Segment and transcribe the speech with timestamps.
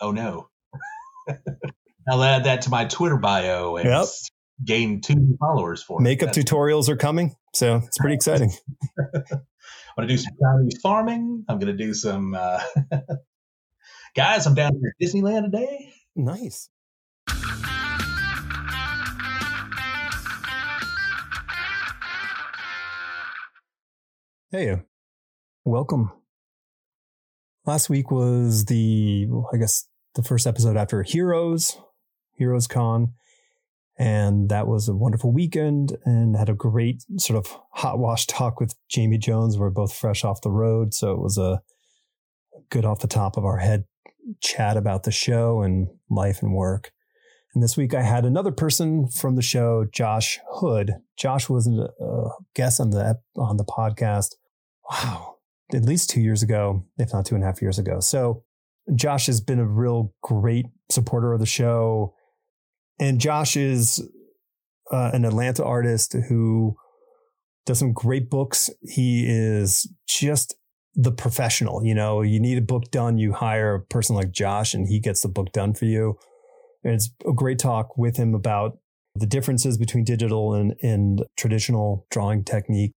[0.00, 0.48] oh no.
[2.08, 4.06] I'll add that to my Twitter bio and Yep.
[4.64, 6.00] gain two new followers for.
[6.00, 8.52] Makeup That's- tutorials are coming, so it's pretty exciting.
[8.98, 11.44] I'm going to do some Chinese farming.
[11.48, 12.34] I'm going to do some.
[12.34, 12.60] Uh,
[14.16, 15.92] guys, I'm down here at Disneyland today.
[16.16, 16.68] nice.
[24.50, 24.82] Hey,
[25.64, 26.10] welcome.
[27.66, 31.78] Last week was the, I guess, the first episode after Heroes,
[32.34, 33.14] Heroes Con.
[33.98, 38.58] And that was a wonderful weekend and had a great sort of hot wash talk
[38.58, 39.58] with Jamie Jones.
[39.58, 40.94] We're both fresh off the road.
[40.94, 41.60] So it was a
[42.70, 43.84] good off the top of our head
[44.40, 46.92] chat about the show and life and work.
[47.54, 50.94] And this week I had another person from the show, Josh Hood.
[51.18, 54.36] Josh was a guest on the on the podcast.
[54.90, 55.36] Wow,
[55.74, 58.00] at least two years ago, if not two and a half years ago.
[58.00, 58.44] So
[58.94, 62.14] Josh has been a real great supporter of the show,
[62.98, 64.02] and Josh is
[64.90, 66.76] uh, an Atlanta artist who
[67.66, 68.70] does some great books.
[68.82, 70.56] He is just
[70.94, 71.84] the professional.
[71.84, 75.00] You know, you need a book done, you hire a person like Josh, and he
[75.00, 76.18] gets the book done for you.
[76.82, 78.78] And it's a great talk with him about
[79.14, 82.92] the differences between digital and, and traditional drawing technique.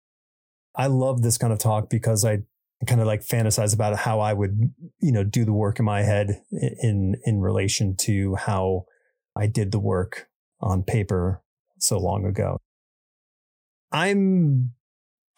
[0.77, 2.39] I love this kind of talk because I
[2.87, 6.03] kind of like fantasize about how I would, you know, do the work in my
[6.03, 8.87] head in in relation to how
[9.37, 10.29] I did the work
[10.61, 11.43] on paper
[11.79, 12.59] so long ago.
[13.93, 14.73] I'm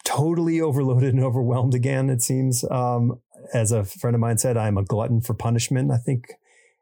[0.05, 2.63] totally overloaded and overwhelmed again, it seems.
[2.69, 3.19] Um,
[3.53, 6.25] as a friend of mine said, I'm a glutton for punishment, I think.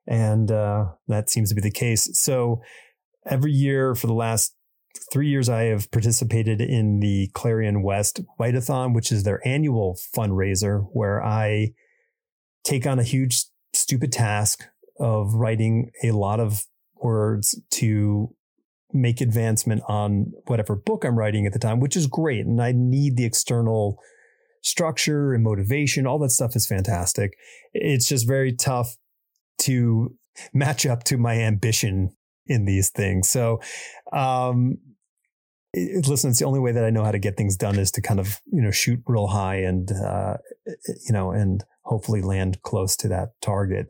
[0.08, 2.10] And uh, that seems to be the case.
[2.14, 2.62] So
[3.26, 4.56] every year for the last
[5.12, 10.88] three years, I have participated in the Clarion West Write-a-thon, which is their annual fundraiser
[10.92, 11.74] where I
[12.64, 14.64] take on a huge, stupid task
[15.00, 18.36] of writing a lot of words to
[18.94, 22.46] make advancement on whatever book I'm writing at the time, which is great.
[22.46, 23.98] And I need the external
[24.62, 26.06] structure and motivation.
[26.06, 27.34] All that stuff is fantastic.
[27.74, 28.96] It's just very tough
[29.60, 30.16] to
[30.54, 32.16] match up to my ambition
[32.52, 33.30] in these things.
[33.30, 33.62] So,
[34.12, 34.78] um,
[35.74, 38.02] listen, it's the only way that I know how to get things done is to
[38.02, 40.38] kind of, you know, shoot real high and, uh,
[40.86, 43.88] you know, and hopefully land close to that target.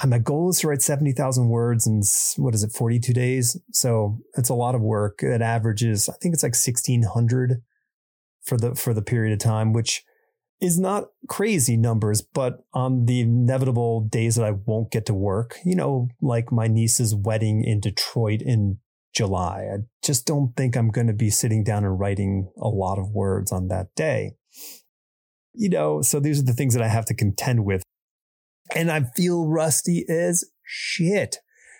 [0.00, 2.02] And my goal is to write 70,000 words in
[2.42, 3.58] what is it, 42 days?
[3.72, 5.22] So it's a lot of work.
[5.22, 7.62] It averages, I think it's like 1600
[8.42, 10.04] for the, for the period of time, which
[10.60, 15.58] is not crazy numbers, but on the inevitable days that I won't get to work,
[15.64, 18.78] you know, like my niece's wedding in Detroit in
[19.14, 22.98] July, I just don't think I'm going to be sitting down and writing a lot
[22.98, 24.34] of words on that day.
[25.52, 27.82] You know, so these are the things that I have to contend with.
[28.74, 31.38] And I feel rusty as shit.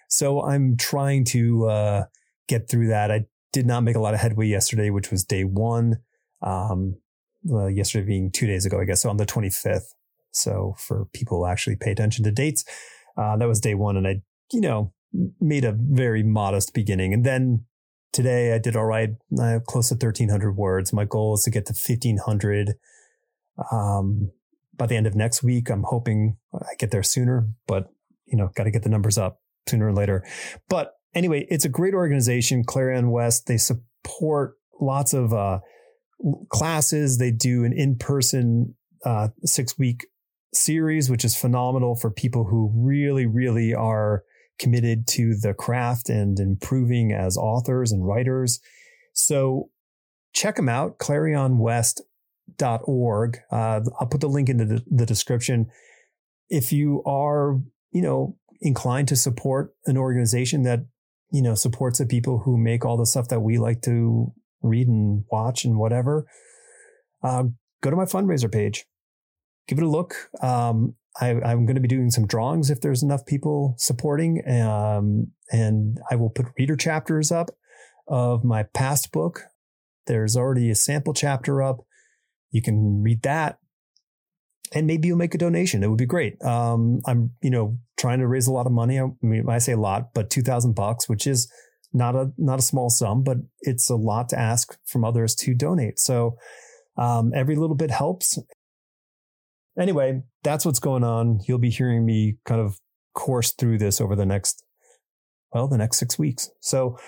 [0.09, 2.05] So I'm trying to uh,
[2.49, 3.11] get through that.
[3.11, 5.99] I did not make a lot of headway yesterday, which was day one.
[6.43, 6.97] Um,
[7.47, 9.03] well, yesterday being two days ago, I guess.
[9.03, 9.95] So on the 25th.
[10.33, 12.65] So for people who actually pay attention to dates,
[13.17, 13.97] uh, that was day one.
[13.97, 14.93] And I, you know,
[15.41, 17.15] made a very modest beginning.
[17.15, 17.65] And then
[18.13, 20.93] today I did all right, uh, close to 1300 words.
[20.93, 22.75] My goal is to get to 1500.
[23.73, 24.33] Um,
[24.77, 27.89] by the end of next week, I'm hoping I get there sooner, but
[28.27, 30.25] you know, got to get the numbers up sooner or later.
[30.69, 33.47] But anyway, it's a great organization, Clarion West.
[33.47, 35.61] They support lots of, uh,
[36.51, 37.19] classes.
[37.19, 40.07] They do an in-person uh, six-week
[40.55, 44.23] series, which is phenomenal for people who really, really are
[44.59, 48.59] committed to the craft and improving as authors and writers.
[49.13, 49.69] So
[50.33, 53.39] check them out, clarionwest.org.
[53.51, 55.71] Uh, I'll put the link into the, the description.
[56.49, 57.61] If you are,
[57.91, 60.87] you know, inclined to support an organization that,
[61.31, 64.89] you know, supports the people who make all the stuff that we like to read
[64.89, 66.27] and watch and whatever,
[67.23, 67.45] uh,
[67.83, 68.87] go to my fundraiser page.
[69.69, 70.31] Give it a look.
[70.43, 75.29] Um, I, am going to be doing some drawings if there's enough people supporting, um,
[75.51, 77.51] and I will put reader chapters up
[78.07, 79.45] of my past book.
[80.07, 81.79] There's already a sample chapter up.
[82.51, 83.59] You can read that,
[84.73, 85.83] and maybe you'll make a donation.
[85.83, 86.41] It would be great.
[86.45, 89.01] Um, I'm, you know, trying to raise a lot of money.
[89.01, 91.51] I mean, I say a lot, but two thousand bucks, which is
[91.97, 95.55] not a not a small sum, but it's a lot to ask from others to
[95.55, 95.99] donate.
[95.99, 96.37] So
[96.97, 98.39] um, every little bit helps.
[99.79, 101.41] Anyway, that's what's going on.
[101.47, 102.79] You'll be hearing me kind of
[103.15, 104.63] course through this over the next
[105.53, 106.51] well, the next six weeks.
[106.61, 106.99] So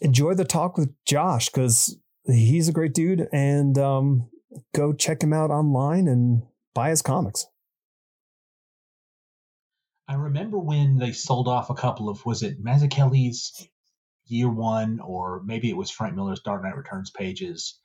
[0.00, 4.28] enjoy the talk with Josh because he's a great dude, and um,
[4.74, 6.42] go check him out online and
[6.74, 7.46] buy his comics.
[10.06, 13.68] I remember when they sold off a couple of was it Mazzucchelli's
[14.28, 17.78] Year One or maybe it was Frank Miller's Dark Knight Returns pages,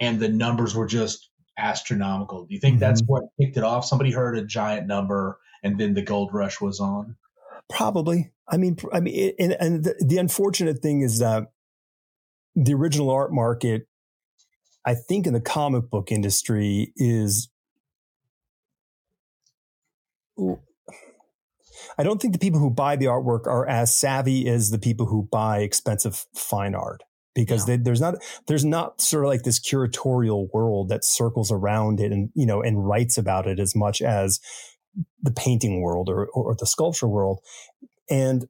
[0.00, 2.46] and the numbers were just astronomical.
[2.46, 2.80] Do you think mm-hmm.
[2.80, 3.84] that's what kicked it off?
[3.84, 7.16] Somebody heard a giant number, and then the gold rush was on.
[7.68, 8.32] Probably.
[8.48, 11.52] I mean, I mean, and, and the, the unfortunate thing is that
[12.56, 13.86] the original art market,
[14.84, 17.48] I think, in the comic book industry is
[21.98, 25.06] I don't think the people who buy the artwork are as savvy as the people
[25.06, 27.02] who buy expensive fine art
[27.34, 28.16] because they, there's not
[28.46, 32.62] there's not sort of like this curatorial world that circles around it and you know
[32.62, 34.40] and writes about it as much as
[35.22, 37.40] the painting world or, or the sculpture world.
[38.10, 38.48] And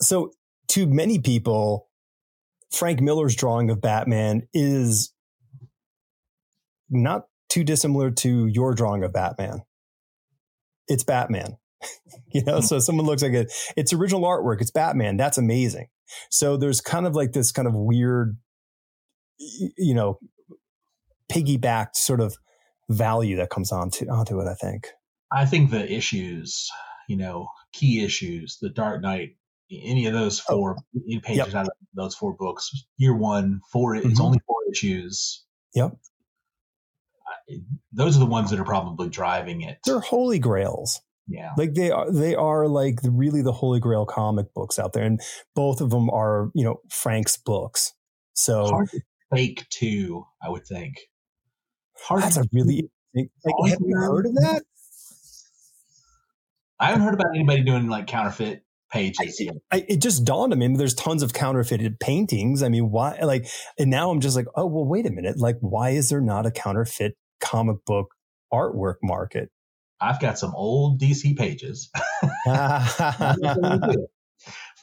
[0.00, 0.32] so
[0.68, 1.88] to many people
[2.70, 5.12] frank miller's drawing of batman is
[6.90, 9.62] not too dissimilar to your drawing of batman.
[10.86, 11.58] It's batman
[12.32, 14.60] you know, so someone looks like it, it's original artwork.
[14.60, 15.16] It's Batman.
[15.16, 15.88] That's amazing.
[16.30, 18.36] So there's kind of like this kind of weird,
[19.38, 20.18] you know,
[21.30, 22.36] piggybacked sort of
[22.88, 24.48] value that comes onto onto it.
[24.48, 24.88] I think.
[25.30, 26.70] I think the issues,
[27.08, 29.36] you know, key issues, the Dark Knight,
[29.70, 31.54] any of those oh, four oh, pages yep.
[31.54, 34.10] out of those four books, year one, 4 mm-hmm.
[34.10, 35.44] it's only four issues.
[35.74, 35.96] Yep.
[37.92, 39.78] Those are the ones that are probably driving it.
[39.84, 41.00] They're holy grails.
[41.28, 41.50] Yeah.
[41.56, 45.04] Like they are, they are like the, really the holy grail comic books out there.
[45.04, 45.20] And
[45.54, 47.92] both of them are, you know, Frank's books.
[48.32, 49.00] So hard to
[49.34, 50.96] fake too, I would think.
[52.00, 53.28] Hard that's a really, like,
[53.68, 54.62] have you heard of that?
[56.80, 59.42] I haven't heard about anybody doing like counterfeit pages.
[59.70, 60.64] I, I, it just dawned on me.
[60.64, 62.62] I mean, there's tons of counterfeited paintings.
[62.62, 63.18] I mean, why?
[63.20, 63.48] Like,
[63.78, 65.38] and now I'm just like, oh, well, wait a minute.
[65.38, 68.14] Like, why is there not a counterfeit comic book
[68.52, 69.50] artwork market?
[70.00, 71.90] I've got some old DC pages.
[72.44, 74.08] but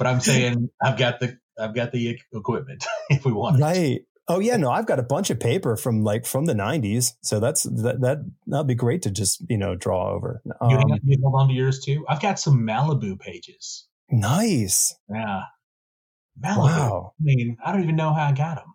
[0.01, 3.61] I'm saying I've got the I've got the equipment if we want.
[3.61, 3.77] Right.
[3.77, 4.07] It.
[4.27, 7.39] Oh yeah, no, I've got a bunch of paper from like from the '90s, so
[7.39, 10.41] that's that that that'd be great to just you know draw over.
[10.59, 12.05] Um, you, you hold on to yours too.
[12.09, 13.87] I've got some Malibu pages.
[14.09, 14.95] Nice.
[15.09, 15.43] Yeah.
[16.43, 16.57] Malibu.
[16.57, 17.13] Wow.
[17.19, 18.73] I mean, I don't even know how I got them.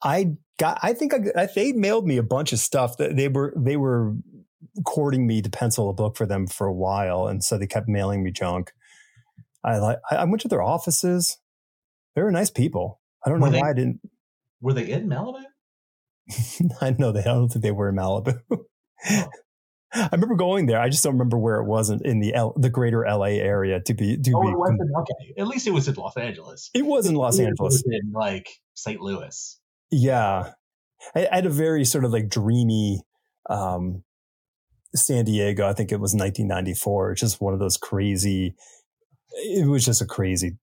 [0.00, 0.78] I got.
[0.80, 4.14] I think I, they mailed me a bunch of stuff that they were they were
[4.84, 7.88] courting me to pencil a book for them for a while, and so they kept
[7.88, 8.72] mailing me junk.
[9.64, 9.98] I like.
[10.10, 11.38] I went to their offices.
[12.14, 13.00] They were nice people.
[13.24, 14.00] I don't were know they, why I didn't.
[14.60, 15.44] Were they in Malibu?
[16.80, 17.20] I know they.
[17.20, 18.40] I don't think they were in Malibu.
[18.50, 18.66] Oh.
[19.94, 20.80] I remember going there.
[20.80, 23.94] I just don't remember where it wasn't in the L, the greater LA area to
[23.94, 24.16] be.
[24.16, 24.90] To oh, be, it wasn't.
[24.98, 26.70] Okay, at least it was in Los Angeles.
[26.72, 27.82] It was in Los Angeles.
[27.86, 29.00] in like St.
[29.00, 29.60] Louis.
[29.90, 30.52] Yeah,
[31.14, 33.02] I, I, had a very sort of like dreamy
[33.50, 34.02] um,
[34.94, 35.66] San Diego.
[35.66, 37.12] I think it was 1994.
[37.12, 38.54] It's just one of those crazy.
[39.30, 40.58] It was just a crazy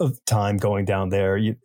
[0.00, 1.36] uh, time going down there.
[1.36, 1.56] You,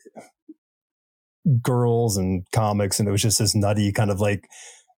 [1.61, 4.47] girls and comics, and it was just this nutty kind of like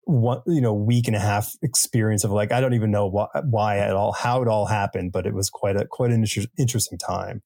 [0.04, 3.26] one, you know, week and a half experience of like I don't even know why,
[3.44, 6.50] why at all, how it all happened, but it was quite a quite an inter-
[6.58, 7.42] interesting time.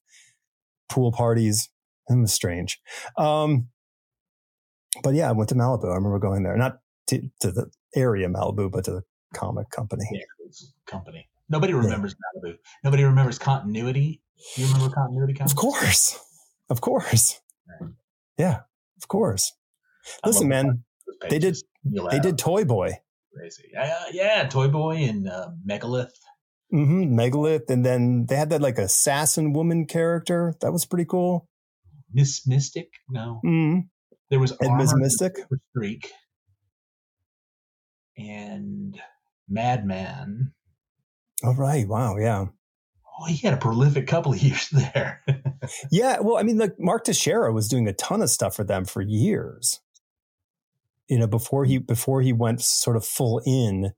[0.89, 1.69] Pool parties,
[2.07, 2.79] it was strange.
[3.17, 3.67] Um,
[5.01, 5.85] but yeah, I went to Malibu.
[5.85, 6.77] I remember going there, not
[7.07, 9.01] to, to the area Malibu, but to the
[9.33, 10.05] comic company.
[10.11, 10.21] Yeah,
[10.85, 11.27] company.
[11.49, 12.51] Nobody remembers yeah.
[12.51, 12.57] Malibu.
[12.83, 14.21] Nobody remembers continuity.
[14.57, 15.51] You remember continuity comics?
[15.51, 16.19] Of course.
[16.69, 17.39] Of course.
[17.81, 17.91] Right.
[18.37, 18.61] Yeah,
[19.01, 19.53] of course.
[20.25, 20.83] Listen, man,
[21.29, 21.57] they did
[22.11, 22.99] they did Toy Boy.
[23.35, 23.69] Crazy.
[23.73, 26.17] Yeah, yeah, Toy Boy and uh, Megalith.
[26.73, 30.55] Mm-hmm, Megalith, and then they had that like assassin woman character.
[30.61, 31.47] That was pretty cool.
[32.11, 32.89] Miss Mystic?
[33.09, 33.41] No.
[33.45, 33.79] Mm-hmm.
[34.29, 35.33] There was Miss Mystic.
[35.71, 36.11] Streak.
[38.17, 38.99] And
[39.47, 40.53] Madman.
[41.43, 41.87] Oh, right.
[41.87, 42.17] Wow.
[42.17, 42.45] Yeah.
[43.19, 45.23] Oh, he had a prolific couple of years there.
[45.91, 46.19] yeah.
[46.19, 49.01] Well, I mean, like Mark Texeira was doing a ton of stuff for them for
[49.01, 49.79] years.
[51.09, 53.93] You know, before he before he went sort of full in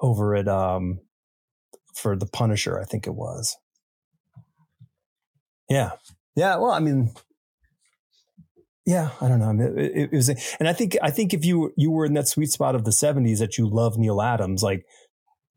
[0.00, 1.00] over at um
[1.94, 3.56] for the Punisher, I think it was.
[5.70, 5.92] Yeah.
[6.34, 6.56] Yeah.
[6.56, 7.14] Well, I mean,
[8.84, 9.64] yeah, I don't know.
[9.64, 12.50] It, it, was, and I think I think if you you were in that sweet
[12.50, 14.84] spot of the '70s that you love Neal Adams, like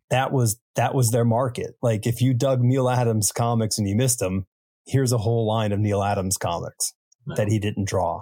[0.10, 1.76] that was that was their market.
[1.82, 4.46] Like if you dug Neal Adams comics and you missed them,
[4.86, 6.94] here's a whole line of Neal Adams comics
[7.26, 7.36] no.
[7.36, 8.22] that he didn't draw.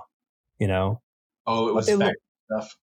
[0.59, 1.01] You know?
[1.45, 2.77] Oh, it was stuff.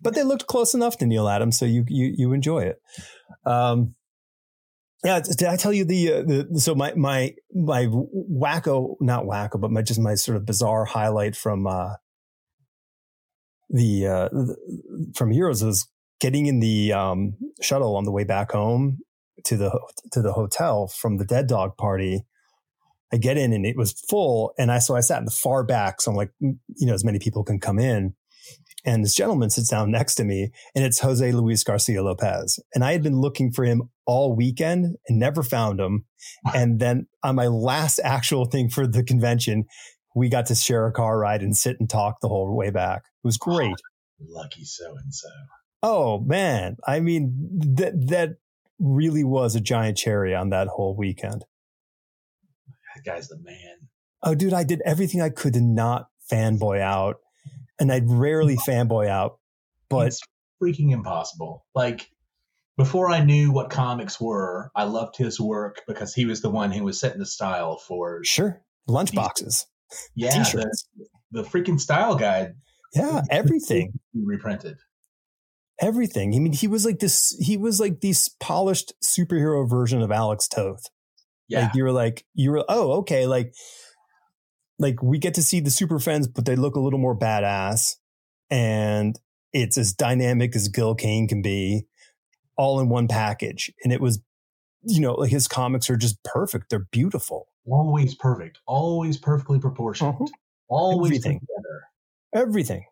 [0.00, 2.76] But they looked close enough to Neal Adams, so you you you enjoy it.
[3.44, 3.94] Um,
[5.04, 9.60] yeah, did I tell you the, uh, the so my my my wacko not wacko
[9.60, 11.94] but my just my sort of bizarre highlight from uh
[13.70, 14.28] the uh
[15.14, 15.88] from Heroes was
[16.20, 18.98] getting in the um shuttle on the way back home
[19.44, 19.70] to the
[20.12, 22.24] to the hotel from the dead dog party.
[23.12, 25.64] I get in and it was full, and I so I sat in the far
[25.64, 28.14] back, so I'm like, you know, as many people can come in.
[28.84, 32.58] And this gentleman sits down next to me, and it's Jose Luis Garcia Lopez.
[32.74, 36.04] And I had been looking for him all weekend and never found him.
[36.54, 39.66] And then on my last actual thing for the convention,
[40.14, 43.02] we got to share a car ride and sit and talk the whole way back.
[43.22, 43.72] It was ah, great.
[43.72, 45.28] Oh, lucky so and so.
[45.82, 48.36] Oh man, I mean that that
[48.78, 51.44] really was a giant cherry on that whole weekend.
[52.94, 53.88] That guy's the man.
[54.22, 57.16] Oh, dude, I did everything I could to not fanboy out,
[57.80, 59.38] and I'd rarely fanboy out,
[59.88, 60.20] but it's
[60.62, 61.64] freaking impossible.
[61.74, 62.10] Like
[62.76, 66.70] before I knew what comics were, I loved his work because he was the one
[66.70, 69.64] who was setting the style for sure lunchboxes,
[70.14, 70.70] yeah, the,
[71.32, 72.54] the freaking style guide.
[72.94, 74.76] Yeah, everything reprinted
[75.80, 76.34] everything.
[76.34, 80.46] I mean, he was like this, he was like this polished superhero version of Alex
[80.46, 80.84] Toth.
[81.48, 81.64] Yeah.
[81.64, 83.26] Like you were like, you were, oh, okay.
[83.26, 83.54] Like,
[84.80, 87.96] like we get to see the super friends, but they look a little more badass
[88.50, 89.20] and
[89.52, 91.84] it's as dynamic as Gil Kane can be
[92.56, 93.70] all in one package.
[93.84, 94.20] And it was,
[94.82, 96.70] you know, like his comics are just perfect.
[96.70, 97.48] They're beautiful.
[97.66, 98.58] Always perfect.
[98.66, 100.14] Always perfectly proportioned.
[100.14, 100.26] Uh-huh.
[100.68, 101.40] Always Everything.
[101.40, 101.82] together.
[102.34, 102.84] Everything.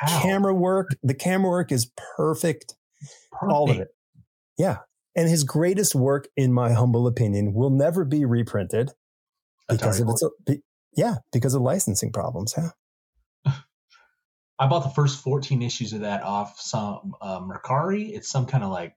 [0.00, 0.22] How?
[0.22, 2.74] Camera work, the camera work is perfect.
[3.30, 3.52] perfect.
[3.52, 3.88] All of it.
[4.56, 4.78] Yeah.
[5.14, 8.92] And his greatest work, in my humble opinion, will never be reprinted
[9.68, 10.22] because of its,
[10.94, 12.54] yeah, because of licensing problems.
[12.56, 12.70] Yeah.
[14.58, 18.10] I bought the first 14 issues of that off some uh, Mercari.
[18.12, 18.94] It's some kind of like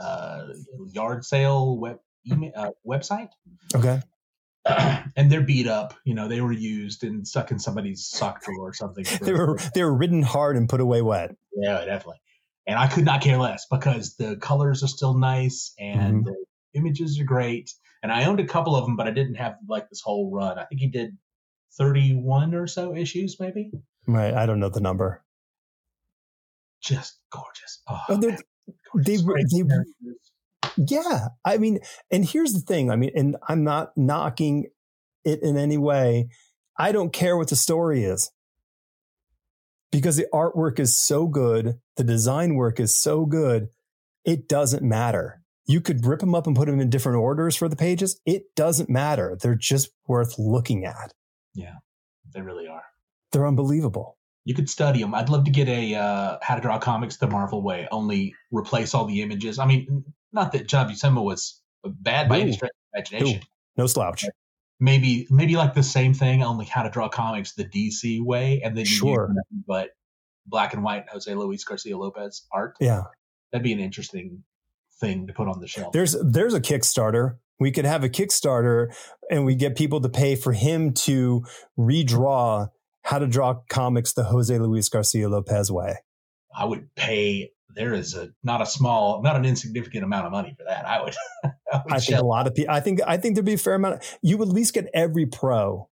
[0.00, 0.48] uh,
[0.92, 3.28] yard sale web email, uh, website.
[3.74, 4.00] Okay.
[5.16, 5.94] and they're beat up.
[6.04, 9.04] You know, they were used and stuck in somebody's sock drawer or something.
[9.20, 11.36] they were they were ridden hard and put away wet.
[11.54, 12.20] Yeah, definitely.
[12.66, 16.24] And I could not care less because the colors are still nice and mm-hmm.
[16.24, 16.44] the
[16.78, 17.72] images are great.
[18.02, 20.58] And I owned a couple of them, but I didn't have like this whole run.
[20.58, 21.18] I think he did
[21.76, 23.72] thirty-one or so issues, maybe.
[24.06, 24.32] Right.
[24.32, 25.24] I don't know the number.
[26.80, 27.82] Just gorgeous.
[27.88, 28.36] Oh, oh they,
[28.94, 29.64] they, they,
[30.76, 31.28] yeah.
[31.44, 31.80] I mean,
[32.10, 32.90] and here's the thing.
[32.90, 34.66] I mean, and I'm not knocking
[35.24, 36.28] it in any way.
[36.78, 38.30] I don't care what the story is
[39.90, 41.80] because the artwork is so good.
[41.96, 43.70] The design work is so good.
[44.24, 45.42] It doesn't matter.
[45.68, 48.18] You could rip them up and put them in different orders for the pages.
[48.24, 49.36] It doesn't matter.
[49.40, 51.12] They're just worth looking at.
[51.54, 51.74] Yeah,
[52.34, 52.84] they really are.
[53.32, 54.16] They're unbelievable.
[54.46, 55.14] You could study them.
[55.14, 57.86] I'd love to get a uh, how to draw comics the Marvel way.
[57.92, 59.58] Only replace all the images.
[59.58, 63.42] I mean, not that John Buscema was bad by any stretch of imagination.
[63.76, 64.24] No slouch.
[64.80, 68.74] Maybe maybe like the same thing, only how to draw comics the DC way, and
[68.74, 69.34] then you sure.
[69.66, 69.90] but
[70.46, 72.74] black and white Jose Luis Garcia Lopez art.
[72.80, 73.02] Yeah,
[73.52, 74.44] that'd be an interesting
[75.00, 75.92] thing to put on the shelf.
[75.92, 77.36] There's there's a Kickstarter.
[77.60, 78.94] We could have a Kickstarter,
[79.30, 81.44] and we get people to pay for him to
[81.78, 82.68] redraw
[83.02, 85.96] how to draw comics the Jose Luis Garcia Lopez way.
[86.54, 90.54] I would pay there is a not a small, not an insignificant amount of money
[90.56, 90.86] for that.
[90.86, 91.14] I would.
[91.44, 92.74] I, would I think a lot of people.
[92.74, 93.96] I think I think there'd be a fair amount.
[93.96, 95.88] Of, you would at least get every pro.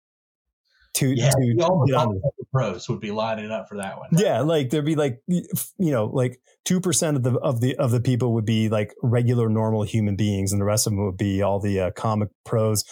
[0.95, 4.10] To, yeah, to, all the pros would be lining up for that one.
[4.12, 5.45] Yeah, like there'd be like you
[5.77, 9.48] know like two percent of the of the of the people would be like regular
[9.48, 12.83] normal human beings, and the rest of them would be all the uh, comic pros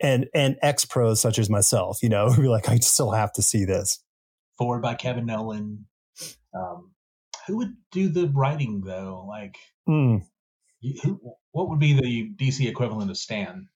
[0.00, 1.98] and and ex pros such as myself.
[2.02, 4.02] You know, be like I still have to see this.
[4.58, 5.86] Forward by Kevin Nowlan.
[6.54, 6.92] Um,
[7.46, 9.24] who would do the writing though?
[9.28, 9.56] Like,
[9.88, 10.22] mm.
[11.02, 11.20] who,
[11.52, 13.68] what would be the DC equivalent of Stan?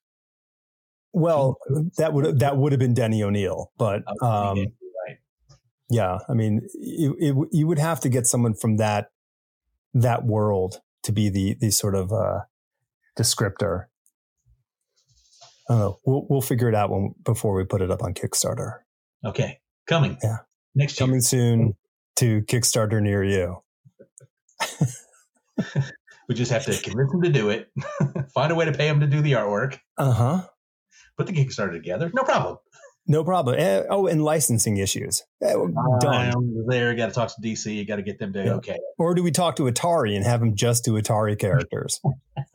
[1.17, 1.57] Well,
[1.97, 4.67] that would that would have been Denny O'Neil, but um,
[5.89, 9.07] yeah, I mean, it, it, you would have to get someone from that
[9.95, 12.41] that world to be the the sort of uh,
[13.19, 13.87] descriptor.
[15.71, 15.99] I don't know.
[16.05, 18.81] We'll we'll figure it out when before we put it up on Kickstarter.
[19.25, 20.19] Okay, coming.
[20.23, 20.41] Yeah,
[20.75, 21.23] next coming year.
[21.23, 21.77] soon
[22.17, 23.63] to Kickstarter near you.
[26.29, 27.71] we just have to convince them to do it,
[28.35, 29.79] find a way to pay them to do the artwork.
[29.97, 30.43] Uh huh.
[31.17, 32.11] Put the Kickstarter together.
[32.15, 32.59] No problem.
[33.09, 33.57] No problem.
[33.59, 35.23] Uh, oh, and licensing issues.
[35.45, 35.53] Uh,
[36.01, 36.65] done.
[36.67, 37.73] there, got to talk to DC.
[37.73, 38.55] You got to get them to yeah.
[38.55, 38.79] okay.
[38.99, 42.01] Or do we talk to Atari and have them just do Atari characters?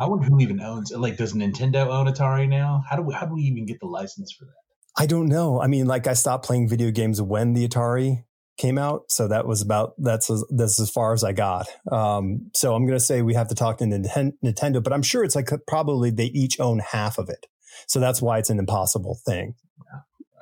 [0.00, 0.92] I wonder who even owns.
[0.92, 2.84] Like, does Nintendo own Atari now?
[2.88, 3.14] How do we?
[3.14, 4.52] How do we even get the license for that?
[4.96, 5.60] I don't know.
[5.60, 8.24] I mean, like I stopped playing video games when the Atari
[8.58, 11.68] came out, so that was about that's as, that's as far as I got.
[11.90, 15.24] Um, so I'm going to say we have to talk to Nintendo, but I'm sure
[15.24, 17.46] it's like probably they each own half of it,
[17.86, 19.54] so that's why it's an impossible thing.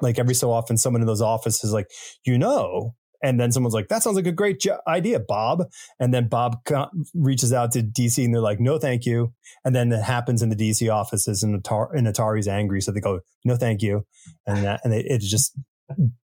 [0.03, 1.87] Like every so often, someone in those offices is like,
[2.25, 5.65] you know, And then someone's like, that sounds like a great jo- idea, Bob.
[5.99, 9.33] And then Bob co- reaches out to DC and they're like, no, thank you.
[9.65, 12.81] And then it happens in the DC offices and, Atar- and Atari's angry.
[12.81, 14.05] So they go, no, thank you.
[14.47, 15.59] And that, and it, it just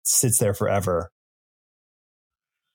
[0.04, 1.12] sits there forever.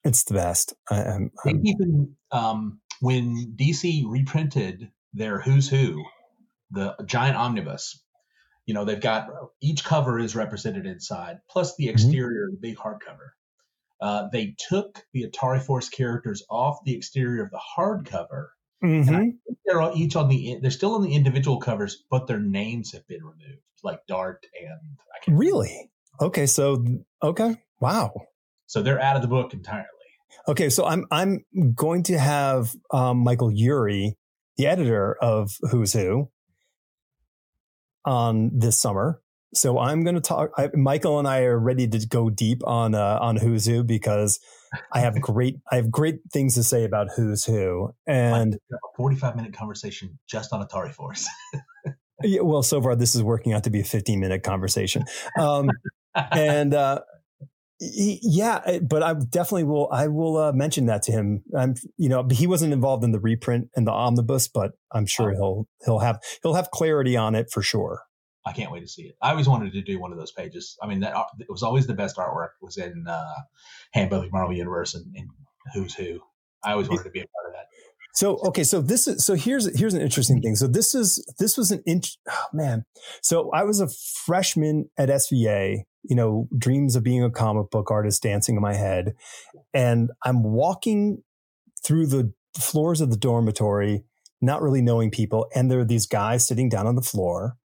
[0.07, 0.73] It's the best.
[0.89, 6.05] I, I'm, I'm, even um, when DC reprinted their Who's Who,
[6.71, 8.01] the giant omnibus,
[8.67, 9.29] you know, they've got
[9.61, 13.31] each cover is represented inside, plus the exterior, the big hardcover.
[14.01, 18.51] Uh, they took the Atari Force characters off the exterior of the hardcover.
[18.85, 19.07] Mhm.
[19.07, 22.93] think they're all each on the they're still on the individual covers, but their names
[22.93, 25.91] have been removed, like Dart and I can't Really?
[26.21, 26.47] Okay.
[26.47, 26.85] So,
[27.23, 27.57] okay.
[27.81, 28.13] Wow.
[28.67, 29.89] So they're out of the book entirely.
[30.49, 34.13] Okay, so I'm I'm going to have um, Michael Eury,
[34.57, 36.31] the editor of Who's Who,
[38.05, 39.21] on this summer.
[39.55, 40.51] So I'm going to talk.
[40.57, 44.39] I, Michael and I are ready to go deep on uh, on Who's Who because
[44.93, 47.93] I have great I have great things to say about Who's Who.
[48.07, 51.29] And a 45 minute conversation just on Atari Force.
[52.23, 55.05] yeah, well, so far this is working out to be a 15 minute conversation.
[55.39, 55.71] Um,
[56.15, 57.01] and uh,
[57.81, 59.89] yeah, but I definitely will.
[59.93, 61.43] I will uh, mention that to him.
[61.57, 65.33] I'm, you know, he wasn't involved in the reprint and the omnibus, but I'm sure
[65.33, 68.03] he'll he'll have he'll have clarity on it for sure.
[68.47, 69.17] I can't wait to see it.
[69.21, 70.79] I always wanted to do one of those pages.
[70.81, 73.35] I mean, that it was always the best artwork was in uh,
[73.93, 75.29] Handbook of Marvel Universe and, and
[75.75, 76.21] Who's Who.
[76.65, 77.67] I always wanted to be a part of that.
[78.17, 80.57] So okay, so this is so here's here's an interesting thing.
[80.57, 82.85] So this is this was an int oh, man.
[83.23, 83.89] So I was a
[84.25, 85.83] freshman at SVA.
[86.03, 89.15] You know, dreams of being a comic book artist dancing in my head,
[89.75, 91.23] and I'm walking
[91.85, 94.05] through the floors of the dormitory,
[94.41, 97.57] not really knowing people, and there are these guys sitting down on the floor.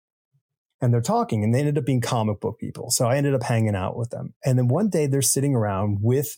[0.83, 2.89] And they're talking, and they ended up being comic book people.
[2.89, 4.33] So I ended up hanging out with them.
[4.43, 6.35] And then one day they're sitting around with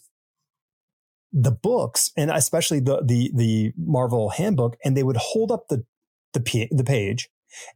[1.34, 5.84] the books and especially the the the Marvel handbook and they would hold up the
[6.34, 7.30] the p- the page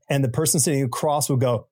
[0.10, 1.68] and the person sitting across would go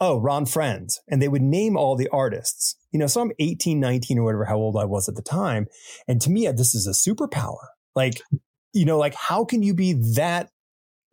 [0.00, 2.76] oh Ron Frenz and they would name all the artists.
[2.92, 5.66] You know so I'm 18 19 or whatever how old I was at the time
[6.06, 7.68] and to me this is a superpower.
[7.96, 8.20] Like
[8.74, 10.50] you know like how can you be that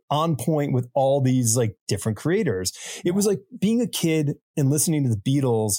[0.09, 2.73] on point with all these like different creators?
[3.05, 5.75] It was like being a kid and listening to the Beatles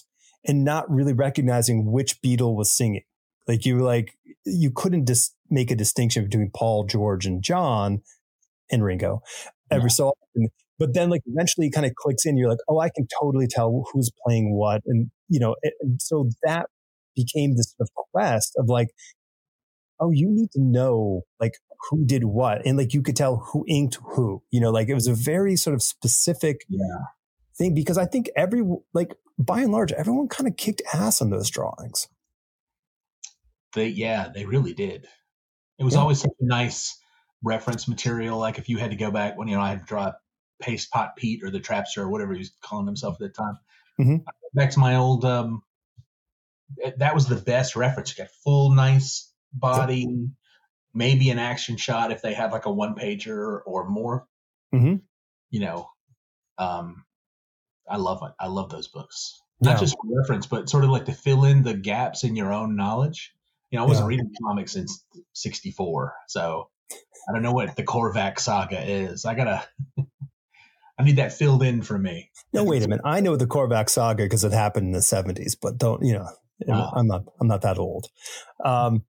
[0.47, 3.03] and not really recognizing which Beatle was singing
[3.49, 4.15] like you like
[4.47, 8.03] you couldn't dis- make a distinction between Paul, George, and John
[8.71, 9.23] and Ringo
[9.71, 10.49] every so often.
[10.79, 12.37] But then, like, eventually it kind of clicks in.
[12.37, 14.83] You're like, oh, I can totally tell who's playing what.
[14.87, 16.67] And, you know, it- and so that
[17.17, 18.89] became this sort of quest of like,
[20.01, 21.55] oh, you need to know, like,
[21.91, 22.65] who did what.
[22.67, 25.57] And, like, you could tell who inked who, you know, like it was a very
[25.57, 26.85] sort of specific Yeah.
[27.57, 28.63] thing because I think every,
[28.95, 32.09] like, by and large, everyone kind of kicked ass on those drawings.
[33.75, 35.07] They, yeah, they really did.
[35.79, 36.01] It was Yeah.
[36.01, 36.99] always such a nice
[37.43, 38.39] reference material.
[38.39, 40.13] Like if you had to go back when, you know, I had to draw
[40.61, 43.59] Paste Pot Pete or the Trapster or whatever he was calling himself at the time.
[44.01, 44.25] Mhm.
[44.55, 45.63] Back to my old, um,
[46.97, 48.11] that was the best reference.
[48.17, 50.29] You got full, nice body,
[50.95, 54.27] maybe an action shot if they had like a one pager or more.
[54.75, 55.03] Mhm.
[55.51, 55.91] You know,
[56.59, 57.05] um,
[57.89, 58.35] I love it.
[58.39, 59.41] I love those books.
[59.61, 59.81] Not Yeah.
[59.81, 62.77] just for reference, but sort of like to fill in the gaps in your own
[62.77, 63.35] knowledge.
[63.71, 64.17] You know, I wasn't Yeah.
[64.17, 65.05] reading comics since
[65.35, 66.69] '64, so
[67.29, 69.25] I don't know what the Korvac saga is.
[69.25, 69.63] I gotta,
[70.99, 72.31] I need that filled in for me.
[72.53, 73.03] No, wait a minute.
[73.05, 76.29] I know the Korvac saga because it happened in the seventies, but don't you know?
[76.67, 76.93] Wow.
[76.95, 77.23] I'm not.
[77.41, 78.09] I'm not that old.
[78.65, 79.05] Um,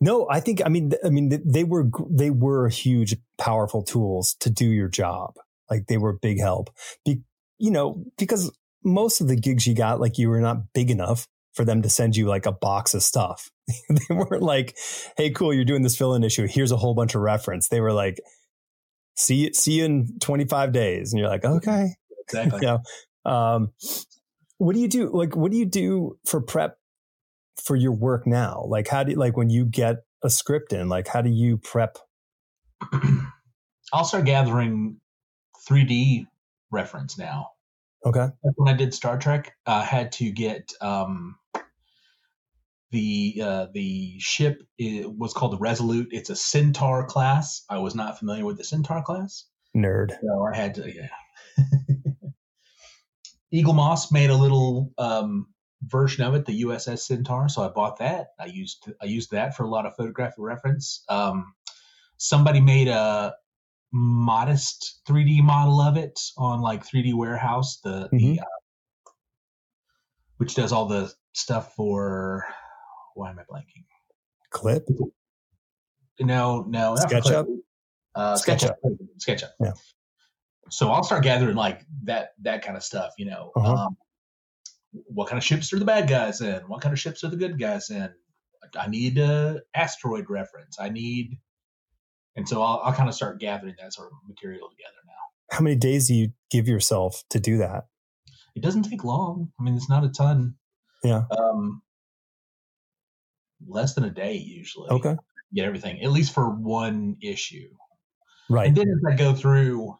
[0.00, 0.62] no, I think.
[0.64, 5.34] I mean, I mean, they were they were huge, powerful tools to do your job.
[5.70, 6.70] Like they were a big help.
[7.04, 7.20] Be,
[7.58, 8.50] you know, because
[8.82, 11.88] most of the gigs you got, like you were not big enough for them to
[11.88, 13.50] send you like a box of stuff.
[13.88, 14.76] they weren't like,
[15.16, 16.46] "Hey, cool, you're doing this fill-in issue.
[16.48, 18.18] Here's a whole bunch of reference." They were like,
[19.16, 22.60] "See, see you in 25 days," and you're like, "Okay." Exactly.
[22.62, 22.78] Yeah.
[23.26, 23.72] Um,
[24.58, 25.10] what do you do?
[25.12, 26.76] Like, what do you do for prep
[27.62, 28.64] for your work now?
[28.68, 31.58] Like, how do you, like when you get a script in, like, how do you
[31.58, 31.98] prep?
[33.92, 35.00] I'll start gathering
[35.68, 36.26] 3D
[36.70, 37.50] reference now.
[38.06, 38.28] Okay.
[38.42, 41.36] When I did Star Trek, I had to get um,
[42.90, 46.08] the uh, the ship i was called the Resolute.
[46.12, 47.64] It's a Centaur class.
[47.68, 50.10] I was not familiar with the Centaur class, Nerd.
[50.10, 51.08] so I had to yeah.
[53.54, 55.46] Eaglemoss made a little um,
[55.82, 57.48] version of it, the USS Centaur.
[57.48, 58.28] So I bought that.
[58.38, 61.04] I used I used that for a lot of photographic reference.
[61.08, 61.54] Um,
[62.16, 63.34] somebody made a
[63.96, 68.34] modest 3D model of it on like 3D Warehouse, the, Mhm.
[68.36, 68.44] the uh,
[70.38, 72.44] which does all the stuff for
[73.14, 73.84] why am I blanking?
[74.50, 74.84] Clip.
[76.18, 77.46] No, no, SketchUp?
[78.16, 78.74] Uh, SketchUp.
[79.18, 79.50] SketchUp.
[79.60, 79.72] Yeah.
[80.70, 83.12] So I'll start gathering like that that kind of stuff.
[83.16, 83.74] You know, Uh-huh.
[83.74, 83.96] um,
[84.92, 86.66] what kind of ships are the bad guys in?
[86.68, 88.12] What kind of ships are the good guys in?
[88.76, 90.80] I need a asteroid reference.
[90.80, 91.38] I need,
[92.36, 95.56] and so I'll, I'll kind of start gathering that sort of material together now.
[95.56, 97.86] How many days do you give yourself to do that?
[98.54, 99.52] It doesn't take long.
[99.58, 100.54] I mean, it's not a ton.
[101.02, 101.24] Yeah.
[101.36, 101.82] Um,
[103.66, 104.90] less than a day usually.
[104.90, 105.16] Okay.
[105.54, 107.68] Get everything at least for one issue.
[108.50, 108.68] Right.
[108.68, 109.96] And then as I go through,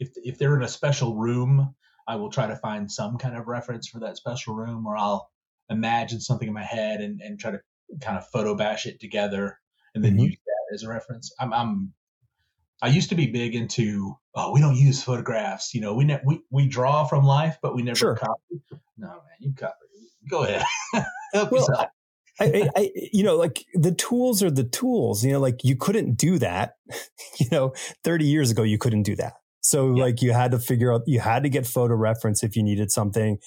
[0.00, 1.74] if if they're in a special room,
[2.08, 5.30] I will try to find some kind of reference for that special room, or I'll
[5.70, 7.60] imagine something in my head and, and try to
[8.00, 9.58] kind of photo bash it together
[9.94, 10.24] and then Mhm.
[10.24, 10.36] use
[10.74, 11.32] as a reference.
[11.40, 11.92] I'm, I'm
[12.82, 16.20] I used to be big into oh we don't use photographs, you know we ne-
[16.26, 18.16] we we draw from life, but we never Sure.
[18.16, 18.62] copy.
[18.98, 19.74] No man, you copy.
[20.28, 20.62] Go ahead.
[21.32, 21.86] Help Well, yourself.
[22.40, 25.24] I, I, you know, like the tools are the tools.
[25.24, 26.74] You know, like you couldn't do that.
[27.40, 29.34] You know, thirty years ago, you couldn't do that.
[29.60, 30.04] So, Yeah.
[30.04, 31.02] like, you had to figure out.
[31.06, 33.38] You had to get photo reference if you needed something.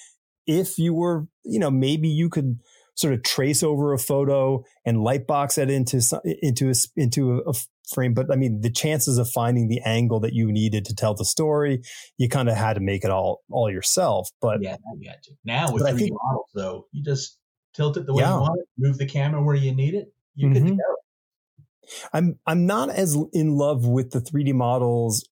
[0.46, 2.60] If you were, you know, maybe you could
[2.98, 5.98] sort of trace over a photo and lightbox it into
[6.42, 7.52] into a into a,
[7.94, 8.12] frame.
[8.12, 11.24] But I mean, the chances of finding the angle that you needed to tell the
[11.24, 11.80] story,
[12.18, 14.28] you kind of had to make it all all yourself.
[14.42, 15.30] But yeah, now you to.
[15.44, 17.38] Now with 3D think- models, though, you just
[17.74, 18.34] tilt it the way Yeah.
[18.34, 20.12] you want it, move the camera where you need it.
[20.34, 20.76] You're good to Mhm.
[20.76, 22.04] go.
[22.12, 25.26] I'm I'm not as in love with the 3D models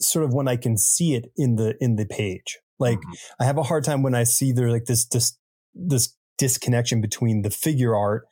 [0.00, 2.58] sort of when I can see it in the in the page.
[2.78, 3.16] Like Mhm.
[3.40, 5.36] I have a hard time when I see there like this this
[5.74, 8.26] this disconnection between the figure art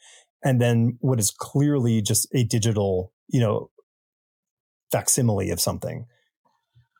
[0.44, 3.70] and then what is clearly just a digital, you know,
[4.90, 6.06] facsimile of something.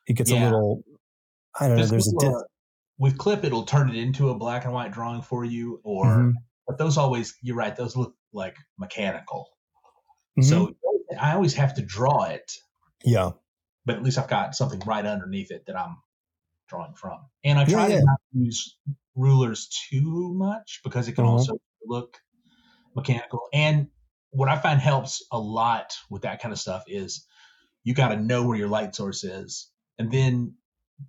[0.06, 0.82] It gets a little
[1.58, 2.42] I don't know, there's a with, uh,
[2.98, 6.32] with clip it'll turn it into a black and white drawing for you or Mhm.
[6.66, 9.48] but those always you're right those look like mechanical
[10.38, 10.44] Mhm.
[10.44, 10.76] so
[11.18, 12.52] i always have to draw it
[13.04, 13.30] yeah.
[13.86, 15.96] but at least i've got something right underneath it that i'm
[16.68, 17.98] drawing from and i Yeah, try yeah.
[18.00, 18.76] to not use
[19.18, 21.32] rulers too much because it can Uh-huh.
[21.34, 22.16] also look
[22.94, 23.88] mechanical and
[24.30, 27.26] what i find helps a lot with that kind of stuff is
[27.84, 30.54] you got to know where your light source is and then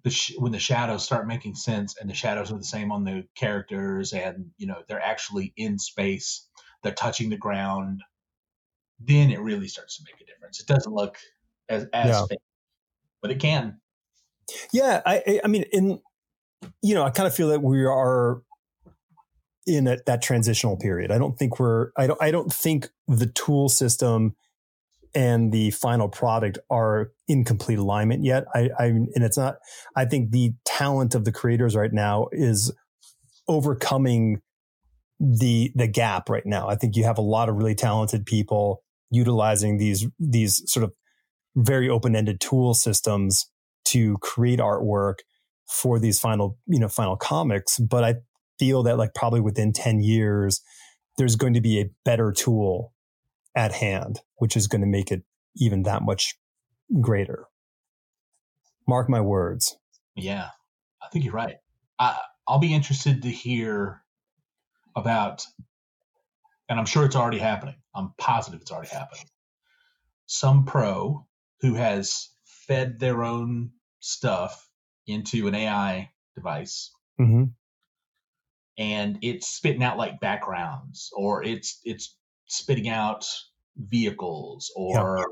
[0.03, 3.03] the sh- when the shadows start making sense and the shadows are the same on
[3.03, 6.47] the characters and you know they're actually in space
[6.83, 8.01] they're touching the ground
[8.99, 11.17] then it really starts to make a difference it doesn't look
[11.69, 12.25] as as Yeah.
[12.29, 12.39] fake
[13.21, 13.79] but it can
[14.73, 16.01] Yeah, I- I mean, in
[16.81, 18.41] you know, I kind of feel that we are
[19.65, 21.11] in a, that transitional period.
[21.11, 21.91] I don't think we're.
[21.97, 22.21] I don't.
[22.21, 24.35] I don't think the tool system
[25.15, 28.45] and the final product are in complete alignment yet.
[28.53, 29.57] I, I and it's not.
[29.95, 32.71] I think the talent of the creators right now is
[33.47, 34.41] overcoming
[35.19, 36.67] the the gap right now.
[36.69, 40.93] I think you have a lot of really talented people utilizing these these sort of
[41.55, 43.49] very open ended tool systems
[43.85, 45.15] to create artwork
[45.69, 47.79] for these final you know final comics.
[47.79, 48.15] But I
[48.57, 50.61] feel that like probably within ten years,
[51.17, 52.93] there's going to be a better tool
[53.55, 55.23] at hand, which is going to make it
[55.57, 56.35] even that much
[57.01, 57.45] greater.
[58.87, 59.77] Mark my words.
[60.15, 60.49] yeah
[61.01, 61.57] i think you're right
[61.97, 64.01] I, i'll be interested to hear
[64.95, 65.45] about
[66.67, 69.25] and i'm sure it's already happening i'm positive it's already happening
[70.25, 71.25] some pro
[71.61, 74.68] who has fed their own stuff
[75.09, 76.91] into an ai device.
[77.17, 77.45] Hmm
[78.79, 82.15] and it's spitting out like backgrounds or it's it's
[82.47, 83.25] spitting out
[83.75, 85.27] vehicles or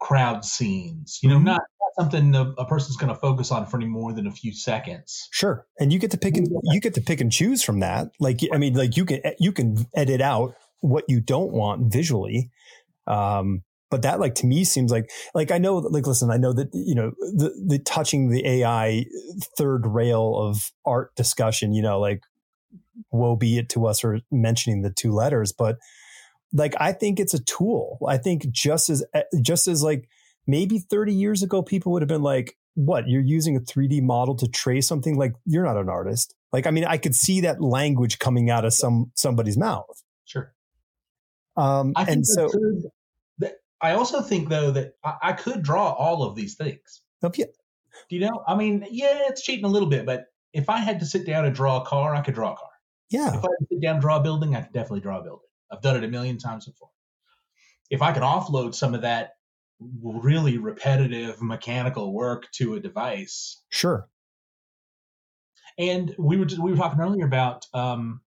[0.00, 1.20] crowd scenes.
[1.22, 1.44] You know Mhm.
[1.44, 4.32] not, not something a, a person's going to focus on for any more than a
[4.32, 5.28] few seconds.
[5.30, 8.10] Sure, and you get to pick and you get to pick and choose from that.
[8.18, 12.50] Like I mean, like you can you can edit out what you don't want visually.
[13.06, 13.62] Um,
[13.94, 16.70] but that like to me seems like like I know like listen, I know that
[16.72, 19.06] you know the the touching the AI
[19.56, 21.72] third rail of art discussion.
[21.72, 22.24] You know, like
[23.12, 25.76] woe be it to us for mentioning the two letters, but
[26.52, 28.00] like I think it's a tool.
[28.08, 29.04] I think just as
[29.40, 30.08] just as like
[30.44, 34.34] maybe 30 years ago people would have been like what you're using a 3D model
[34.38, 36.34] to trace something like you're not an artist.
[36.52, 40.02] Like I mean I could see that language coming out of some somebody's mouth.
[40.24, 40.52] sure
[41.56, 42.48] Um I think and so
[43.84, 47.02] I also think though that I, I could draw all of these things.
[47.22, 47.46] oh, yeah,
[48.08, 48.42] Do you know?
[48.46, 51.44] I mean, yeah, it's cheating a little bit, but if I had to sit down
[51.44, 52.70] and draw a car, I could draw a car.
[53.10, 53.28] yeah.
[53.28, 55.22] If I had to sit down and draw a building, I could definitely draw a
[55.22, 55.48] building.
[55.70, 56.90] I've done it a million times before.
[57.90, 59.32] If I could offload some of that
[60.02, 64.08] really repetitive mechanical work to a device, Sure.
[65.78, 68.20] and we were we were talking earlier about um,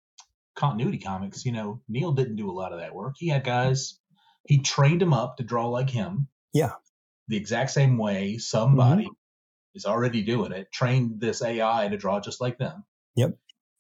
[0.56, 3.16] continuity comics, you know, Neal didn't do a lot of that work.
[3.18, 4.00] He had guys,
[4.48, 6.28] he trained them up to draw like him.
[6.54, 6.72] Yeah.
[7.28, 9.76] The exact same way somebody mm-hmm.
[9.76, 12.86] is already doing it, trained this AI to draw just like them.
[13.16, 13.38] Yep.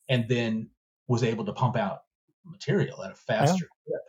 [0.10, 0.70] And then
[1.08, 2.00] was able to pump out
[2.46, 3.94] material at a faster yeah.
[3.94, 4.02] clip.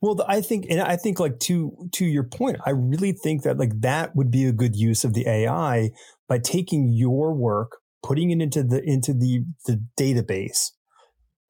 [0.00, 3.58] Well, I think, and I think, like to to your point, I really think that
[3.58, 5.90] like that would be a good use of the AI
[6.28, 10.72] by taking your work, putting it into the into the the database,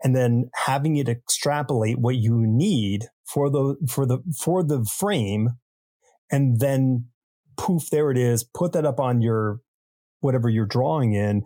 [0.02, 5.50] and then having it extrapolate what you need for the for the for the frame
[6.30, 7.06] and then
[7.56, 8.44] poof there it is.
[8.44, 9.60] Put that up on your
[10.20, 11.44] whatever you're drawing in.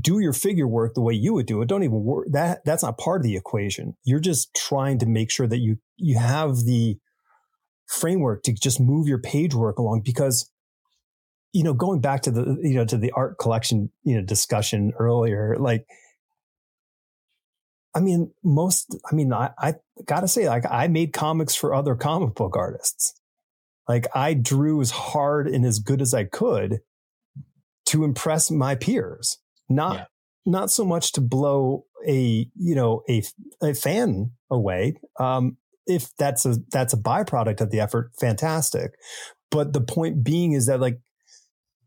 [0.00, 1.68] Do your figure work the way you would do it.
[1.68, 3.96] Don't even work that that's not part of the equation.
[4.04, 6.96] You're just trying to make sure that you you have the
[7.86, 10.50] framework to just move your page work along because
[11.52, 14.92] you know going back to the you know to the art collection you know discussion
[14.98, 15.86] earlier like
[17.94, 19.74] I mean, most, I mean, I, I
[20.06, 23.14] gotta say, like, I made comics for other comic book artists.
[23.88, 26.80] Like, I drew as hard and as good as I could
[27.86, 30.04] to impress my peers, not, yeah.
[30.44, 33.22] not so much to blow a, you know, a,
[33.62, 35.00] a fan away.
[35.18, 35.56] Um,
[35.86, 38.92] if that's a, that's a byproduct of the effort, fantastic.
[39.50, 41.00] But the point being is that, like,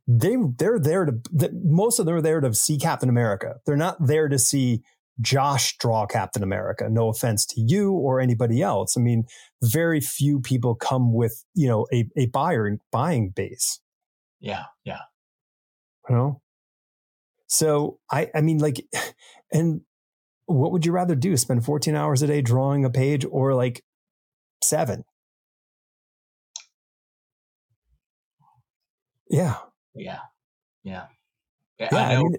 [0.08, 3.58] they, they're there to, most of them are there to see Captain America.
[3.68, 4.82] They're not there to see
[5.22, 6.88] Josh draw Captain America.
[6.90, 8.98] No offense to you or anybody else.
[8.98, 9.26] I mean,
[9.62, 13.80] very few people come with, you know, a, a buyer buying base.
[14.40, 14.66] Yeah.
[14.84, 15.02] Yeah.
[16.10, 16.42] You know?
[17.48, 18.86] So I, I mean, like,
[19.54, 19.82] and
[20.46, 21.38] what would you rather do?
[21.38, 23.84] Spend 14 hours a day drawing a page or like
[24.64, 25.04] seven?
[29.30, 29.58] Yeah.
[29.96, 30.20] Yeah.
[30.84, 31.06] Yeah.
[31.80, 32.20] yeah I know.
[32.20, 32.38] I mean,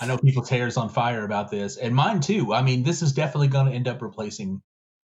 [0.00, 2.52] I know people's hair's on fire about this, and mine too.
[2.52, 4.62] I mean, this is definitely going to end up replacing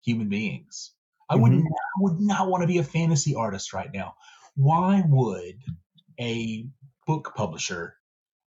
[0.03, 0.93] human beings.
[1.29, 1.43] I mm-hmm.
[1.43, 4.15] would not, would not want to be a fantasy artist right now.
[4.55, 5.57] Why would
[6.21, 6.67] a
[7.07, 7.97] book publisher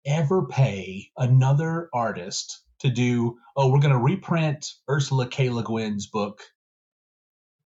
[0.05, 3.37] ever pay another artist to do?
[3.55, 5.49] Oh, we're going to reprint Ursula K.
[5.49, 6.41] Le Guin's book.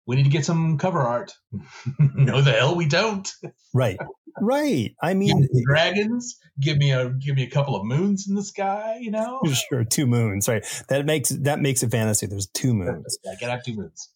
[0.07, 1.33] We need to get some cover art.
[1.99, 3.27] no, the hell we don't.
[3.73, 3.97] Right.
[4.39, 4.93] Right.
[5.01, 6.37] I mean, dragons.
[6.61, 8.97] Give me a give me a couple of moons in the sky.
[8.99, 10.47] You know, sure, two moons.
[10.47, 10.65] Right.
[10.89, 12.27] That makes that makes it fantasy.
[12.27, 13.17] There's two moons.
[13.23, 14.09] Yeah, get out two moons.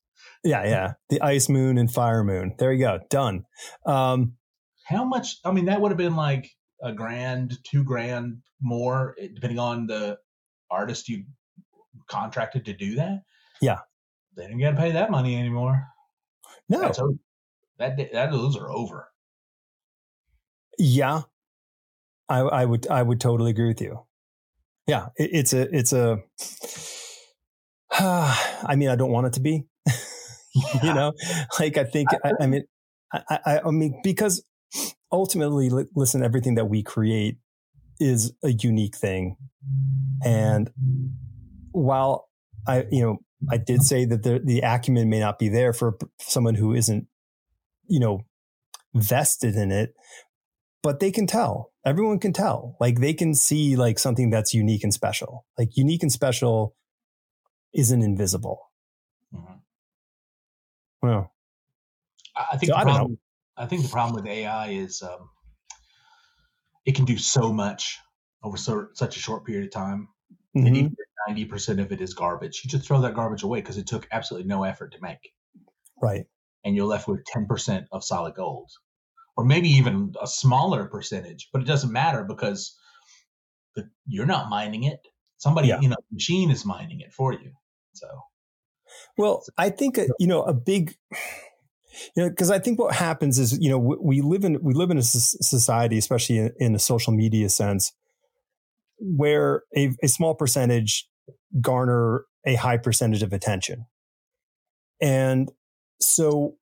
[0.44, 0.94] Yeah, yeah.
[1.10, 2.56] The ice moon and fire moon.
[2.58, 3.00] There you go.
[3.10, 3.44] Done.
[3.86, 4.36] Um,
[4.86, 5.38] How much?
[5.44, 6.50] I mean, that would have been like
[6.82, 10.18] a grand, two grand more, eh, depending on the
[10.72, 11.26] artist you
[12.08, 13.24] contracted to do that.
[13.62, 13.80] Yeah.
[14.36, 15.88] They didn't got to pay that money anymore.
[16.68, 16.82] No.
[16.82, 17.00] That's
[17.80, 19.10] that that those are over.
[20.78, 21.24] Yeah,
[22.28, 24.06] I, I would I would totally agree with you.
[24.88, 26.20] Yeah, it, it's a it's a.
[27.98, 29.66] Uh, I mean, I don't want it to be.
[30.84, 31.14] you know,
[31.60, 32.64] like I think I, I mean,
[33.12, 34.44] I, I, I mean because
[35.12, 37.38] ultimately, listen, everything that we create
[38.00, 39.38] is a unique thing,
[40.24, 40.70] and
[41.72, 42.30] while
[42.68, 45.98] I you know I did say that the the acumen may not be there for
[46.20, 47.08] someone who isn't
[47.88, 48.26] you know
[48.94, 49.94] vested in it
[50.82, 51.72] but they can tell.
[51.86, 52.76] Everyone can tell.
[52.80, 55.46] Like they can see like something that's unique and special.
[55.58, 56.76] Like unique and special
[57.74, 58.72] isn't invisible.
[59.34, 59.54] Mm-hmm.
[61.02, 61.32] Well,
[62.36, 63.18] I think so the problem,
[63.58, 65.30] I, I, think the problem with AI is um,
[66.86, 67.98] it can do so much
[68.44, 70.10] over so, such a short period of time.
[70.56, 70.68] Mm-hmm.
[70.68, 70.96] And even
[71.28, 72.62] ninety percent of it is garbage.
[72.64, 75.34] You just throw that garbage away because it took absolutely no effort to make.
[76.02, 76.26] Right.
[76.64, 78.72] And you're left with ten percent of solid gold
[79.40, 82.78] or maybe even a smaller percentage, but it doesn't matter because
[83.74, 85.00] the, you're not mining it.
[85.38, 85.80] Somebody, yeah.
[85.80, 87.54] you know, machine is mining it for you.
[87.94, 88.08] So,
[89.18, 90.94] well, I think uh, you know a big,
[92.18, 94.74] you know, because I think what happens is you know we, we live in we
[94.74, 97.94] live in a society, especially in, in a social media sense,
[99.00, 101.08] where a, a small percentage
[101.62, 103.86] garner a high percentage of attention,
[105.02, 105.52] and
[106.00, 106.56] so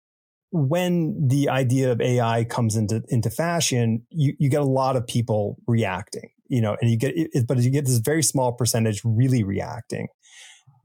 [0.51, 5.07] when the idea of AI comes into into fashion, you you get a lot of
[5.07, 9.01] people reacting, you know, and you get it, but you get this very small percentage
[9.05, 10.07] really reacting,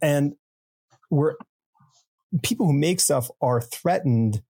[0.01, 0.33] and
[1.11, 1.35] we're
[2.43, 4.41] people who make stuff are threatened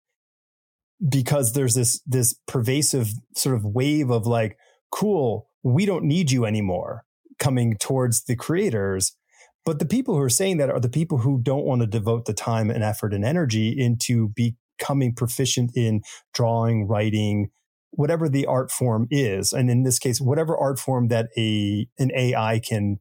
[1.07, 4.57] because there's this this pervasive sort of wave of like,
[4.93, 7.05] cool, we don't need you anymore
[7.38, 9.16] coming towards the creators.
[9.64, 12.25] But the people who are saying that are the people who don't want to devote
[12.25, 17.51] the time and effort and energy into becoming proficient in drawing, writing,
[17.90, 19.53] whatever the art form is.
[19.53, 22.99] And in this case, whatever art form that a, an AI can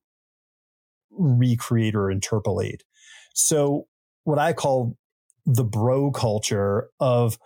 [1.11, 2.83] recreate or interpolate.
[3.33, 3.87] So
[4.23, 4.97] what I call
[5.45, 7.37] the bro culture of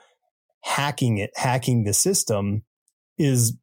[0.62, 2.64] hacking it, hacking the system
[3.18, 3.56] is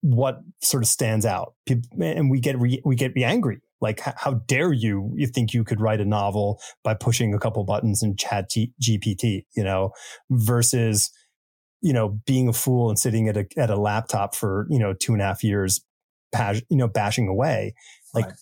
[0.00, 1.54] what sort of stands out.
[2.00, 3.60] And we get, re, we get angry.
[3.80, 7.62] Like, how dare you, you think you could write a novel by pushing a couple
[7.64, 9.92] buttons in ChatGPT, you know,
[10.30, 11.10] versus,
[11.80, 14.94] you know, being a fool and sitting at a, at a laptop for, you know,
[14.94, 15.80] two and a half years,
[16.68, 17.74] you know, bashing away.
[18.14, 18.34] Like, right.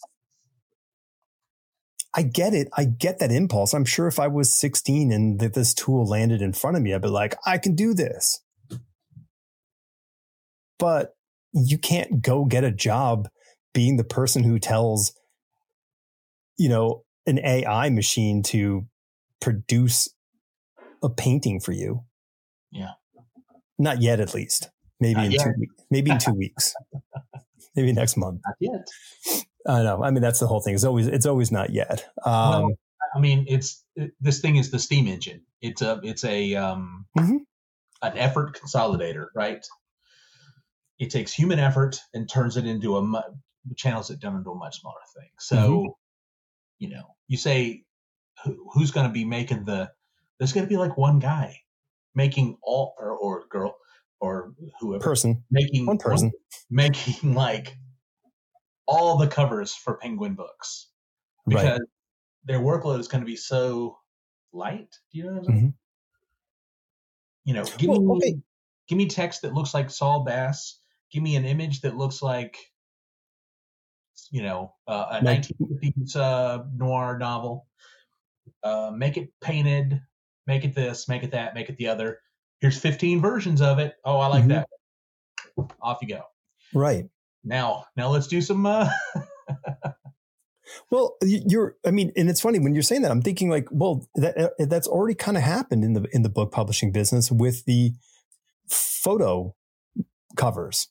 [2.15, 2.69] I get it.
[2.75, 3.75] I get that impulse.
[3.75, 6.95] I'm sure if I was 16 and that this tool landed in front of me,
[6.95, 8.41] I'd be like, I can do this.
[10.79, 11.15] But
[11.65, 13.29] you can't go get a job
[13.73, 15.13] being the person who tells,
[16.59, 18.87] you know, an AI machine to
[19.41, 20.09] produce
[21.03, 22.05] a painting for you.
[22.71, 22.93] Yeah.
[23.79, 24.71] Not yet, at least.
[25.01, 25.45] Maybe Not in yet.
[25.45, 25.75] two weeks.
[25.91, 26.75] Maybe in two weeks.
[27.77, 28.41] Maybe next month.
[28.47, 29.45] Not yet.
[29.69, 30.03] I know.
[30.03, 30.75] I mean, that's the whole thing.
[30.75, 32.07] It's always it's always not yet.
[32.25, 32.71] Um, well,
[33.15, 35.43] I mean, it's it, this thing is the steam engine.
[35.61, 37.37] It's a it's a um, mm-hmm.
[38.03, 39.65] an effort consolidator, right?
[40.99, 43.21] It takes human effort and turns it into a mu-
[43.77, 45.31] channels it down into a much smaller thing.
[45.39, 45.87] So, mm-hmm.
[46.79, 47.85] you know, you say
[48.45, 49.91] who, who's going to be making the?
[50.39, 51.61] There's going to be like one guy
[52.15, 53.77] making all or, or girl
[54.21, 56.33] or whoever person making one person
[56.71, 57.77] making like
[58.87, 60.89] all the covers for Penguin books
[61.47, 61.81] because right.
[62.45, 63.99] their workload is going to be so
[64.53, 64.89] light.
[65.13, 65.59] Do you know what I'm saying?
[65.59, 65.69] Mm-hmm.
[67.45, 68.37] You know, give well, me okay.
[68.89, 70.81] give me text that looks like Saul Bass.
[71.13, 72.57] Give me an image that looks like
[74.31, 77.67] you know uh, a 1950s uh, noir novel.
[78.63, 80.01] Uh, make it painted.
[80.47, 81.09] Make it this.
[81.09, 81.55] Make it that.
[81.55, 82.21] Make it the other.
[82.61, 83.95] Here's 15 versions of it.
[84.05, 84.51] Oh, I like mm-hmm.
[84.53, 84.69] that.
[85.81, 86.23] Off you go.
[86.75, 87.07] Right
[87.47, 88.91] now now let's do some uh
[90.91, 94.07] well you're i mean and it's funny when you're saying that i'm thinking like well
[94.17, 97.65] that uh, that's already kind of happened in the in the book publishing business with
[97.65, 97.93] the
[98.69, 99.55] photo
[100.37, 100.89] covers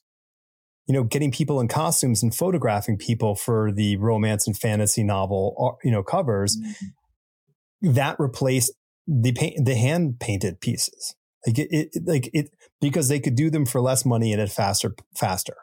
[0.86, 5.54] you know getting people in costumes and photographing people for the romance and fantasy novel
[5.58, 7.92] uh, you know covers mm-hmm.
[7.92, 8.72] that replaced
[9.06, 11.14] the paint the hand painted pieces
[11.46, 14.50] like it, it like it because they could do them for less money and it
[14.50, 15.56] faster faster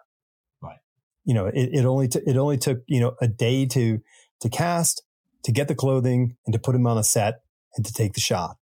[0.62, 0.80] Right.
[1.26, 4.00] you know, it, it only, t- it only took, you know, a day to,
[4.40, 5.04] to cast,
[5.44, 7.42] to get the clothing and to put him on a set
[7.76, 8.56] and to take the shot.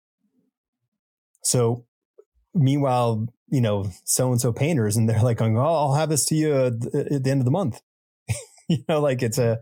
[1.43, 1.87] So
[2.55, 6.35] meanwhile, you know, so and so painters and they're like oh, I'll have this to
[6.35, 7.81] you at the end of the month.
[8.69, 9.59] you know, like it's a,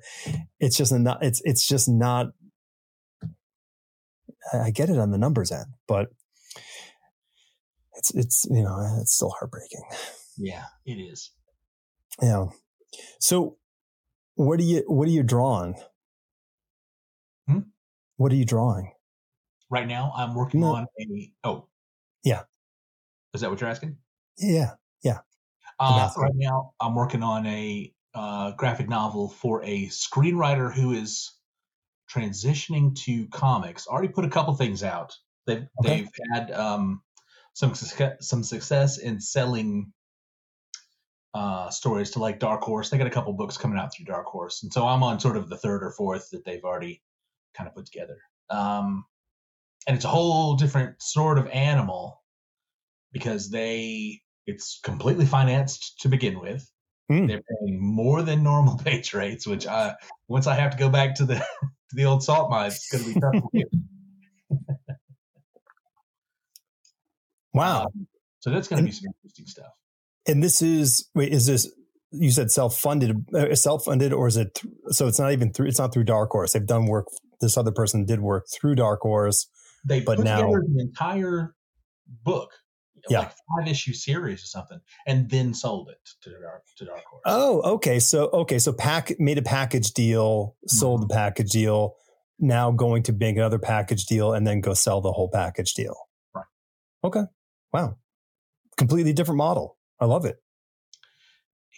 [0.61, 2.29] it's just a not, it's, it's just not,
[4.53, 6.09] I get it on the numbers end, but
[7.95, 9.83] it's, it's, you know, it's still heartbreaking.
[10.39, 11.33] Yeah, it is.
[12.21, 12.47] Yeah.
[13.21, 13.57] So,
[14.35, 15.75] what do you what are you drawing?
[17.49, 17.61] Hmm?
[18.17, 18.93] What are you drawing?
[19.71, 20.75] Right now, I'm working no.
[20.75, 21.33] on a.
[21.43, 21.69] Oh,
[22.23, 22.43] yeah.
[23.37, 23.97] Is that what you're asking?
[24.39, 24.73] Yeah,
[25.03, 25.19] yeah.
[25.79, 31.33] Uh, right now, I'm working on a uh, graphic novel for a screenwriter who is
[32.13, 33.87] transitioning to comics.
[33.87, 35.15] Already put a couple things out.
[35.47, 36.01] They've okay.
[36.01, 37.03] they've had um,
[37.53, 39.93] some some success in selling
[41.35, 42.89] uh, stories to like Dark Horse.
[42.89, 45.37] They got a couple books coming out through Dark Horse, and so I'm on sort
[45.37, 47.03] of the third or fourth that they've already
[47.55, 48.19] kind of put together.
[48.49, 49.05] Um,
[49.87, 52.23] and it's a whole different sort of animal
[53.19, 56.71] because they it's completely financed to begin with.
[57.11, 57.29] Mm.
[57.29, 59.95] They're paying more than normal page rates, which I
[60.29, 61.35] once I have to go back to the
[61.91, 63.67] to the old salt mines, it's going to be tough for you.
[67.55, 67.85] wow.
[67.85, 68.07] Um,
[68.41, 69.73] so that's going to be some interesting stuff.
[70.29, 71.71] And this is wait, is this
[72.13, 74.55] you said self-funded, uh, self-funded, or is it?
[74.55, 75.69] Th- so it's not even through.
[75.69, 76.53] It's not through Dark Horse.
[76.53, 77.07] They've done work.
[77.41, 79.49] This other person did work through Dark Horse.
[79.87, 81.55] They but put now, the entire
[82.25, 82.51] book,
[83.09, 83.21] yeah.
[83.21, 87.23] like five issue series or something, and then sold it to Dark to Dark Horse.
[87.25, 87.99] Oh, okay.
[87.99, 91.09] So okay, so pack made a package deal, sold mm-hmm.
[91.09, 91.95] the package deal.
[92.39, 95.97] Now going to make another package deal, and then go sell the whole package deal.
[96.35, 96.45] Right.
[97.05, 97.23] Okay.
[97.73, 97.97] Wow.
[98.77, 99.79] Completely different model.
[100.01, 100.37] I love it.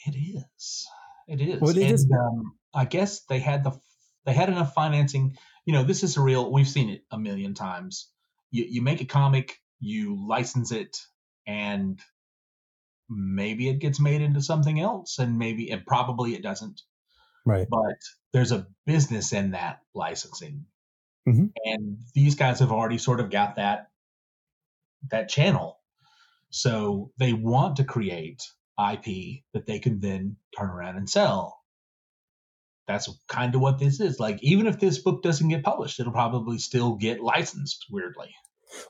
[0.07, 0.87] It is.
[1.29, 1.61] It is.
[1.61, 2.11] Well, it and, is.
[2.13, 3.79] Um, I guess they had the
[4.25, 5.37] they had enough financing.
[5.65, 6.51] You know, this is a real.
[6.51, 8.11] We've seen it a million times.
[8.51, 10.99] You you make a comic, you license it,
[11.49, 11.99] and
[13.09, 16.83] maybe it gets made into something else, and maybe and probably it doesn't.
[17.45, 17.67] Right.
[17.69, 17.97] But
[18.33, 20.67] there's a business in that licensing,
[21.29, 21.47] mm-hmm.
[21.65, 23.89] and these guys have already sort of got that
[25.11, 25.79] that channel
[26.51, 28.43] so they want to create
[28.79, 31.63] IP that they can then turn around and sell.
[32.87, 34.19] that's kind of what this is.
[34.19, 37.85] Like, even if this book doesn't get published, it'll probably still get licensed.
[37.91, 38.35] Weirdly,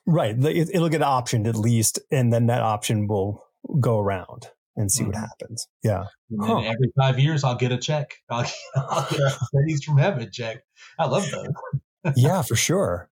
[0.06, 0.36] right?
[0.38, 3.44] It'll get optioned at least, and then that option will
[3.80, 5.10] go around and see mm-hmm.
[5.10, 5.66] what happens.
[5.82, 6.04] Yeah.
[6.40, 6.58] Huh.
[6.58, 8.14] every five years, I'll get a check.
[8.30, 10.62] I'll, I'll get a from heaven check.
[10.98, 12.14] I love those.
[12.16, 13.10] yeah, for sure.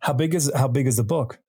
[0.00, 1.40] How big is how big is the book?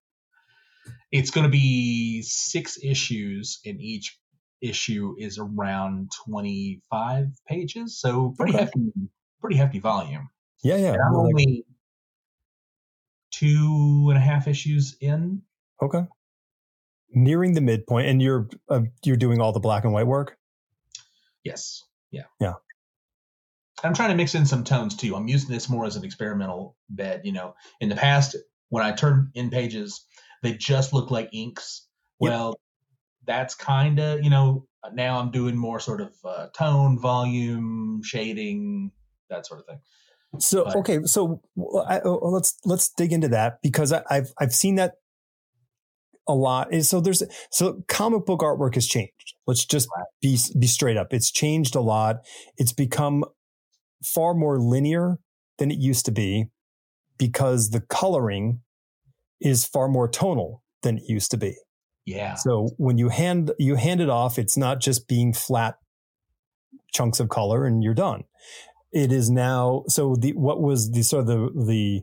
[1.11, 4.17] It's going to be six issues, and each
[4.61, 8.63] issue is around twenty five pages, so pretty okay.
[8.63, 8.91] hefty,
[9.41, 10.29] pretty hefty volume.
[10.63, 10.93] Yeah, yeah.
[10.93, 11.65] And I'm only
[13.39, 15.41] two and a half issues in.
[15.81, 16.05] Okay
[17.11, 20.37] nearing the midpoint, and you're uh, you're doing all the black and white work.
[21.43, 21.83] Yes.
[22.11, 22.23] Yeah.
[22.39, 22.53] Yeah.
[23.83, 25.15] I'm trying to mix in some tones too.
[25.15, 27.21] I'm using this more as an experimental bed.
[27.23, 28.35] You know, in the past,
[28.69, 30.05] when I turn in pages,
[30.41, 31.85] they just look like inks.
[32.19, 32.31] Yep.
[32.31, 32.59] Well,
[33.25, 34.65] that's kind of you know.
[34.93, 38.91] Now I'm doing more sort of uh, tone, volume, shading,
[39.29, 39.79] that sort of thing.
[40.39, 41.41] So but, okay, so
[41.87, 44.93] I, oh, oh, let's let's dig into that because I, have I've seen that
[46.27, 49.35] a lot so there's so comic book artwork has changed.
[49.45, 49.87] Let's just
[50.21, 51.13] be be straight up.
[51.13, 52.17] It's changed a lot.
[52.57, 53.23] It's become
[54.03, 55.19] far more linear
[55.57, 56.47] than it used to be
[57.17, 58.61] because the coloring
[59.39, 61.55] is far more tonal than it used to be.
[62.05, 62.35] Yeah.
[62.35, 65.75] So when you hand you hand it off, it's not just being flat
[66.93, 68.23] chunks of color and you're done.
[68.91, 72.01] It is now so the what was the sort of the the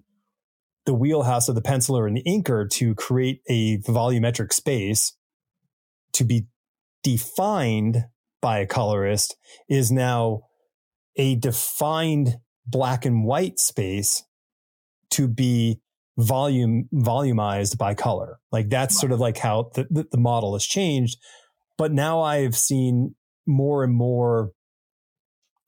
[0.87, 5.17] the wheelhouse of the penciler and the inker to create a volumetric space
[6.13, 6.47] to be
[7.03, 8.05] defined
[8.43, 9.37] by a colorist
[9.69, 10.43] is now
[11.17, 14.25] a defined black and white space
[15.11, 15.81] to be
[16.19, 18.39] volume volumized by color.
[18.53, 21.19] Like that's sort of like how the, the, the model has changed.
[21.77, 23.15] But now I've seen
[23.47, 24.53] more and more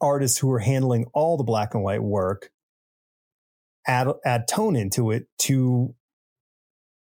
[0.01, 2.51] artists who are handling all the black and white work
[3.87, 5.95] add add tone into it to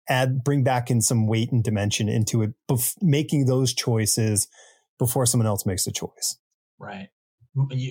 [0.08, 4.48] add bring back in some weight and dimension into it, bef- making those choices
[4.98, 6.38] before someone else makes a choice.
[6.78, 7.08] Right.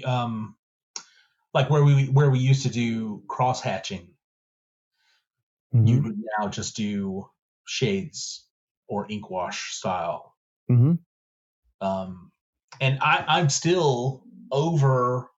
[0.05, 0.55] Um,
[1.53, 4.09] like where we where we used to do cross hatching,
[5.73, 5.85] mm-hmm.
[5.85, 7.27] you would now just do
[7.65, 8.47] shades
[8.87, 10.35] or ink wash style.
[10.69, 10.93] Mm-hmm.
[11.85, 12.31] Um,
[12.79, 15.29] and I, I'm still over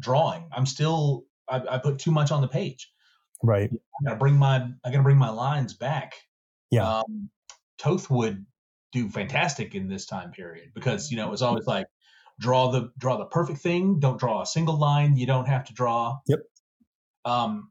[0.00, 0.48] drawing.
[0.52, 2.90] I'm still I, I put too much on the page.
[3.42, 3.70] Right.
[3.72, 6.14] I gotta bring my I gotta bring my lines back.
[6.70, 6.98] Yeah.
[6.98, 7.30] Um,
[7.78, 8.44] Toth would
[8.92, 11.86] do fantastic in this time period because you know it was always like
[12.40, 14.00] draw the draw the perfect thing.
[14.00, 15.16] Don't draw a single line.
[15.16, 16.18] You don't have to draw.
[16.26, 16.40] Yep.
[17.24, 17.70] Um,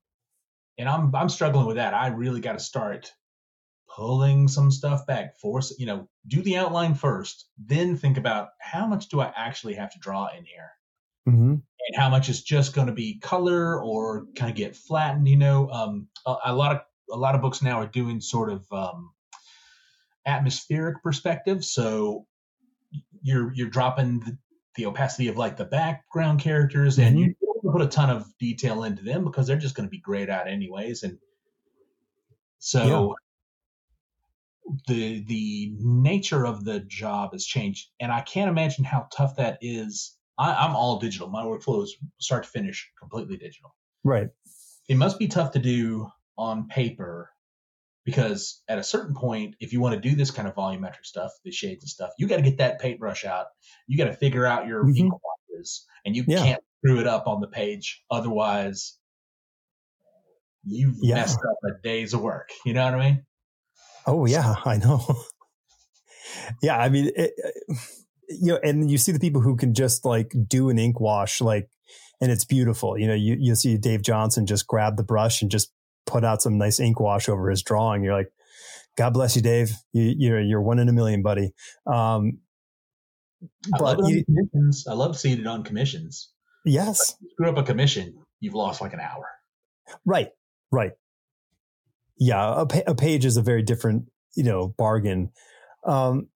[0.77, 1.93] and I'm I'm struggling with that.
[1.93, 3.11] I really got to start
[3.97, 5.37] pulling some stuff back.
[5.39, 9.73] Force you know do the outline first, then think about how much do I actually
[9.73, 10.71] have to draw in here.
[11.27, 11.55] Mm-hmm.
[11.55, 15.27] And how much is just going to be color or kind of get flattened?
[15.27, 16.81] You know, um, a, a, lot of
[17.11, 19.11] a lot of books now are doing sort of um,
[20.25, 21.65] atmospheric perspective.
[21.65, 22.27] So
[23.21, 24.37] you're you're dropping the,
[24.75, 27.07] the, opacity of like the background characters, mm-hmm.
[27.07, 27.35] and you
[27.71, 30.47] put a ton of detail into them because they're just going to be grayed out
[30.47, 31.03] anyways.
[31.03, 31.17] And
[32.59, 33.15] so.
[34.87, 39.57] The the nature of the job has changed, and I can't imagine how tough that
[39.61, 41.29] is I, am all digital.
[41.29, 43.75] My workflow is start to finish completely digital.
[44.03, 44.29] Right.
[44.87, 47.31] It must be tough to do on paper
[48.05, 51.31] because at a certain point, if you want to do this kind of volumetric stuff,
[51.43, 53.47] the shades and stuff, you got to get that paintbrush out.
[53.87, 55.09] You got to figure out your mm-hmm.
[56.05, 56.37] and you yeah.
[56.37, 58.03] can't screw it up on the page.
[58.09, 58.97] Otherwise,
[60.63, 61.15] you've yeah.
[61.15, 62.49] messed up a day's work.
[62.65, 63.25] You know what I mean?
[64.07, 65.05] Oh yeah, I know.
[66.61, 67.33] yeah, I mean, it,
[68.29, 71.41] you know, and you see the people who can just like do an ink wash,
[71.41, 71.69] like,
[72.21, 72.97] and it's beautiful.
[72.97, 75.71] You know, you, you see Dave Johnson just grab the brush and just
[76.05, 78.03] put out some nice ink wash over his drawing.
[78.03, 78.31] You're like,
[78.97, 79.71] God bless you, Dave.
[79.93, 81.51] You, you're, you're one in a million, buddy.
[81.85, 82.39] Um,
[83.73, 84.87] I but love, you, commissions.
[84.87, 86.31] I love seeing it on commissions.
[86.65, 87.15] Yes.
[87.33, 89.27] screw up a commission, you've lost like an hour.
[90.05, 90.29] Right.
[90.71, 90.91] Right.
[92.19, 92.63] Yeah.
[92.63, 94.05] A, a page is a very different,
[94.35, 95.31] you know, bargain.
[95.85, 96.29] Um,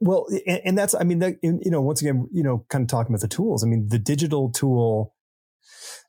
[0.00, 2.88] well, and, and that's, I mean, that, you know, once again, you know, kind of
[2.88, 3.62] talking about the tools.
[3.62, 5.14] I mean, the digital tool,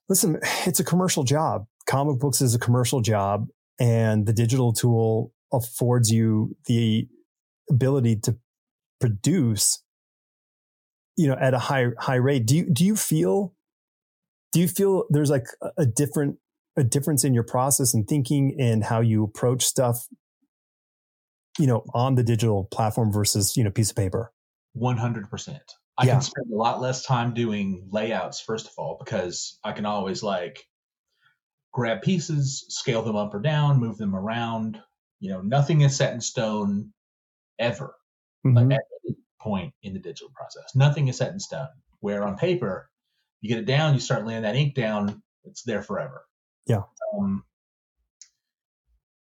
[0.08, 1.66] listen, it's a commercial job.
[1.88, 3.48] Comic books is a commercial job
[3.80, 7.08] and the digital tool affords you the
[7.70, 8.38] ability to
[9.00, 9.84] produce,
[11.18, 12.46] you know, at a high, high rate.
[12.46, 13.54] Do you, do you feel,
[14.54, 15.48] do you feel there's like
[15.78, 16.38] a different,
[16.78, 20.08] a difference in your process and thinking and how you approach stuff
[21.60, 24.32] you know, on the digital platform versus, you know, piece of paper?
[24.78, 25.60] 100%.
[25.98, 26.14] I yeah.
[26.14, 30.24] can spend a lot less time doing layouts, first of all, because I can always
[30.24, 30.66] like
[31.74, 34.80] grab pieces, scale them up or down, move them around.
[35.20, 36.94] You know, nothing is set in stone
[37.60, 37.94] ever
[38.46, 38.72] mm-hmm.
[38.72, 40.74] at any point in the digital process.
[40.74, 41.68] Nothing is set in stone.
[42.00, 42.90] Where on paper,
[43.42, 46.24] you get it down, you start laying that ink down, it's there forever.
[46.68, 46.84] Yeah.
[47.18, 47.44] Um,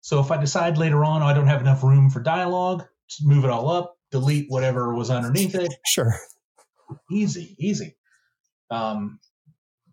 [0.01, 3.45] so if I decide later on I don't have enough room for dialogue, just move
[3.45, 5.73] it all up, delete whatever was underneath it.
[5.87, 6.15] Sure.
[7.11, 7.97] Easy, easy.
[8.71, 9.21] Um,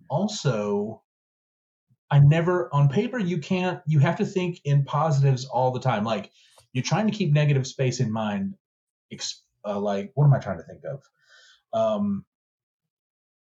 [0.09, 1.01] also,
[2.09, 6.03] I never on paper you can't you have to think in positives all the time.
[6.03, 6.31] Like
[6.71, 8.55] you're trying to keep negative space in mind.
[9.67, 11.01] Uh, like what am I trying to think of?
[11.73, 12.25] Um,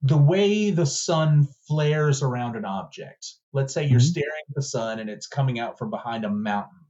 [0.04, 3.26] the way the sun flares around an object.
[3.54, 4.06] Let's say you're mm-hmm.
[4.06, 6.80] staring at the sun and it's coming out from behind a mountain.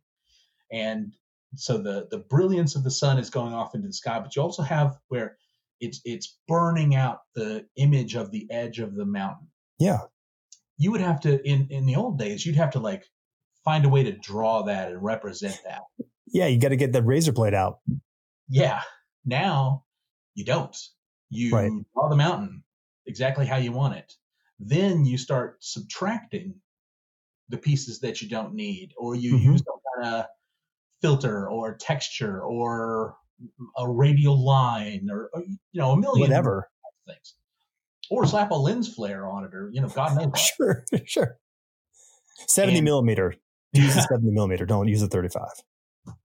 [0.73, 1.15] And
[1.55, 4.43] so the the brilliance of the sun is going off into the sky, but you
[4.43, 5.37] also have where
[5.79, 9.47] it's it's burning out the image of the edge of the mountain.
[9.79, 10.01] Yeah.
[10.77, 13.05] You would have to in in the old days, you'd have to like
[13.65, 15.83] find a way to draw that and represent that.
[16.27, 17.79] Yeah, you got to get the razor blade out.
[18.49, 18.81] Yeah.
[19.25, 19.85] Now
[20.35, 20.77] you don't.
[21.31, 21.71] You right.
[21.95, 22.65] draw the mountain
[23.07, 24.15] exactly how you want it.
[24.59, 26.55] Then you start subtracting
[27.49, 29.53] the pieces that you don't need, or you mm-hmm.
[29.53, 30.27] use some kind of
[31.03, 33.17] filter or texture or
[33.77, 36.71] a radial line or, or you know a million whatever
[37.07, 37.35] things,
[38.11, 40.41] or slap a lens flare on it, or you know God knows.
[40.57, 41.39] sure, sure.
[42.47, 43.35] Seventy and, millimeter.
[43.73, 44.65] Use a seventy millimeter.
[44.65, 45.63] Don't use a thirty-five.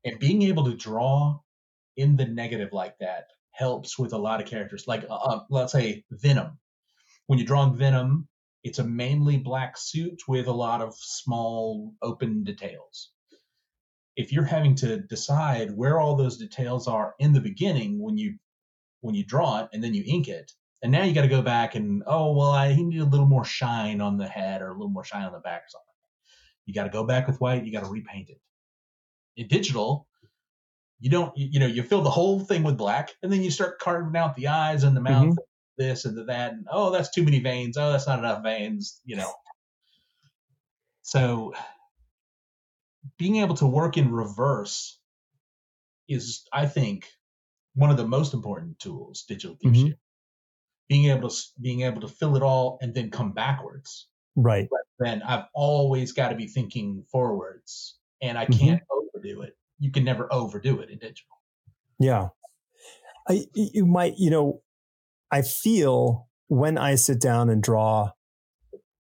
[0.06, 1.40] And being able to draw
[1.98, 4.86] in the negative like that helps with a lot of characters.
[4.88, 6.58] Like uh, uh let's say Venom
[7.30, 8.28] when you're drawing Venom,
[8.64, 13.12] it's a mainly black suit with a lot of small open details.
[14.16, 18.40] If you're having to decide where all those details are in the beginning when you
[19.02, 20.52] when you draw it and then you ink it,
[20.82, 23.28] and now you got to go back and oh well, I he need a little
[23.28, 25.86] more shine on the head or a little more shine on the back or something.
[26.66, 27.64] You got to go back with white.
[27.64, 28.42] You got to repaint it.
[29.38, 30.08] In digital,
[31.00, 33.52] you don't you, you, know you fill the whole thing with black and then you
[33.52, 35.44] start carving out the eyes and the mouth mm-hmm
[35.80, 37.78] this and the that, and oh, that's too many veins.
[37.78, 39.02] Oh, that's not enough veins.
[39.06, 39.34] You know.
[41.02, 41.54] So
[43.18, 45.00] being able to work in reverse
[46.08, 47.08] is, I think,
[47.74, 49.88] one of the most important tools digital gives mm-hmm.
[49.88, 49.96] you.
[50.88, 54.08] Being able to being able to fill it all and then come backwards.
[54.36, 54.68] Right.
[54.70, 59.18] But then I've always got to be thinking forwards, and I can't mm-hmm.
[59.18, 59.56] overdo it.
[59.80, 61.38] You can never overdo it in digital.
[62.00, 62.30] Yeah.
[63.28, 64.62] I, you might, you know,
[65.32, 68.12] I feel when I sit down and draw,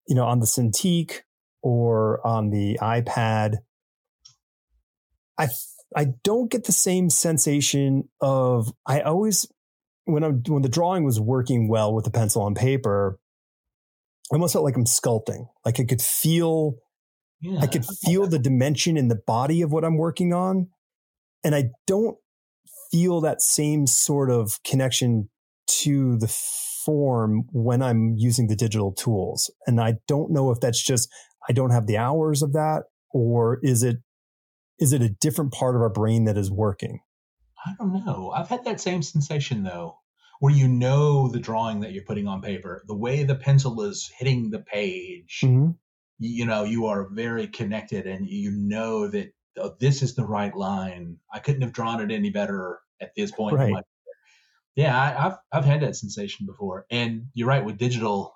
[0.07, 1.21] you know, on the Cintiq
[1.61, 3.57] or on the iPad,
[5.37, 5.47] I
[5.95, 9.47] I don't get the same sensation of I always
[10.05, 13.19] when I'm when the drawing was working well with the pencil on paper,
[14.31, 15.47] I almost felt like I'm sculpting.
[15.65, 16.75] Like I could feel
[17.41, 17.59] yeah.
[17.59, 20.67] I could feel the dimension in the body of what I'm working on.
[21.43, 22.17] And I don't
[22.91, 25.29] feel that same sort of connection
[25.69, 29.51] to the form when I'm using the digital tools.
[29.67, 31.09] And I don't know if that's just,
[31.47, 33.97] I don't have the hours of that, or is it,
[34.79, 37.01] is it a different part of our brain that is working?
[37.65, 38.31] I don't know.
[38.35, 39.99] I've had that same sensation though,
[40.39, 44.09] where you know the drawing that you're putting on paper, the way the pencil is
[44.17, 45.71] hitting the page, mm-hmm.
[46.17, 50.55] you, know, you are very connected and you know that oh, this is the right
[50.55, 51.17] line.
[51.33, 53.67] I couldn't have drawn it any better at this point right.
[53.67, 53.81] in my
[54.79, 57.65] yeah, I, have I've had that sensation before, and you're right.
[57.65, 58.33] With digital,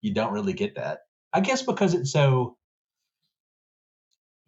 [0.00, 1.02] you don't really get that.
[1.32, 2.56] I guess because it's so,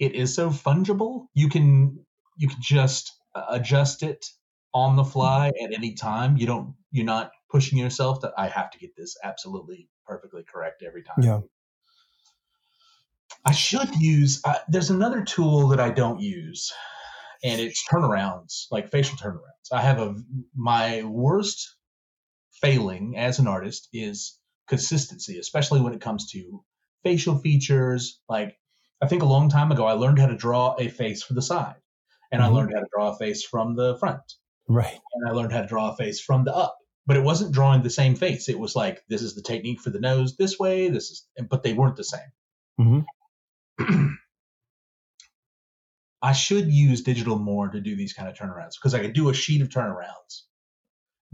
[0.01, 1.27] it is so fungible.
[1.33, 2.05] You can
[2.37, 3.13] you can just
[3.49, 4.27] adjust it
[4.75, 6.37] on the fly at any time.
[6.37, 10.83] You don't you're not pushing yourself that I have to get this absolutely perfectly correct
[10.83, 11.23] every time.
[11.23, 11.41] Yeah.
[13.45, 14.41] I should use.
[14.45, 16.73] Uh, there's another tool that I don't use,
[17.45, 19.71] and it's turnarounds, like facial turnarounds.
[19.71, 20.17] I have a
[20.57, 21.77] my worst
[22.61, 26.65] failing as an artist is consistency, especially when it comes to
[27.05, 28.21] facial features.
[28.29, 28.57] Like
[29.03, 31.43] I think a long time ago, I learned how to draw a face for the
[31.43, 31.77] side,
[32.33, 32.51] and mm-hmm.
[32.51, 34.23] I learned how to draw a face from the front,
[34.67, 36.79] right, and I learned how to draw a face from the up.
[37.07, 38.49] But it wasn't drawing the same face.
[38.49, 40.89] It was like this is the technique for the nose this way.
[40.89, 42.33] This is, but they weren't the same.
[42.81, 44.15] Mm-hmm.
[46.25, 49.29] I should use digital more to do these kind of turnarounds because I could do
[49.29, 50.45] a sheet of turnarounds,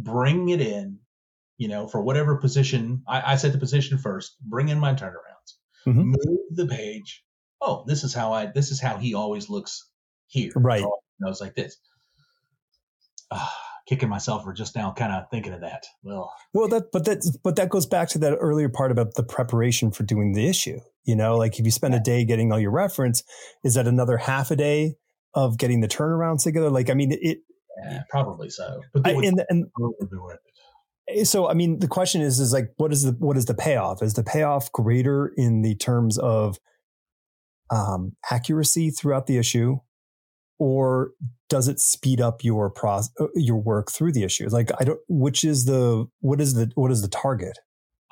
[0.01, 0.99] bring it in,
[1.59, 5.55] you know, for whatever position I, I set the position first, bring in my turnarounds,
[5.87, 6.15] mm-hmm.
[6.17, 7.23] move the page.
[7.61, 9.89] Oh, this is how I, this is how he always looks
[10.27, 10.51] here.
[10.57, 10.83] Right.
[10.83, 11.77] I was like this.
[13.31, 13.49] Uh,
[13.91, 15.85] kicking myself for just now kind of thinking of that.
[16.05, 19.25] Well, well, that but that but that goes back to that earlier part about the
[19.25, 20.79] preparation for doing the issue.
[21.05, 23.25] You know, like if you spend a day getting all your reference,
[23.65, 24.95] is that another half a day
[25.35, 26.71] of getting the turnarounds together?
[26.71, 27.39] Like, I mean, it.
[27.85, 28.81] Yeah, probably so.
[28.93, 29.67] But I, and, and
[31.09, 33.55] eh, so, I mean, the question is, is like, what is the what is the
[33.55, 34.03] payoff?
[34.03, 36.59] Is the payoff greater in the terms of
[37.71, 39.79] um, accuracy throughout the issue,
[40.61, 41.13] or
[41.49, 44.47] does it speed up your process, uh, your work through the issue?
[44.49, 45.01] Like, I don't.
[45.09, 47.59] Which is the what is the what is the target?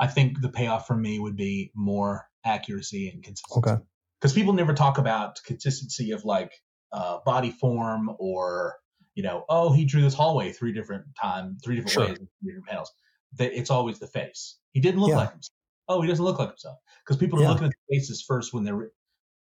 [0.01, 3.59] I think the payoff for me would be more accuracy and consistency.
[3.71, 3.83] Okay.
[4.21, 6.53] Because people never talk about consistency of like
[6.93, 8.77] uh, body form or
[9.15, 12.07] you know, oh, he drew this hallway three different times, three different sure.
[12.07, 12.91] ways, three different panels.
[13.35, 14.59] That it's always the face.
[14.73, 15.17] He didn't look Yeah.
[15.17, 15.55] like himself.
[15.89, 16.79] Oh, he doesn't look like himself.
[17.05, 17.51] Because people are Yeah.
[17.51, 18.91] looking at the faces first when they're.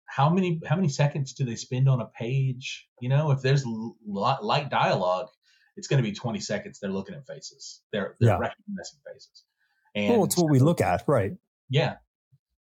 [0.09, 2.89] How many how many seconds do they spend on a page?
[3.01, 3.65] You know, if there's
[4.07, 5.29] light dialogue,
[5.77, 6.81] it's going to be 20 seconds.
[6.81, 7.83] They're looking at faces.
[7.93, 8.39] They're they're Yeah.
[8.39, 9.45] recognizing faces.
[9.95, 11.33] And Well, it's what we look at, right?
[11.69, 11.97] yeah.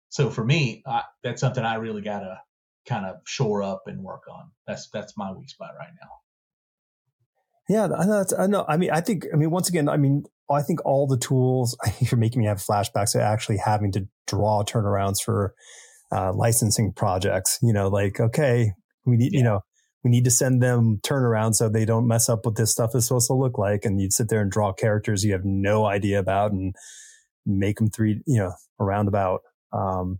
[0.09, 2.39] So for me, I, that's something I really got to
[2.87, 4.51] kind of shore up and work on.
[4.67, 6.09] That's that's my weak spot right now.
[7.69, 8.17] Yeah, I know.
[8.17, 8.65] That's, I know.
[8.67, 9.25] I mean, I think.
[9.33, 11.77] I mean, once again, I mean, I think all the tools.
[11.99, 15.53] You're making me have flashbacks to actually having to draw turnarounds for
[16.13, 17.59] uh, licensing projects.
[17.61, 18.73] You know, like okay,
[19.05, 19.33] we need.
[19.33, 19.61] You know,
[20.03, 23.07] we need to send them turnaround so they don't mess up what this stuff is
[23.07, 23.85] supposed to look like.
[23.85, 26.75] And you'd sit there and draw characters you have no idea about and
[27.45, 28.21] make them three.
[28.25, 29.41] You know, around about.
[29.71, 30.19] Um,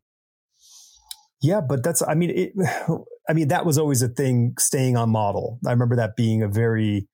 [1.41, 2.01] yeah, but that's.
[2.01, 2.53] I mean, it.
[3.29, 4.55] I mean, that was always a thing.
[4.59, 5.59] Staying on model.
[5.65, 7.07] I remember that being a very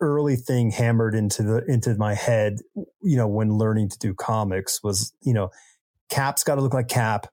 [0.00, 2.56] early thing hammered into the into my head
[3.02, 5.50] you know when learning to do comics was you know
[6.08, 7.26] cap's got to look like cap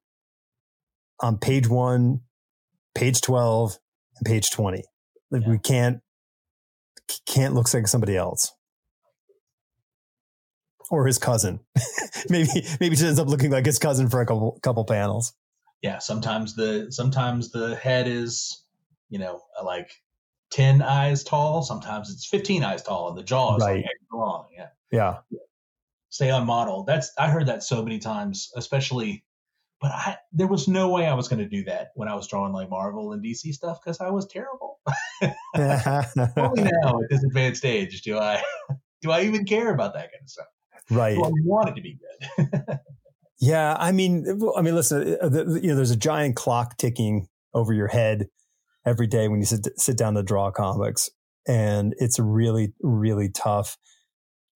[1.22, 2.22] on page 1
[2.95, 3.78] page 12
[4.18, 4.84] and page 20
[5.32, 5.49] like Yeah.
[5.49, 5.99] we can't
[7.26, 8.51] can't look like somebody else
[10.89, 11.59] or his cousin
[12.30, 12.49] maybe
[12.80, 15.34] maybe she ends up looking like his cousin for a couple couple panels
[15.82, 15.99] Yeah.
[15.99, 18.63] Sometimes the sometimes the head is,
[19.09, 19.91] you know, like
[20.51, 21.61] 10 eyes tall.
[21.61, 23.84] Sometimes it's 15 eyes tall, and the jaw is Right.
[23.84, 24.47] like long.
[24.57, 24.70] Yeah.
[24.91, 25.18] yeah
[26.09, 26.84] Stay on model.
[26.84, 29.24] That's I heard that so many times, especially.
[29.80, 32.28] But I there was no way I was going to do that when I was
[32.28, 34.80] drawing like Marvel and DC stuff because I was terrible.
[35.23, 38.41] Only now at this advanced age do I
[39.01, 40.47] do I even care about that kind of stuff.
[40.89, 41.97] right Do I want it to be
[42.38, 42.80] good?
[43.39, 44.25] Yeah, I mean,
[44.55, 48.30] I mean, listen, uh, the, you know, there's a giant clock ticking over your head
[48.86, 51.09] every day when you sit sit down to draw comics,
[51.47, 53.78] and it's really, really tough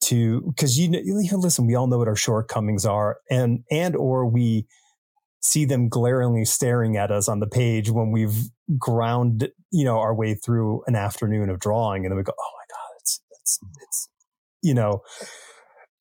[0.05, 3.95] to because you know, you listen, we all know what our shortcomings are, and and
[3.95, 4.65] or we
[5.41, 10.13] see them glaringly staring at us on the page when we've ground, you know, our
[10.15, 13.59] way through an afternoon of drawing, and then we go, oh my god, it's it's
[13.81, 14.09] it's,
[14.61, 15.01] you know,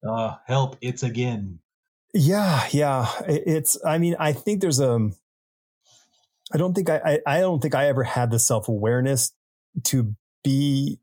[0.09, 0.77] uh, help!
[0.81, 1.59] It's again.
[2.15, 3.09] Yeah, yeah.
[3.29, 3.79] It- It's.
[3.85, 5.11] I mean, I think there's a.
[6.53, 7.01] I don't think I.
[7.05, 9.33] I, I don't think I ever had the self awareness
[9.85, 10.99] to be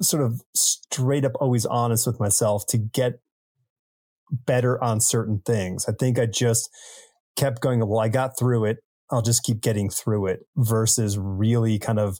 [0.00, 3.20] sort of straight up always honest with myself to get
[4.30, 5.86] better on certain things.
[5.88, 6.68] I think I just
[7.36, 7.86] kept going.
[7.86, 8.78] Well, I got through it.
[9.10, 12.18] I'll just keep getting through it versus really kind of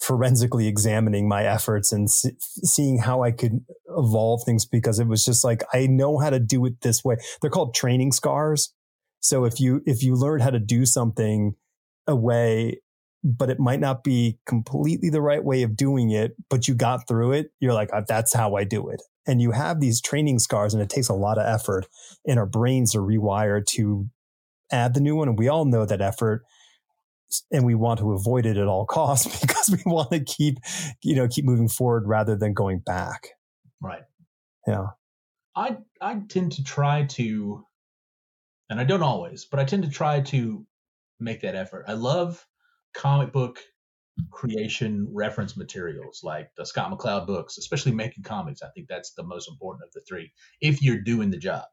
[0.00, 3.64] forensically examining my efforts and se- seeing how I could
[3.96, 7.16] evolve things because it was just like I know how to do it this way.
[7.40, 8.72] They're called training scars.
[9.20, 11.54] So if you if you learn how to do something
[12.06, 12.80] a way
[13.24, 17.08] but it might not be completely the right way of doing it, but you got
[17.08, 19.02] through it, you're like "Uh, that's how I do it.
[19.26, 21.86] And you have these training scars and it takes a lot of effort
[22.26, 24.08] and our brains are rewired to
[24.72, 26.44] add the new one and we all know that effort
[27.50, 30.58] and we want to avoid it at all costs because we want to keep
[31.02, 33.28] you know keep moving forward rather than going back
[33.80, 34.02] Right.
[34.66, 34.88] yeah
[35.58, 37.64] I I tend to try to,
[38.70, 40.64] and I don't always, but I tend to try to
[41.18, 41.86] make that effort.
[41.88, 42.46] I love
[42.98, 43.60] comic book
[44.30, 48.62] creation reference materials like the Scott McCloud books, especially making comics.
[48.62, 50.32] I think that's the most important of the three.
[50.60, 51.64] If you're doing the job,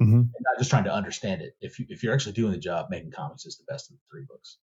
[0.00, 0.12] Mhm.
[0.12, 1.54] and not just trying to understand it.
[1.60, 4.02] If you if you're actually doing the job, making comics is the best of the
[4.10, 4.58] three books.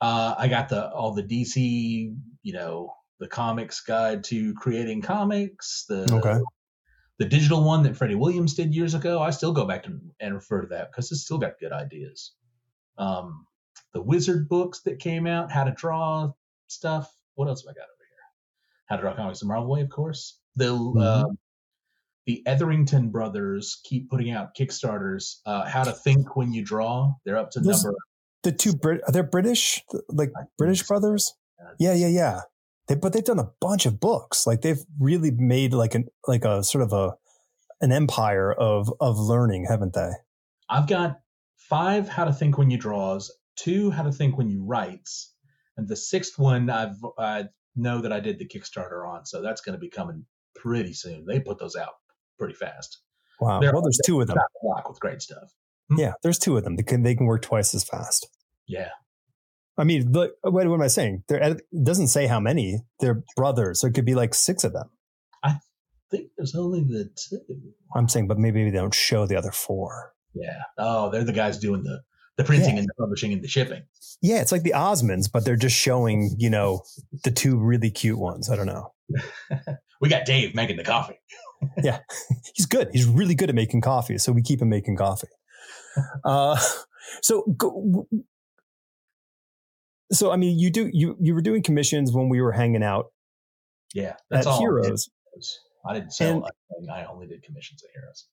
[0.00, 5.84] Uh, I got the all the DC, you know, the comics guide to creating comics.
[5.88, 6.40] The Okay.
[7.18, 9.22] the digital one that Freddie Williams did years ago.
[9.22, 12.34] I still go back to, and refer to that because it's still got good ideas.
[12.98, 13.46] Um,
[13.96, 16.30] the Wizard books that came out, how to draw
[16.66, 17.10] stuff.
[17.34, 18.84] What else have I got over here?
[18.84, 20.38] How to draw comics the Marvel way, of course.
[20.54, 21.24] The uh,
[22.26, 25.36] the Etherington brothers keep putting out Kickstarters.
[25.46, 27.14] Uh, how to think when you draw.
[27.24, 27.94] They're up to number.
[28.42, 30.88] the two Brit are they British like I British so.
[30.88, 31.32] brothers
[31.78, 32.40] yeah yeah yeah
[32.88, 34.46] They, but they've done a bunch of books.
[34.46, 37.14] Like they've really made like an like a sort of a
[37.80, 40.10] an empire of of learning, haven't they?
[40.68, 41.20] I've got
[41.56, 45.34] five how to think when you draws, two how to think when you writes,
[45.76, 49.60] and the sixth one I've I know that I did the Kickstarter on, so that's
[49.60, 51.24] going to be coming pretty soon.
[51.26, 51.94] They put those out
[52.38, 52.98] pretty fast.
[53.40, 53.60] Wow.
[53.60, 54.38] They're, well, there's two of them.
[54.62, 55.52] Block with great stuff.
[55.90, 56.00] Hmm?
[56.00, 56.76] Yeah, there's two of them.
[56.76, 58.28] They can they can work twice as fast.
[58.66, 58.90] Yeah.
[59.78, 61.24] I mean, look, what, what am I saying?
[61.28, 62.80] There it doesn't say how many.
[63.00, 64.90] They're brothers, so it could be like six of them.
[65.42, 65.58] I
[66.10, 67.40] think there's only the two.
[67.94, 70.14] I'm saying, but maybe they don't show the other four.
[70.34, 70.62] Yeah.
[70.78, 72.00] Oh, they're the guys doing the
[72.36, 72.80] the printing yeah.
[72.80, 73.82] and the publishing and the shipping.
[74.20, 76.82] Yeah, it's like the Osmonds, but they're just showing, you know,
[77.24, 78.50] the two really cute ones.
[78.50, 78.92] I don't know.
[80.00, 81.18] we got Dave making the coffee.
[81.82, 82.00] yeah,
[82.54, 82.88] he's good.
[82.92, 85.28] He's really good at making coffee, so we keep him making coffee.
[86.24, 86.58] Uh,
[87.22, 87.56] so,
[90.12, 93.06] so I mean, you do you you were doing commissions when we were hanging out.
[93.94, 95.08] Yeah, that's at all Heroes.
[95.88, 96.48] I didn't sell.
[96.78, 98.26] And, I only did commissions at Heroes.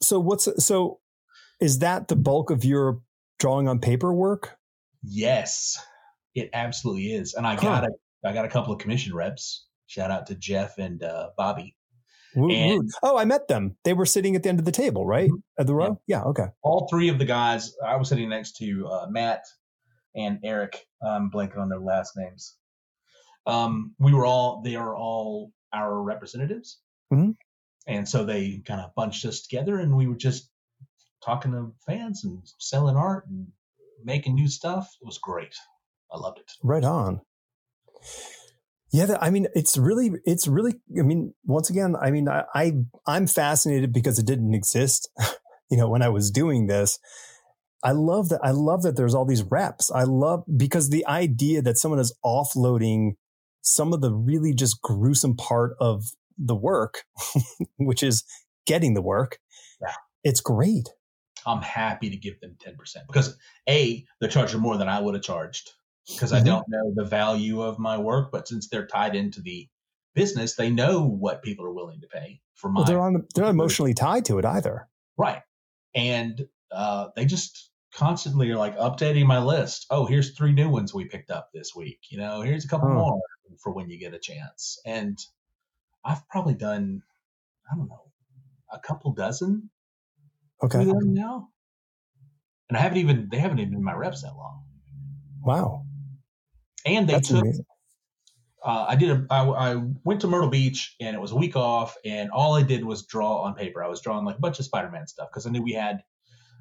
[0.00, 1.00] So what's so?
[1.60, 3.00] Is that the bulk of your
[3.40, 4.56] drawing on paper work?
[5.02, 5.82] Yes,
[6.34, 7.34] it absolutely is.
[7.34, 7.62] And I huh.
[7.62, 7.90] got a,
[8.24, 9.66] I got a couple of commission reps.
[9.86, 11.74] Shout out to Jeff and uh, Bobby.
[12.36, 13.76] and, oh, I met them.
[13.82, 15.28] They were sitting at the end of the table, right?
[15.28, 15.60] Mm-hmm.
[15.60, 16.00] At the row?
[16.06, 16.18] Yeah.
[16.18, 16.24] yeah.
[16.26, 16.46] okay.
[16.62, 19.42] All three of the guys, I was sitting next to uh, Matt
[20.14, 20.86] and Eric.
[21.02, 22.56] I'm blanking on their last names.
[23.46, 26.78] Um, we were all, they are all our representatives.
[27.12, 27.30] Mm-hmm.
[27.86, 30.50] And so they kind of bunched us together and we were just
[31.24, 33.48] talking to fans and selling art and
[34.04, 34.96] making new stuff.
[35.00, 35.54] It was great.
[36.12, 36.50] I loved it.
[36.62, 37.20] Right on.
[38.92, 40.74] Yeah, I mean, it's really, it's really.
[40.98, 42.72] I mean, once again, I mean, I, I
[43.06, 45.08] I'm fascinated because it didn't exist.
[45.70, 46.98] you know, when I was doing this,
[47.84, 48.40] I love that.
[48.42, 49.92] I love that there's all these reps.
[49.92, 53.12] I love because the idea that someone is offloading
[53.62, 56.06] some of the really just gruesome part of
[56.36, 57.04] the work,
[57.76, 58.24] which is
[58.66, 59.38] getting the work.
[59.80, 59.94] Yeah.
[60.24, 60.88] It's great.
[61.46, 62.76] I'm happy to give them 10%
[63.06, 63.36] because
[63.68, 65.70] A, they're charging more than I would have charged
[66.08, 66.42] because mm-hmm.
[66.42, 68.30] I don't know the value of my work.
[68.32, 69.68] But since they're tied into the
[70.14, 72.80] business, they know what people are willing to pay for my.
[72.80, 74.88] Well, they're, on, they're not emotionally tied to it either.
[75.16, 75.42] Right.
[75.94, 79.86] And uh, they just constantly are like updating my list.
[79.90, 82.00] Oh, here's three new ones we picked up this week.
[82.10, 82.94] You know, here's a couple oh.
[82.94, 83.20] more
[83.62, 84.78] for when you get a chance.
[84.86, 85.18] And
[86.04, 87.02] I've probably done,
[87.70, 88.10] I don't know,
[88.72, 89.70] a couple dozen
[90.62, 90.84] Okay.
[90.84, 91.48] now,
[92.68, 94.64] and I haven't even they haven't even been my reps that long.
[95.42, 95.86] Wow.
[96.86, 97.44] And they That's took.
[98.62, 99.10] Uh, I did.
[99.10, 102.54] A, I, I went to Myrtle Beach, and it was a week off, and all
[102.54, 103.82] I did was draw on paper.
[103.82, 106.02] I was drawing like a bunch of Spider-Man stuff because I knew we had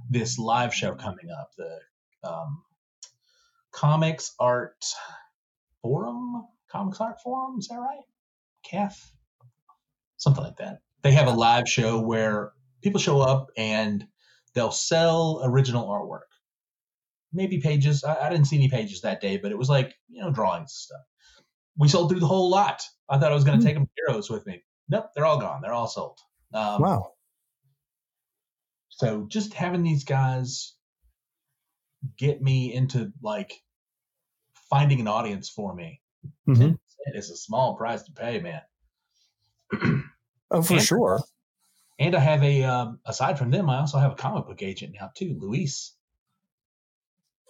[0.09, 1.79] this live show coming up, the
[2.23, 2.63] um,
[3.71, 4.85] Comics Art
[5.81, 7.59] Forum, Comics Art Forum.
[7.59, 8.03] Is that right?
[8.65, 8.93] CAF,
[10.17, 10.79] something like that.
[11.01, 14.05] They have a live show where people show up and
[14.53, 16.27] they'll sell original artwork.
[17.31, 18.03] Maybe pages.
[18.03, 20.61] I, I didn't see any pages that day, but it was like, you know, drawings
[20.61, 21.01] and stuff.
[21.77, 22.81] We sold through the whole lot.
[23.07, 23.67] I thought I was going to mm-hmm.
[23.67, 24.63] take them heroes with me.
[24.89, 25.61] Nope, they're all gone.
[25.61, 26.17] They're all sold.
[26.53, 27.13] Um, wow.
[28.89, 30.73] So just having these guys
[32.17, 33.53] get me into like
[34.69, 36.01] finding an audience for me
[36.47, 36.73] mm-hmm.
[37.15, 38.61] is a small price to pay, man.
[40.51, 41.21] oh, for and sure.
[41.99, 44.95] And I have a, um, aside from them, I also have a comic book agent
[44.99, 45.93] now too, Luis.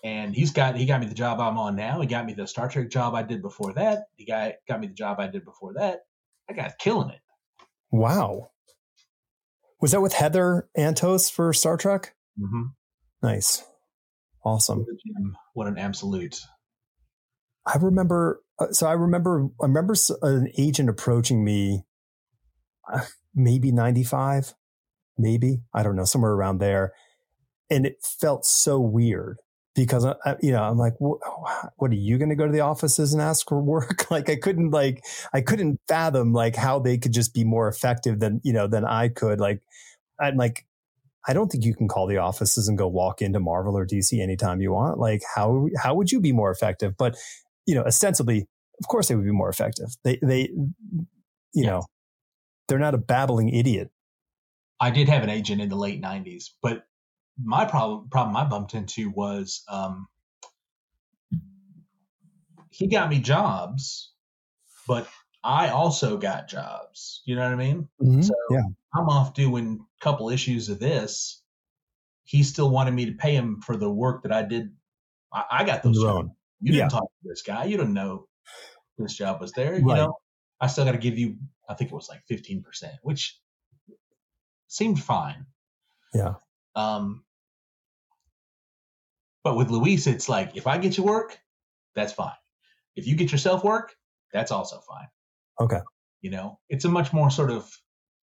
[0.03, 1.99] And he's got he got me the job I'm on now.
[1.99, 4.05] He got me the Star Trek job I did before that.
[4.15, 5.99] He got got me the job I did before that.
[6.49, 7.19] I got killing it.
[7.91, 8.51] Wow.
[9.81, 12.15] Was that with Heather Antos for Star Trek?
[12.39, 12.63] Mm-hmm.
[13.21, 13.63] Nice.
[14.45, 14.85] Awesome.
[15.53, 16.39] What an absolute.
[17.65, 18.41] I remember.
[18.57, 19.49] Uh, so I remember.
[19.61, 21.83] I remember an agent approaching me
[22.91, 23.01] uh,
[23.35, 24.53] maybe 95,
[25.17, 26.93] maybe, I don't know, somewhere around there.
[27.69, 29.37] And it felt so weird
[29.75, 31.19] because I, you know, I'm like, what,
[31.77, 34.09] what are you going to go to the offices and ask for work?
[34.11, 35.03] like I couldn't like,
[35.33, 38.85] I couldn't fathom like how they could just be more effective than, you know, than
[38.85, 39.39] I could.
[39.39, 39.61] Like,
[40.19, 40.65] I'm like,
[41.27, 44.19] I don't think you can call the offices and go walk into Marvel or DC
[44.19, 44.99] anytime you want.
[44.99, 46.97] Like how, how would you be more effective?
[46.97, 47.17] But,
[47.65, 48.47] you know, ostensibly,
[48.81, 49.89] of course they would be more effective.
[50.03, 50.49] They, they,
[51.53, 51.83] you know,
[52.69, 53.91] they're not a babbling idiot.
[54.79, 56.85] I did have an agent in the late '90s, but
[57.41, 60.07] my problem problem I bumped into was um,
[62.69, 64.13] he got me jobs,
[64.87, 65.07] but
[65.43, 67.21] I also got jobs.
[67.25, 67.89] You know what I mean?
[68.01, 68.21] Mm-hmm.
[68.21, 68.61] So yeah.
[68.95, 71.41] I'm off doing a couple issues of this.
[72.23, 74.71] He still wanted me to pay him for the work that I did.
[75.33, 75.97] I, I got those.
[76.61, 77.65] You didn't talk to this guy.
[77.65, 78.29] You don't know
[78.99, 80.17] this job was there, you know,
[80.61, 81.37] I still got to give you,
[81.69, 82.63] I think it was like 15%,
[83.03, 83.39] which
[84.67, 85.45] seemed fine.
[86.13, 86.33] Yeah.
[86.75, 87.23] Um,
[89.43, 91.37] but with Luis, it's like, if I get you work,
[91.95, 92.33] that's fine.
[92.95, 93.95] If you get yourself work,
[94.33, 95.07] that's also fine.
[95.61, 95.79] Okay.
[96.21, 97.69] You know, it's a much more sort of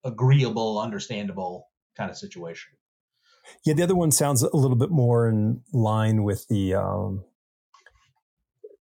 [0.05, 2.73] agreeable, understandable kind of situation.
[3.65, 7.25] Yeah, the other one sounds a little bit more in line with the um,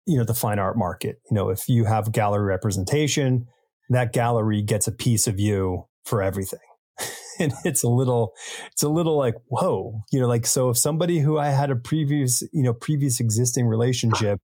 [0.05, 1.21] you know the fine art market.
[1.29, 3.47] You know, if you have gallery representation,
[3.89, 6.59] that gallery gets a piece of you for everything.
[7.39, 8.33] and it's a little
[8.71, 11.75] it's a little like whoa you know like so if somebody who i had a
[11.75, 14.41] previous you know previous existing relationship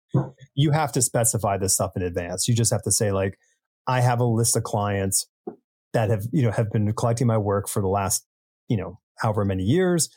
[0.55, 2.47] you have to specify this stuff in advance.
[2.47, 3.39] You just have to say like
[3.87, 5.27] i have a list of clients
[5.93, 8.27] that have you know have been collecting my work for the last
[8.69, 10.09] you know however many years.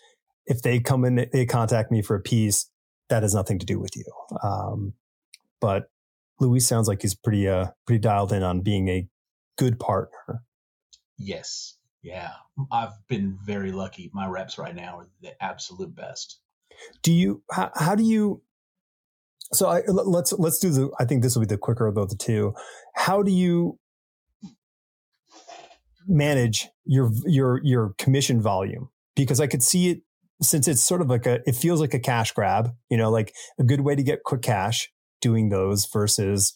[0.47, 2.69] If they come in they contact me for a piece
[3.09, 4.05] that has nothing to do with you.
[4.43, 4.93] Um,
[5.61, 5.85] but
[6.39, 9.07] luis sounds like he's pretty uh pretty dialed in on being a
[9.57, 10.41] good partner
[11.17, 11.77] Yes.
[12.01, 12.31] Yeah.
[12.71, 14.11] I've been very lucky.
[14.13, 16.39] My reps right now are the absolute best.
[17.03, 18.41] do you how, how do you
[19.53, 22.15] so I, let's let's do the i think this will be the quicker of the
[22.17, 22.53] two
[22.95, 23.79] how do you
[26.07, 30.01] manage your your your commission volume because i could see it
[30.41, 33.33] since it's sort of like a it feels like a cash grab you know like
[33.57, 34.91] a good way to get quick cash
[35.21, 36.53] doing those versus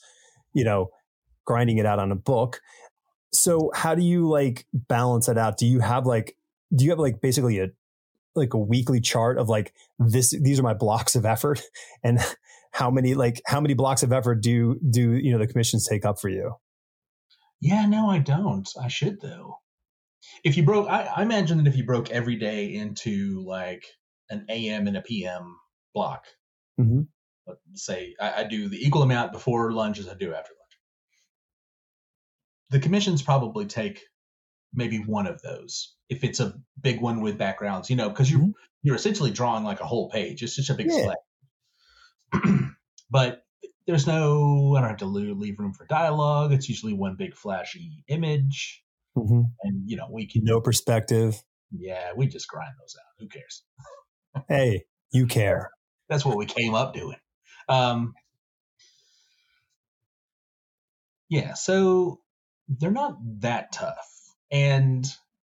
[0.54, 0.90] you know
[1.46, 2.60] grinding it out on a book
[3.34, 6.36] so how do you like balance it out do you have like
[6.76, 7.68] do you have like basically a
[8.36, 11.62] like a weekly chart of like this these are my blocks of effort
[12.04, 12.20] and
[12.72, 16.06] how many like how many blocks of effort do do you know the commissions take
[16.06, 16.54] up for you
[17.62, 18.68] Yeah, no, I don't.
[18.82, 19.58] I should though.
[20.44, 23.84] If you broke, I, I imagine that if you broke every day into like
[24.30, 25.58] an AM and a PM
[25.94, 26.24] block,
[26.80, 27.08] Mhm.
[27.48, 30.59] let's say I, I do the equal amount before lunch as I do after lunch.
[32.70, 34.02] The commissions probably take
[34.74, 38.42] maybe one of those if it's a big one with backgrounds, you know, because you're
[38.42, 38.54] Mhm.
[38.84, 40.42] you're essentially drawing like a whole page.
[40.44, 41.14] It's just a big Yeah.
[43.10, 43.44] but
[43.88, 46.54] there's no I don't have to leave room for dialogue.
[46.54, 48.84] It's usually one big flashy image,
[49.64, 53.06] and you know we can no perspective yeah we just grind those out.
[53.20, 53.64] Who cares?
[54.48, 55.72] hey you care
[56.08, 57.18] That's what we came up doing.
[57.68, 58.14] Um,
[61.30, 62.20] yeah, so
[62.70, 65.06] they're not that tough, and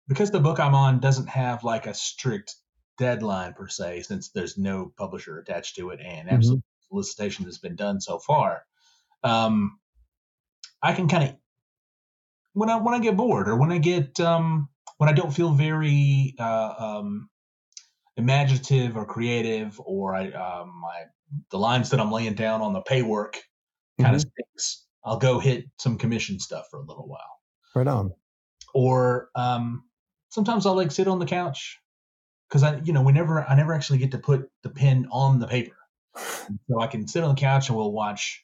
[0.08, 2.56] because the book I'm on doesn't have like a strict
[2.98, 7.76] deadline per se, since there's no publisher attached to it, and absolute solicitation has been
[7.76, 8.64] done so far.
[9.24, 9.80] Um,
[10.82, 11.36] I can kind of
[12.54, 15.52] when I when I get bored or when I get um, when I don't feel
[15.52, 17.30] very uh, um,
[18.18, 21.04] imaginative or creative, or I um, my
[21.52, 23.40] the lines that I'm laying down on the pay work
[24.00, 24.86] kind of stinks.
[25.04, 27.40] I'll go hit some commission stuff for a little while,
[27.76, 28.14] right on
[28.74, 29.84] or um,
[30.30, 31.80] sometimes I'll like sit on the couch
[32.48, 35.40] because I you know we never I never actually get to put the pen on
[35.40, 35.78] the paper,
[36.16, 38.44] so I can sit on the couch and we'll watch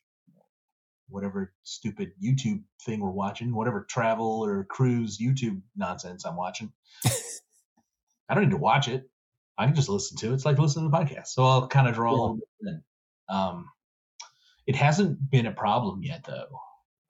[1.07, 6.71] whatever stupid YouTube thing we're watching, whatever travel or cruise YouTube nonsense I'm watching.
[8.27, 9.07] I don't need to watch it.
[9.57, 10.33] I can just listen to it.
[10.33, 11.27] It's like listening to a podcast.
[11.27, 12.83] So I'll kind of draw a little bit in.
[13.29, 13.69] Um,
[14.67, 16.59] it hasn't been a problem yet, though.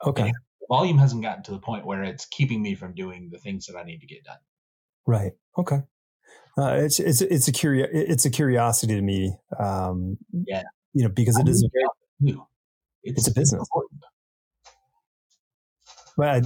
[0.06, 0.32] okay
[0.68, 3.78] volume hasn't gotten to the point where it's keeping me from doing the things that
[3.78, 4.38] I need to get done.
[5.06, 5.82] right okay
[6.58, 10.64] uh, it's it's it's a curio- it's a curiosity to me um Yeah.
[10.94, 11.94] you know because it I is need help,
[12.36, 12.46] too.
[13.04, 13.62] It's a business.
[13.62, 14.02] important.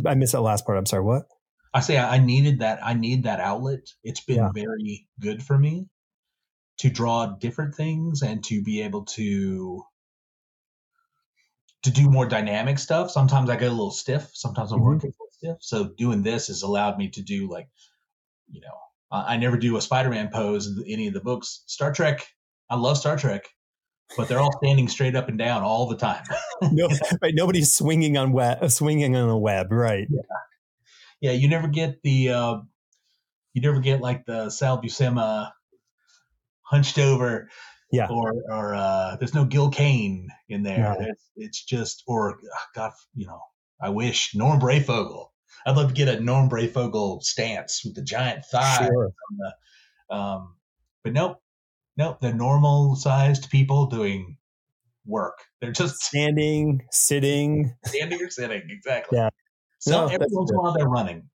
[0.05, 1.23] I, I missed that last part i'm sorry what
[1.71, 2.79] I say I needed that.
[2.83, 3.81] I need that outlet.
[4.03, 4.49] It's been Yeah.
[4.51, 5.85] very good for me
[6.79, 9.83] to draw different things and to be able to
[11.83, 13.11] to do more dynamic stuff.
[13.11, 14.29] Sometimes I get a little stiff.
[14.33, 14.83] Sometimes I'm Mhm.
[14.83, 15.57] working stiff.
[15.61, 17.69] So doing this has allowed me to do like,
[18.49, 18.77] you know,
[19.11, 21.63] I I never do a Spider-Man pose in any of the books.
[21.67, 22.27] Star Trek.
[22.69, 23.47] I love Star Trek,
[24.17, 26.23] but they're all standing straight up and down all the time.
[26.71, 26.87] no
[27.21, 30.07] right nobody's swinging on web swinging on a web right
[31.21, 32.57] yeah, you never get the uh,
[33.53, 35.51] you never get like the Sal Buscema
[36.61, 37.49] hunched over.
[37.91, 38.07] Yeah.
[38.09, 40.95] Or or uh, there's no Gil Kane in there.
[40.99, 41.05] No.
[41.07, 42.39] It's, it's just or
[42.75, 43.41] God, you know,
[43.81, 45.29] I wish Norm Breyfogle.
[45.65, 48.87] I'd love to get a Norm Breyfogle stance with the giant thigh.
[48.87, 49.11] sure
[50.09, 50.55] Um,
[51.03, 51.41] but nope,
[51.97, 52.19] nope.
[52.21, 54.37] They're normal sized people doing
[55.05, 55.39] work.
[55.59, 58.69] They're just standing sitting standing or sitting.
[58.69, 59.17] Exactly.
[59.17, 59.29] Yeah.
[59.79, 61.29] So No, every once in a while they're running,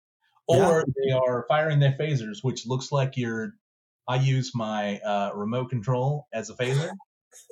[0.49, 0.69] Yeah.
[0.69, 3.55] or they are firing their phasers, which looks like you're.
[4.09, 6.91] I use my uh, remote control as a phaser,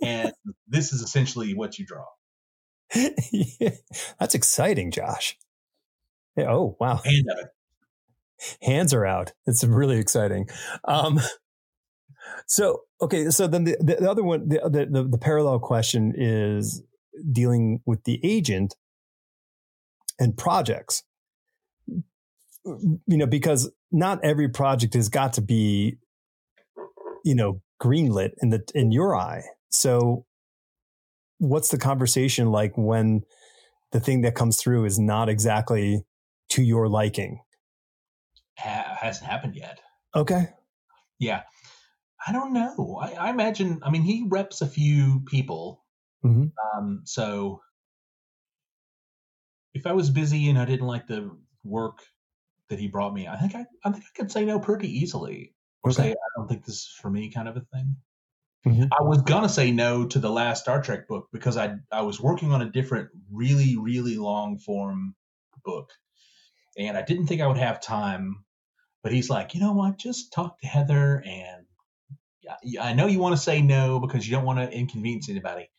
[0.03, 0.33] and
[0.69, 2.05] this is essentially what you draw.
[2.95, 3.71] yeah,
[4.21, 5.37] that's exciting, Josh.
[6.37, 7.27] Yeah, oh wow, hand.
[8.63, 9.33] Hands are out.
[9.47, 10.49] It's really exciting.
[10.85, 11.21] Um,
[12.47, 16.83] so okay, so then the, the other one, the, the the parallel question is
[17.31, 18.77] dealing with the agent
[20.19, 21.03] and projects.
[22.65, 25.97] You know, because not every project has got to be,
[27.25, 29.43] you know, greenlit in the in your eye.
[29.71, 30.27] So
[31.39, 33.23] what's the conversation like when
[33.93, 36.05] the thing that comes through is not exactly
[36.51, 37.41] to your liking?
[38.59, 39.81] Ha- hasn't happened yet.
[40.15, 40.49] Okay.
[41.19, 41.43] Yeah.
[42.27, 43.01] I don't know.
[43.01, 45.83] I, I imagine, I mean, he reps a few people.
[46.25, 46.49] Mm-hmm.
[46.77, 47.63] Um, so
[49.73, 51.31] if I was busy and I didn't like the
[51.65, 52.01] work
[52.69, 55.55] that he brought me, I think I, I think I could say no pretty easily
[55.83, 57.97] or say, I don't think this is for me kind of a thing.
[58.67, 58.85] Mm-hmm.
[58.93, 62.21] I was gonna say no to the last Star Trek book because I I was
[62.21, 65.15] working on a different, really really long form
[65.65, 65.91] book,
[66.77, 68.45] and I didn't think I would have time.
[69.03, 69.99] But he's like, you know what?
[69.99, 71.65] Just talk to Heather, and
[72.79, 75.71] I know you want to say no because you don't want to inconvenience anybody.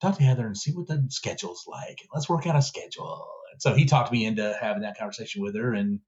[0.00, 1.98] Talk to Heather and see what the schedule's like.
[2.14, 3.28] Let's work out a schedule.
[3.52, 6.00] And so he talked me into having that conversation with her, and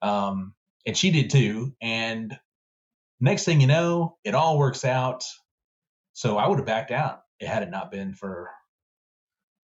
[0.00, 0.54] um,
[0.88, 1.74] and she did too.
[1.82, 2.36] And
[3.20, 5.22] next thing you know, it all works out.
[6.14, 8.50] So I would have backed out had it not been for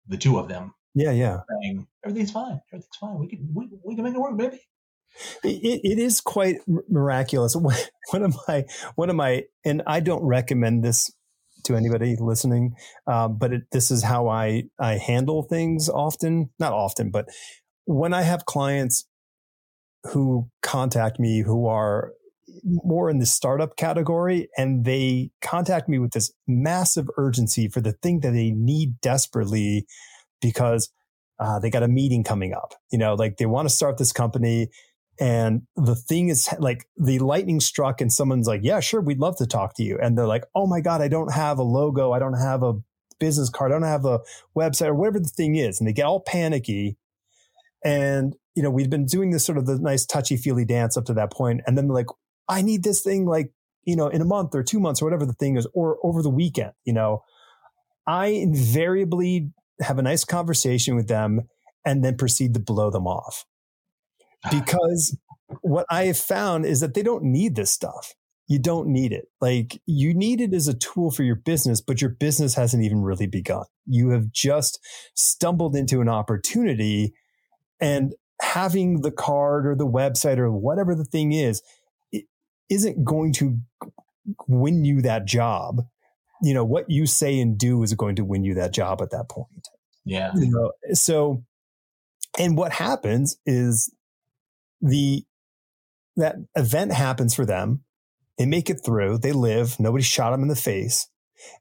[0.08, 0.74] the two of them.
[0.96, 1.42] Yeah, yeah.
[1.62, 3.20] Saying everything's fine, everything's fine.
[3.20, 4.62] We can we, we can make it work, baby.
[5.44, 6.58] It, it is quite
[6.90, 7.56] miraculous.
[8.12, 11.12] One of my one of my, and I don't recommend this
[11.66, 16.50] to anybody listening, um, but it, this is how I I handle things often.
[16.58, 17.28] Not often, but
[17.86, 19.06] when I have clients
[20.06, 22.14] who contact me who are
[22.64, 27.94] more in the startup category and they contact me with this massive urgency for the
[27.94, 29.86] thing that they need desperately
[30.42, 30.92] because
[31.40, 32.74] uh, they got a meeting coming up.
[32.92, 34.70] You know, like they want to start this company
[35.20, 39.02] and the thing is like the lightning struck and someone's like, yeah, sure.
[39.02, 40.00] We'd love to talk to you.
[40.02, 42.12] And they're like, Oh my God, I don't have a logo.
[42.12, 42.74] I don't have a
[43.20, 43.72] business card.
[43.72, 44.20] I don't have a
[44.58, 45.80] website or whatever the thing is.
[45.80, 46.98] And they get all panicky.
[47.84, 51.06] And, you know, we've been doing this sort of the nice touchy feely dance up
[51.06, 52.08] to that point, And then like,
[52.50, 53.52] I need this thing like,
[53.84, 56.22] you know, in a month or two months or whatever the thing is, or over
[56.22, 57.24] the weekend, you know,
[58.06, 61.42] I invariably have a nice conversation with them
[61.86, 63.46] and then proceed to blow them off.
[64.46, 64.50] Ah.
[64.52, 65.18] Because
[65.62, 68.14] what I have found is that they don't need this stuff.
[68.48, 69.26] You don't need it.
[69.40, 73.02] Like you need it as a tool for your business, but your business hasn't even
[73.02, 73.64] really begun.
[73.86, 74.80] You have just
[75.16, 77.14] stumbled into an opportunity
[77.80, 81.62] and having the card or the website or whatever the thing is
[82.70, 83.58] isn't going to
[84.48, 85.86] win you that job.
[86.42, 89.12] You know, what you say and do is going to win you that job at
[89.12, 89.68] that point.
[90.06, 90.32] Yeah.
[90.36, 91.44] You know, so,
[92.40, 93.94] and what happens is
[94.82, 95.24] the,
[96.16, 97.84] that event happens for them.
[98.38, 99.20] They make it through.
[99.20, 99.80] They live.
[99.80, 101.08] Nobody shot them in the face.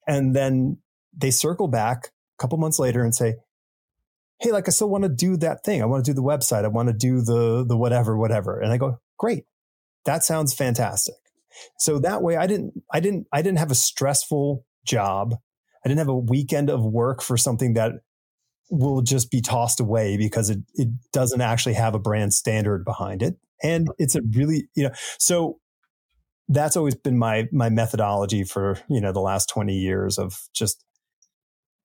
[0.07, 0.79] And then
[1.15, 3.35] they circle back a couple months later and say,
[4.41, 5.83] Hey, like I still want to do that thing.
[5.83, 6.65] I want to do the website.
[6.65, 8.59] I want to do the, the whatever, whatever.
[8.59, 9.45] And I go, great.
[10.07, 11.15] That sounds fantastic.
[11.79, 15.35] So that way I didn't, I didn't, I didn't have a stressful job.
[15.85, 17.93] I didn't have a weekend of work for something that
[18.71, 23.23] will just be tossed away because it, it doesn't actually have a brand standard behind
[23.23, 23.37] it.
[23.63, 25.59] And it's a really, you know, so
[26.49, 30.85] that's always been my, my methodology for, you know, the last 20 years of just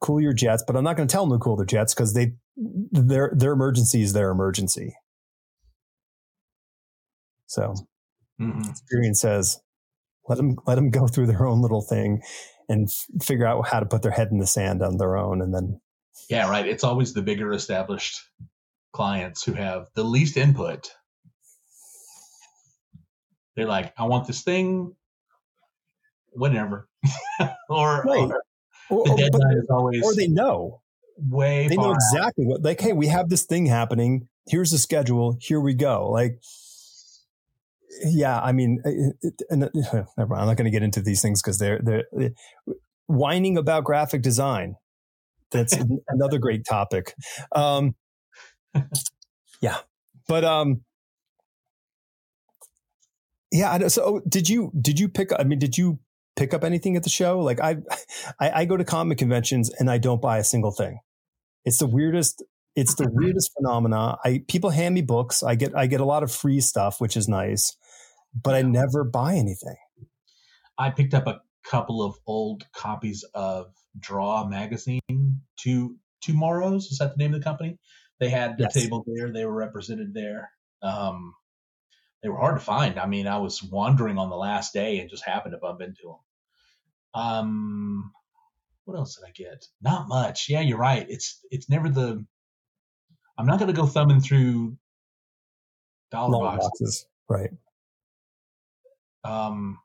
[0.05, 2.13] cool your jets, but I'm not going to tell them to cool their jets because
[2.13, 4.95] they, their, their emergency is their emergency.
[7.47, 7.73] So
[8.39, 9.59] experience says,
[10.27, 12.21] let them let them go through their own little thing
[12.67, 15.41] and f- figure out how to put their head in the sand on their own,
[15.41, 15.79] and then.
[16.29, 16.67] Yeah, right.
[16.67, 18.21] It's always the bigger established
[18.93, 20.89] clients who have the least input.
[23.55, 24.95] They're like, I want this thing,
[26.31, 26.89] whenever,
[27.69, 28.17] or, right.
[28.17, 28.43] or,
[28.89, 30.81] the deadline is always, or they know
[31.17, 31.67] way.
[31.67, 32.49] They know exactly out.
[32.49, 34.27] what, like, hey, we have this thing happening.
[34.47, 35.37] Here's the schedule.
[35.41, 36.09] Here we go.
[36.09, 36.39] Like,
[38.03, 39.63] yeah, I mean, it, it, and,
[40.17, 42.31] I'm not going to get into these things because they're they're
[43.07, 44.75] whining about graphic design.
[45.51, 45.77] That's
[46.07, 47.13] another great topic.
[47.51, 47.95] Um,
[49.61, 49.77] yeah,
[50.27, 50.81] but um,
[53.51, 53.87] yeah.
[53.87, 55.29] So, oh, did you did you pick?
[55.37, 55.99] I mean, did you
[56.35, 57.39] pick up anything at the show?
[57.39, 57.77] Like I,
[58.39, 60.99] I, I go to comic conventions and I don't buy a single thing.
[61.63, 62.43] It's the weirdest
[62.75, 64.17] it's the weirdest phenomena.
[64.25, 65.43] I people hand me books.
[65.43, 67.75] I get I get a lot of free stuff, which is nice
[68.43, 69.77] but I never buy anything.
[70.77, 73.67] I picked up a couple of old copies of
[73.97, 76.87] Draw magazine, two Tomorrows.
[76.87, 77.77] Is that the name of the company?
[78.19, 78.73] They had the Yes.
[78.73, 79.31] table there.
[79.31, 80.51] They were represented there.
[80.81, 81.35] Um,
[82.25, 82.99] they were hard to find.
[82.99, 86.01] I mean, I was wandering on the last day and just happened to bump into
[87.13, 87.21] them.
[87.21, 88.11] Um,
[88.85, 89.63] what else did I get?
[89.79, 90.49] Not much.
[90.49, 91.05] Yeah, you're right.
[91.07, 92.25] It's it's never the.
[93.37, 94.75] I'm not going to go thumbing through
[96.09, 96.67] dollar boxes.
[96.79, 97.05] boxes.
[97.29, 97.51] Right.
[99.23, 99.77] Um,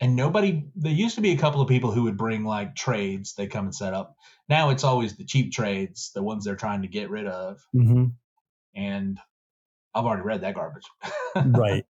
[0.00, 0.70] and nobody.
[0.76, 3.34] There used to be a couple of people who would bring like trades.
[3.34, 4.14] They come and set up.
[4.48, 7.58] Now it's always the cheap trades, the ones they're trying to get rid of.
[7.72, 8.04] hmm
[8.76, 9.18] And
[9.94, 10.84] I've already read that garbage.
[11.36, 11.84] Right.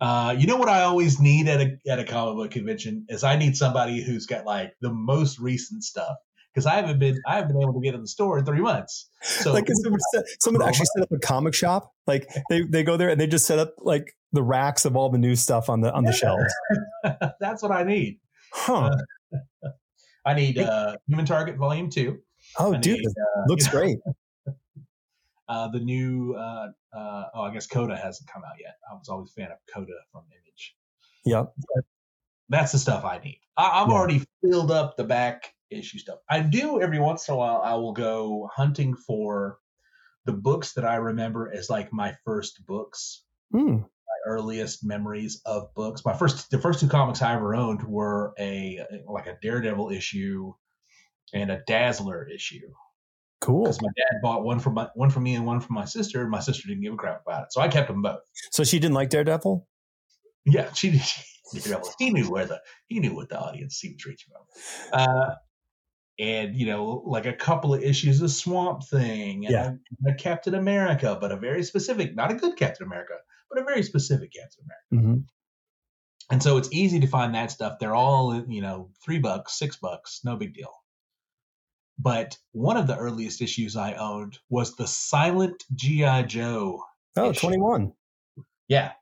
[0.00, 3.24] Uh, you know what I always need at a at a comic book convention is
[3.24, 6.16] I need somebody who's got like the most recent stuff
[6.54, 8.60] because I haven't been I haven't been able to get in the store in three
[8.60, 9.10] months.
[9.22, 11.92] So like someone, set, someone actually set up a comic shop.
[12.06, 15.08] Like they, they go there and they just set up like the racks of all
[15.08, 16.52] the new stuff on the on the shelves.
[17.40, 18.20] that's what I need.
[18.52, 18.90] Huh.
[20.24, 22.18] I need uh, Human Target Volume Two.
[22.58, 23.98] Oh, I dude, need, uh, looks great.
[25.48, 28.74] Uh, the new uh, uh, oh I guess Coda hasn't come out yet.
[28.90, 30.76] I was always a fan of Coda from Image.
[31.24, 31.52] Yep.
[32.50, 33.40] That's the stuff I need.
[33.56, 33.94] I, I've Yeah.
[33.94, 36.18] already filled up the back issue stuff.
[36.30, 37.60] I do every once in a while.
[37.62, 39.58] I will go hunting for
[40.24, 43.76] the books that I remember as like my first books, Hmm.
[43.78, 46.04] my earliest memories of books.
[46.04, 50.52] My first, the first two comics I ever owned were a like a Daredevil issue
[51.32, 52.72] and a Dazzler issue.
[53.40, 53.62] Cool.
[53.62, 56.26] Because my dad bought one for my one for me and one for my sister.
[56.28, 58.20] My sister didn't give a crap about it, so I kept them both.
[58.52, 59.66] So she didn't like Daredevil.
[60.44, 61.22] Yeah, she, she
[61.60, 61.92] Daredevil.
[61.98, 65.00] He knew where the he knew what the audience he was reaching from.
[65.00, 65.34] Uh,
[66.18, 69.72] and you know, like a couple of issues of Swamp Thing and Yeah.
[70.06, 73.14] a, a Captain America, but a very specific, not a good Captain America,
[73.50, 75.06] but a very specific Captain America.
[75.06, 75.20] hmm
[76.30, 77.78] And so it's easy to find that stuff.
[77.78, 80.72] They're all you know, three bucks, six bucks, no big deal.
[81.98, 86.82] But one of the earliest issues I owned was the Silent GI Joe
[87.16, 87.40] Oh, Issue.
[87.40, 87.92] 21.
[88.68, 88.92] Yeah.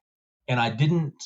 [0.49, 1.23] And I didn't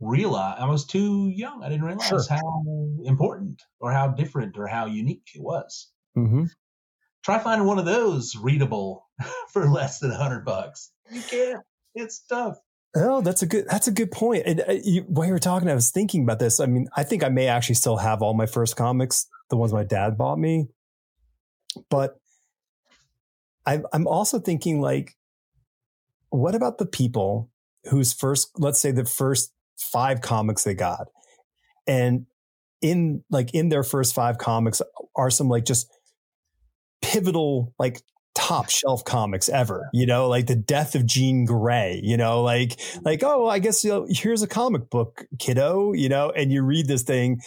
[0.00, 1.62] realize, I was too young.
[1.62, 2.22] I didn't realize Sure.
[2.28, 2.64] how
[3.04, 5.90] important or how different or how unique it was.
[6.14, 6.44] hmm
[7.24, 9.08] Try finding one of those readable
[9.52, 10.90] for less than a hundred bucks.
[11.08, 11.62] You can't.
[11.94, 12.56] It's tough.
[12.96, 13.66] Oh, that's a good.
[13.70, 14.42] That's a good point.
[14.44, 16.58] And uh, you, while you were talking, I was thinking about this.
[16.58, 19.72] I mean, I think I may actually still have all my first comics, the ones
[19.72, 20.68] my dad bought me.
[21.90, 22.16] But
[23.64, 25.16] I'm also thinking like,
[26.30, 27.50] what about the people
[27.84, 31.08] whose first, let's say, the first five comics they got,
[31.86, 32.26] and
[32.80, 34.82] in like in their first five comics
[35.14, 35.88] are some like just
[37.00, 38.02] pivotal like
[38.34, 40.28] top shelf comics ever you know?
[40.28, 42.42] Like the death of jean grey you know?
[42.42, 46.30] Like like oh i guess you know, here's a comic book kiddo you know?
[46.30, 47.40] And you read this thing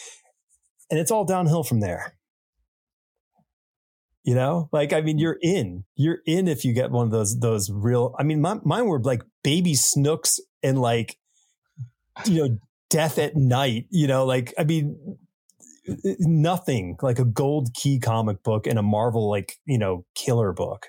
[0.89, 2.13] and it's all downhill from there
[4.25, 4.69] you know?
[4.71, 5.21] Like i mean mm.
[5.21, 5.85] you're in.
[5.95, 8.99] You're in if you get one of those those real i mean my, mine were
[8.99, 11.17] like baby snooks and like
[12.25, 12.57] you know
[12.89, 14.25] death at night you know?
[14.25, 15.17] Like i mean
[15.87, 20.05] uh, uh, nothing like a gold key comic book and a marvel like you know
[20.15, 20.87] killer book.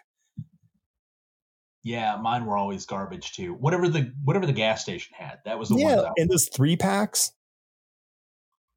[1.85, 3.55] Yeah, mine were always garbage too.
[3.55, 6.77] Whatever the whatever the gas station had, that was the yeah I, and those three
[6.77, 7.31] packs?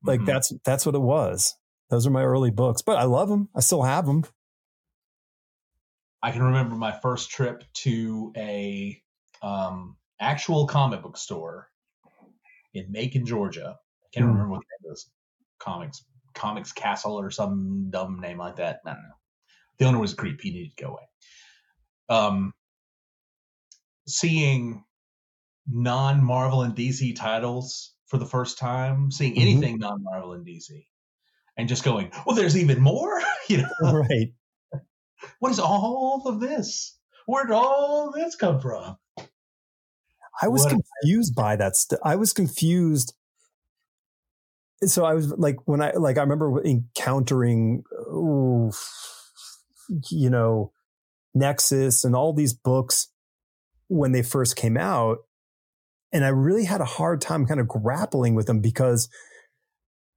[0.04, 0.26] Like Mhm.
[0.28, 1.56] that's that's what it was.
[1.90, 4.24] Those are my early books but i love them i still have them
[6.22, 9.02] I can remember my first trip to a
[9.42, 11.70] um, actual comic book store
[12.74, 13.80] in Macon, Georgia.
[14.04, 14.26] I can't Hmm.
[14.28, 15.12] remember what the name of this
[15.60, 18.82] comics comics castle or some dumb name like that.
[18.86, 19.16] I don't know.
[19.80, 20.42] The owner was a creep.
[20.42, 21.04] He needed to go away.
[22.10, 22.54] Um,
[24.08, 24.84] seeing
[25.68, 29.40] non Marvel and DC titles for the first time, seeing Mhm.
[29.40, 30.88] anything non Marvel and DC,
[31.58, 34.34] and just going, "Well, there's even more." you know, right
[35.40, 36.98] what is all of this?
[37.26, 38.98] Where did all this come from?
[40.42, 43.14] i was What- confused by that st- i was confused
[44.86, 48.72] so i was like when i like i remember encountering ooh,
[50.10, 50.72] you know
[51.34, 53.10] nexus and all these books
[53.90, 55.18] when they first came out
[56.14, 59.10] and i really had a hard time kind of grappling with them because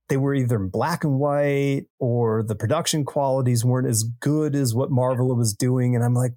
[0.08, 4.74] they were either in black and white or the production qualities weren't as good as
[4.74, 6.32] what marvel was doing and i'm like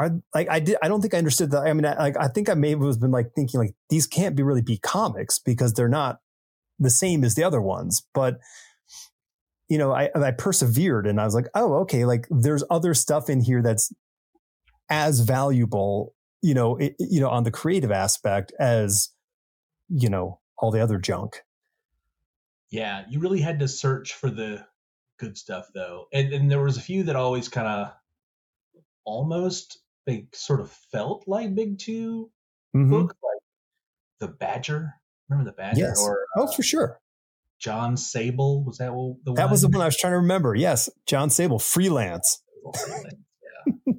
[0.00, 1.66] are like I did I don't think I understood that.
[1.66, 4.34] I mean, I, like I think I may have been like thinking like these can't
[4.34, 6.20] be really be comics because they're not
[6.78, 8.02] the same as the other ones.
[8.14, 8.38] But
[9.68, 13.28] you know, I I persevered and I was like, oh, okay, like there's other stuff
[13.28, 13.92] in here that's
[14.88, 19.10] as valuable, you know, it, you know, on the creative aspect as
[19.88, 21.42] you know all the other junk.
[22.70, 24.64] Yeah, you really had to search for the
[25.18, 26.06] good stuff though.
[26.12, 27.92] And, and there was a few that always kind of
[29.04, 32.30] almost they sort of felt like big 2
[32.74, 32.90] Mhm.
[32.90, 33.42] book, like
[34.20, 34.94] the Badger.
[35.28, 35.80] Remember the Badger?
[35.80, 36.00] Yes.
[36.02, 37.00] Or Oh, uh, for sure.
[37.58, 39.82] Jon Sable was that the one That was the one?
[39.82, 40.54] I was trying to remember.
[40.54, 42.42] Yes, Jon Sable, freelance.
[42.64, 43.96] yeah.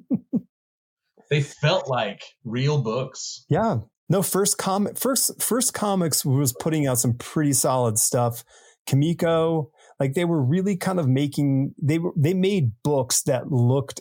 [1.30, 3.44] they felt like real books.
[3.50, 3.80] Yeah.
[4.08, 8.44] No, first comic first first comics was putting out some pretty solid stuff.
[8.86, 9.70] Kamiko,
[10.00, 14.00] like they were really kind of making they were they made books that looked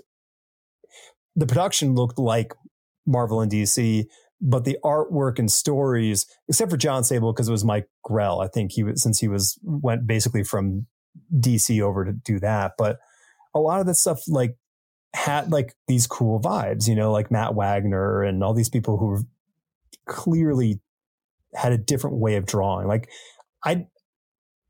[1.36, 2.54] the production looked like
[3.06, 4.06] Marvel and DC,
[4.42, 8.42] but the artwork and stories, except for Jon Sable, because it was Mike Grell.
[8.42, 10.88] I think he was since he was went basically from
[11.34, 12.74] DC over to do that.
[12.78, 12.98] But
[13.54, 14.56] a lot of the stuff like
[15.14, 19.26] had like these cool vibes, you know, like Matt Wagner and all these people who
[20.12, 20.80] clearly
[21.56, 22.88] had a different way of drawing.
[22.88, 23.10] Like
[23.64, 23.88] I,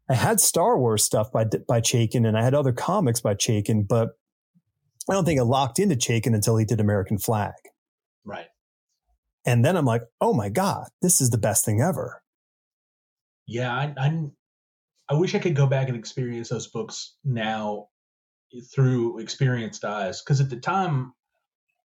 [0.10, 3.88] I had Star Wars stuff by by Chaykin, and I had other comics by Chaykin,
[3.88, 4.12] but
[5.10, 7.54] I don't think I locked into Chaykin until he did American Flagg.
[8.24, 8.48] Right.
[9.46, 12.22] And then I'm like, oh my god, this is the best thing ever.
[13.48, 14.24] Yeah, I, I
[15.10, 17.88] I wish I could go back and experience those books now
[18.74, 20.22] through experienced eyes.
[20.22, 21.14] Because at the time,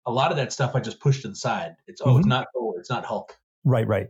[0.06, 1.74] a lot of that stuff I just pushed to the side.
[1.86, 2.30] It's oh, it's Mhm.
[2.30, 3.36] not Thor, it's not Hulk.
[3.66, 4.06] Right, right.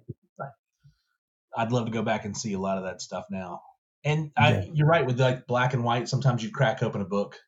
[1.56, 3.62] I'd love to go back and see a lot of that stuff now.
[4.04, 4.64] And I, Yeah.
[4.74, 6.08] you're right with like black and white.
[6.08, 7.38] Sometimes you'd crack open a book,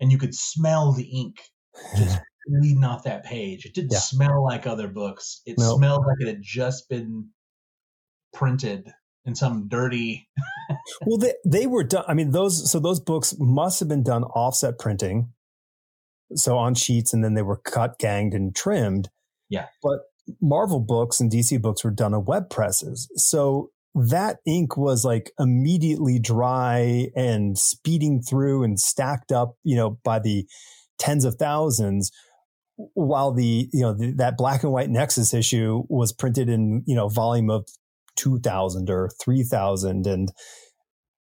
[0.00, 1.36] and you could smell the ink
[1.96, 3.64] just bleeding off that page.
[3.64, 3.98] It didn't Yeah.
[4.00, 5.40] smell like other books.
[5.46, 5.76] It No.
[5.76, 7.30] smelled like it had just been
[8.34, 8.92] printed
[9.24, 10.28] in some dirty.
[11.06, 12.04] well, they they were done.
[12.06, 15.32] I mean, those so those books must have been done offset printing,
[16.34, 19.08] so on sheets, and then they were cut, ganged, and trimmed.
[19.48, 19.68] Yeah.
[19.82, 20.00] But
[20.40, 25.32] Marvel books and DC books were done on web presses, so that ink was like
[25.38, 30.46] immediately dry and speeding through and stacked up, you know, by the
[30.98, 32.10] tens of thousands.
[32.94, 36.96] While the you know the, that black and white Nexus issue was printed in you
[36.96, 37.68] know volume of
[38.16, 40.32] two thousand or three thousand, and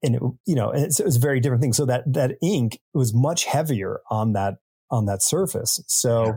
[0.03, 1.73] and it, you know it's, it was a very different thing.
[1.73, 4.55] So that that ink was much heavier on that
[4.91, 5.81] on that surface.
[5.87, 6.33] So Yeah.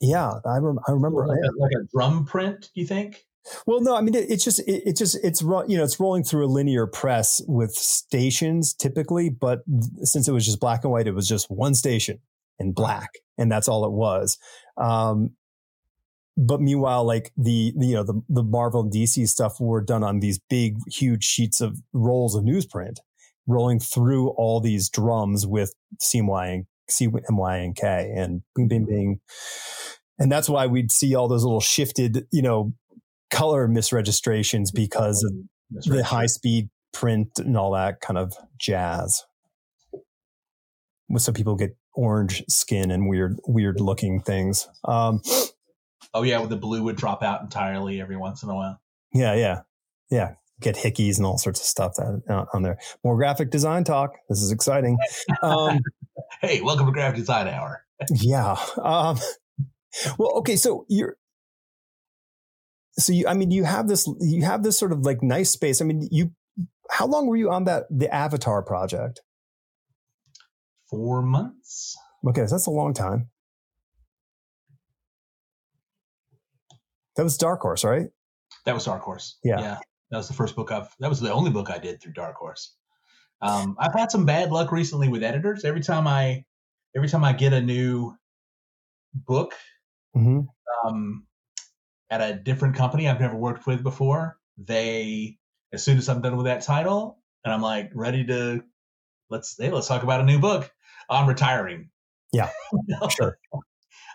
[0.00, 1.26] Yeah, I, rem- I remember.
[1.26, 2.70] like, a, like a drum print.
[2.74, 3.24] Do you think?
[3.66, 6.24] Well, no, I mean it, it's just it, it just it's you know it's rolling
[6.24, 9.62] through a linear press with stations typically, but
[10.02, 12.20] since it was just black and white, it was just one station
[12.58, 14.38] in black, and that's all it was.
[14.76, 15.30] Um,
[16.36, 20.04] but meanwhile, like the, the you know the the Marvel and DC stuff were done
[20.04, 22.98] on these big, huge sheets of rolls of newsprint,
[23.46, 25.72] rolling through all these drums with
[26.90, 29.20] CMY and CMY and K and bing bing bing,
[30.18, 32.72] and that's why we'd see all those little shifted, you know,
[33.30, 39.24] color misregistrations because of the high speed print and all that kind of jazz.
[41.16, 44.68] So people get orange skin and weird, weird looking things.
[44.84, 45.22] Um,
[46.14, 48.80] Oh yeah, well, the blue would drop out entirely every once in a while.
[49.12, 49.60] yeah, yeah,
[50.10, 50.34] yeah.
[50.60, 52.78] Get hickeys and all sorts of stuff that uh, on there.
[53.04, 54.14] More graphic design talk.
[54.28, 54.98] This is exciting.
[55.42, 55.80] Um,
[56.40, 57.84] Hey, welcome to Graphic Design Hour.
[58.12, 58.56] yeah.
[58.80, 59.18] Um,
[60.18, 60.56] well, okay.
[60.56, 61.16] So you're,
[62.92, 65.80] so you, I mean, you have this, you have this sort of like nice space.
[65.80, 66.32] I mean, you,
[66.90, 69.20] how long were you on that, the Avatar project?
[70.90, 71.96] Four months.
[72.28, 72.46] Okay.
[72.46, 73.30] So that's a long time.
[77.16, 78.06] That was Dark Horse, right?
[78.64, 79.38] That was Dark Horse.
[79.42, 79.60] Yeah.
[79.60, 79.78] yeah.
[80.10, 80.88] That was the first book I've.
[81.00, 82.74] That was the only book I did through Dark Horse.
[83.40, 85.64] Um, I've had some bad luck recently with editors.
[85.64, 86.44] Every time I,
[86.96, 88.16] every time I get a new
[89.14, 89.54] book
[90.16, 90.40] Mm-hmm.
[90.88, 91.26] um,
[92.10, 95.38] at a different company I've never worked with before, they
[95.72, 98.64] as soon as I'm done with that title and I'm like ready to
[99.30, 100.70] let's hey, let's talk about a new book.
[101.10, 101.90] I'm retiring.
[102.32, 102.50] Yeah,
[103.10, 103.38] sure.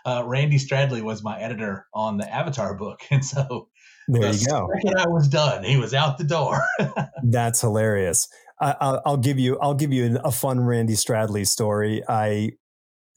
[0.04, 3.68] Uh, Randy Stradley was my editor on the Avatar book, and so
[4.08, 4.68] There the you go.
[4.98, 6.62] I was done, he was out the door.
[7.22, 8.28] That's hilarious.
[8.60, 9.58] I, I'll, I'll give you.
[9.58, 12.02] I'll give you a fun Randy Stradley story.
[12.08, 12.52] I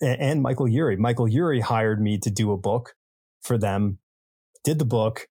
[0.02, 0.98] and Michael Eury.
[0.98, 2.94] Michael Eury hired me to do a book
[3.42, 4.00] for them.
[4.64, 5.28] Did the book,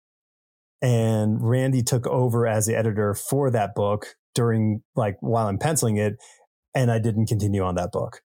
[0.82, 5.98] and Randy took over as the editor for that book during like while I'm penciling
[5.98, 6.16] it,
[6.74, 8.22] and I didn't continue on that book.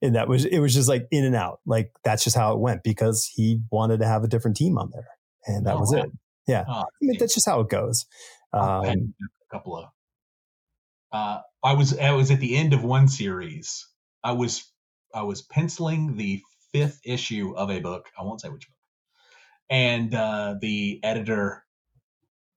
[0.00, 1.60] And that was it was just like in and out.
[1.66, 4.90] Like that's just how it went because he wanted to have a different team on
[4.92, 5.08] there,
[5.46, 6.02] and that Oh, was wow.
[6.02, 6.10] it.
[6.46, 8.06] Yeah, Oh, I mean that's just how it goes.
[8.52, 8.94] Um, a
[9.54, 9.86] couple of.
[11.12, 13.86] Uh, I was I was at the end of one series.
[14.22, 14.70] I was
[15.14, 16.42] I was penciling the
[16.72, 18.06] fifth issue of a book.
[18.18, 18.74] I won't say which book.
[19.70, 21.64] And uh, the editor,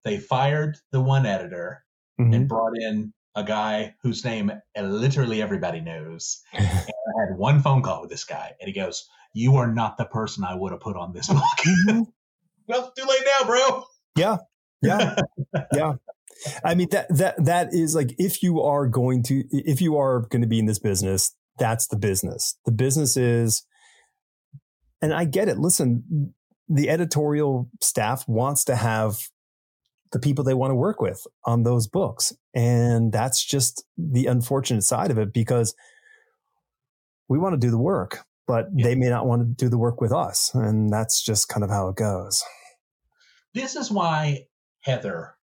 [0.04, 1.84] they fired the one editor
[2.20, 2.36] mhm.
[2.36, 6.42] and brought in a guy whose name literally everybody knows.
[6.54, 10.06] I had one phone call with this guy, and he goes, "You are not the
[10.06, 12.02] person I would have put on this book." Mm-hmm.
[12.68, 13.84] well, too late now, bro.
[14.16, 14.38] Yeah,
[14.82, 15.16] yeah,
[15.74, 15.94] yeah.
[16.64, 20.22] I mean that that that is like if you are going to if you are
[20.30, 22.58] going to be in this business, that's the business.
[22.66, 23.64] The business is,
[25.02, 25.58] and I get it.
[25.58, 26.34] Listen,
[26.68, 29.18] the editorial staff wants to have
[30.12, 32.34] the people they want to work with on those books.
[32.54, 35.74] And that's just the unfortunate side of it because
[37.30, 38.84] we want to do the work, but yeah.
[38.84, 40.52] they may not want to do the work with us.
[40.54, 42.44] And that's just kind of how it goes.
[43.54, 44.48] This is why
[44.82, 45.36] Heather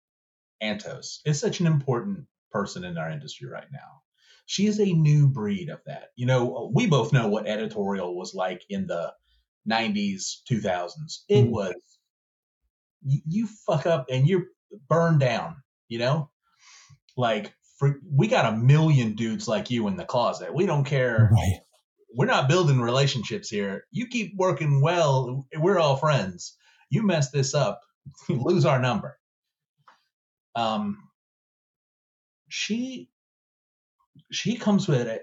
[0.63, 4.03] Antos is such an important person in our industry right now.
[4.47, 6.09] She is a new breed of that.
[6.17, 9.13] You know, we both know what editorial was like in the
[9.71, 10.91] 90s, 2000s.
[11.29, 11.51] It mm-hmm.
[11.51, 11.75] was
[13.03, 14.47] you fuck up and you're
[14.89, 15.57] burned down,
[15.89, 16.31] you know?
[17.19, 20.55] Like for, we got a million dudes like you in the closet.
[20.55, 21.31] We don't care.
[21.33, 21.61] Right.
[22.15, 23.85] We're not building relationships here.
[23.91, 26.57] You keep working well, we're all friends.
[26.91, 27.81] You mess this up,
[28.29, 29.19] you lose our number.
[30.55, 30.99] Um
[32.49, 33.11] she
[34.33, 35.21] she comes with a,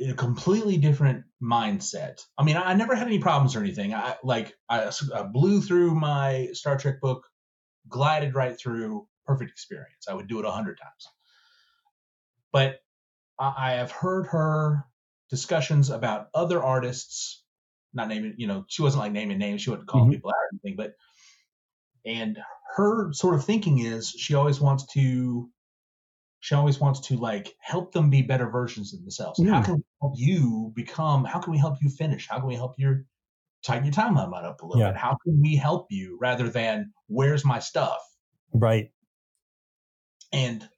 [0.00, 2.20] a completely different mindset.
[2.36, 3.94] I mean, I never had any problems or anything.
[3.94, 7.24] I like I, I blew through my Star Trek book
[7.88, 10.06] glided right through, perfect experience.
[10.08, 11.08] I would do it a hundred times.
[12.54, 12.76] But
[13.36, 14.84] I have heard her
[15.28, 17.42] discussions about other artists,
[17.92, 20.12] not naming, you know, she wasn't like naming names, she wouldn't call mm-hmm.
[20.12, 20.92] people out or anything, but
[22.06, 22.38] and
[22.76, 25.50] her sort of thinking is she always wants to
[26.38, 29.40] she always wants to like help them be better versions of themselves.
[29.40, 29.48] Mm.
[29.48, 31.24] How can we help you become?
[31.24, 32.28] How can we help you finish?
[32.28, 33.04] How can we help your
[33.64, 34.90] tighten your timeline up a little yeah.
[34.90, 34.98] bit.
[34.98, 37.98] How can we help you rather than where's my stuff?
[38.52, 38.90] Right.
[40.32, 40.68] And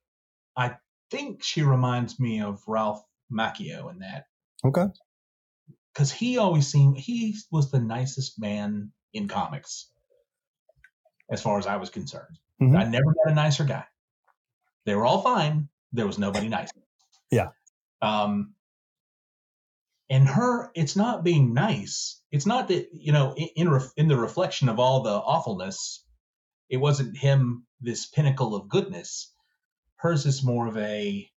[0.56, 0.76] I
[1.10, 3.02] think she reminds me of Ralph
[3.32, 4.24] Macchio in that.
[4.64, 4.86] Okay.
[5.92, 9.90] Because he always seemed he was the nicest man in comics,
[11.30, 12.38] as far as I was concerned.
[12.60, 12.76] Mm-hmm.
[12.76, 13.84] I never met a nicer guy.
[14.84, 15.68] They were all fine.
[15.92, 16.70] There was nobody nice.
[17.30, 17.48] Yeah.
[18.02, 18.54] Um,
[20.08, 24.16] and her it's not being nice it's not that you know in in, in the
[24.16, 26.04] reflection of all the awfulness
[26.68, 29.32] it wasn't him this pinnacle of goodness
[30.06, 31.28] hers is more of a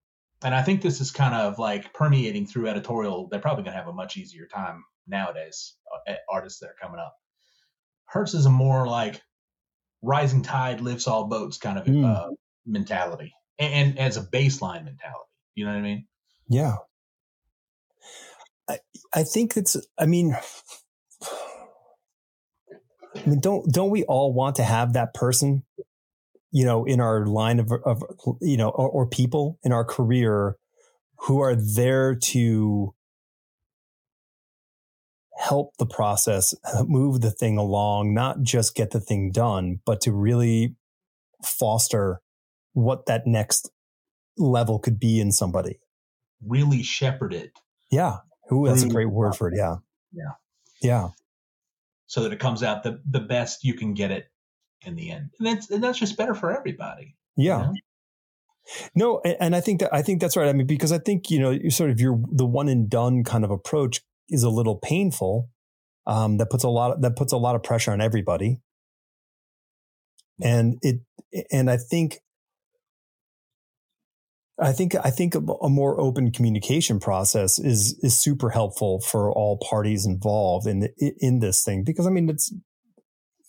[0.43, 3.79] and i think this is kind of like permeating through editorial they're probably going to
[3.79, 5.75] have a much easier time nowadays
[6.07, 7.17] uh, artists that are coming up.
[8.05, 9.23] Hers is a more like
[10.03, 12.05] rising tide lifts all boats kind of mm.
[12.05, 12.29] uh,
[12.67, 16.07] mentality and, and as a baseline mentality you know what i mean?
[16.49, 16.77] Yeah.
[18.69, 18.79] I,
[19.15, 20.37] I think it's, I mean,
[23.17, 25.65] I mean, don't, don't we all want to have that person,
[26.51, 28.03] you know, in our line of, of
[28.41, 30.57] you know, or, or people in our career
[31.21, 32.95] who are there to
[35.37, 36.55] help the process,
[36.87, 40.75] move the thing along, not just get the thing done, but to really
[41.45, 42.21] foster
[42.73, 43.71] what that next
[44.37, 45.79] level could be in somebody.
[46.45, 47.53] Really shepherd it.
[47.91, 48.19] Yeah.
[48.53, 49.55] Ooh, that's a great word for it.
[49.57, 49.77] Yeah.
[50.13, 50.33] Yeah.
[50.81, 51.09] Yeah.
[52.07, 54.31] So that it comes out the, the best you can get it
[54.83, 55.31] in the end.
[55.39, 57.17] And that's, and that's just better for everybody.
[57.37, 57.59] Yeah.
[57.59, 57.75] You know?
[58.95, 60.49] No, and I think that I think that's right.
[60.49, 63.25] I mean, because I think you know, you sort of your the one and done
[63.25, 65.49] kind of approach is a little painful.
[66.07, 68.61] Um, that puts a lot of, that puts a lot of pressure on everybody,
[70.43, 71.01] and it
[71.51, 72.19] and I think
[74.61, 79.59] I think I think a more open communication process is is super helpful for all
[79.59, 82.53] parties involved in in this thing because I mean it's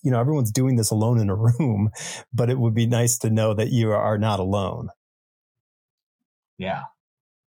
[0.02, 1.92] you know everyone's doing this alone in a room,
[2.34, 4.90] but it would be nice to know that you are not alone.
[6.58, 6.84] Yeah.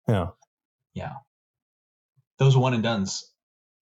[0.08, 0.28] Yeah.
[0.94, 1.14] Yeah.
[2.38, 3.30] Those one and dones.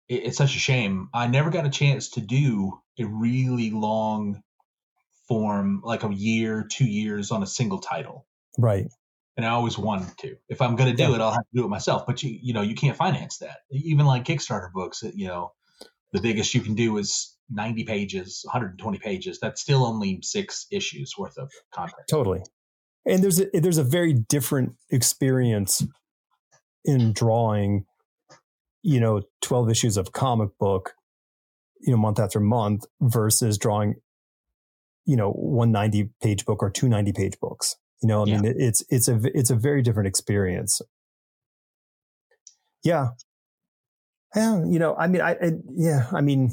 [0.08, 1.08] It, it's such a shame.
[1.14, 4.42] I never got a chance to do a really long
[5.28, 8.26] form, like a year, two years on a single title.
[8.58, 8.88] Right
[9.40, 10.36] and I always wanted to.
[10.50, 11.16] If I'm going to do yeah.
[11.16, 12.04] it, I'll have to do it myself.
[12.06, 13.60] But you, you know, you can't finance that.
[13.70, 15.52] Even like Kickstarter books, you know,
[16.12, 19.38] the biggest you can do is 90 pages, 120 pages.
[19.40, 22.02] That's still only six issues worth of content.
[22.08, 22.42] Totally.
[23.06, 25.84] And there's a, there's a very different experience
[26.84, 27.86] in drawing,
[28.82, 30.94] you know, 12 issues of comic book,
[31.80, 33.94] you know, month after month versus drawing,
[35.06, 37.76] you know, 190 page book or 290 page books.
[38.02, 38.40] You know, I yeah.
[38.40, 40.80] mean, it's it's a it's a very different experience.
[42.82, 43.08] Yeah,
[44.34, 44.64] yeah.
[44.64, 46.50] You know, I mean, I, I yeah, I mean,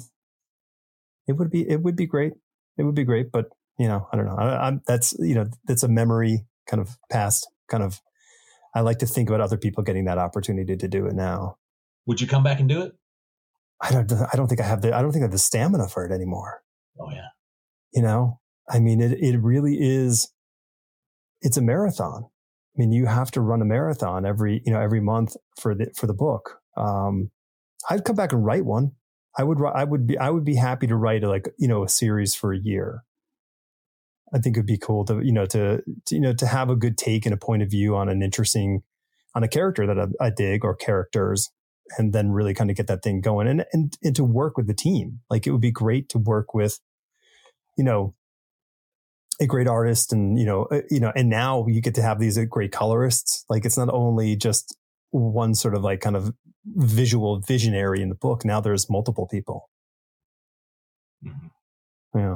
[1.28, 2.34] it would be it would be great.
[2.78, 3.46] It would be great, but
[3.78, 4.36] you know, I don't know.
[4.36, 8.02] I, am that's you know that's a memory kind of past kind of
[8.76, 11.58] I like to think about other people getting that opportunity to do it now.
[12.06, 12.94] Would you come back and do it?
[13.82, 14.12] I don't.
[14.12, 14.96] I don't think I have the.
[14.96, 16.62] I don't think I have the stamina for it anymore.
[17.00, 17.28] Oh yeah.
[17.94, 18.40] You know,
[18.70, 20.32] I mean, it it really is.
[21.42, 22.26] It's a marathon.
[22.26, 25.92] I mean, you have to run a marathon every you know every month for the
[25.96, 26.60] for the book.
[26.76, 27.32] Um,
[27.90, 28.92] I'd come back and write one.
[29.38, 31.84] I would I would be I would be happy to write a, like you know
[31.84, 33.04] a series for a year.
[34.34, 36.76] I think it'd be cool to you know to, to you know to have a
[36.76, 38.84] good take and a point of view on an interesting
[39.36, 41.52] on a character that I, I dig or characters
[41.98, 44.68] and then really kind of get that thing going and, and and to work with
[44.68, 45.20] the team.
[45.30, 46.80] Like it would be great to work with,
[47.78, 48.16] you know,
[49.40, 52.20] a great artist and you know uh, you know and now you get to have
[52.20, 53.46] these uh, great colorists.
[53.50, 54.76] Like it's not only just
[55.12, 56.34] one sort of like kind of
[56.76, 58.46] visual visionary in the book.
[58.46, 59.70] Now there's multiple people.
[61.26, 62.20] Mm-hmm.
[62.20, 62.36] Yeah.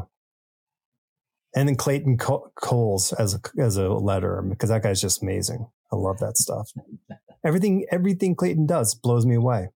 [1.56, 5.68] And then Clayton Cowles as a, as a letter because that guy's just amazing.
[5.92, 6.72] I love that stuff.
[7.46, 9.70] everything, everything Clayton does blows me away.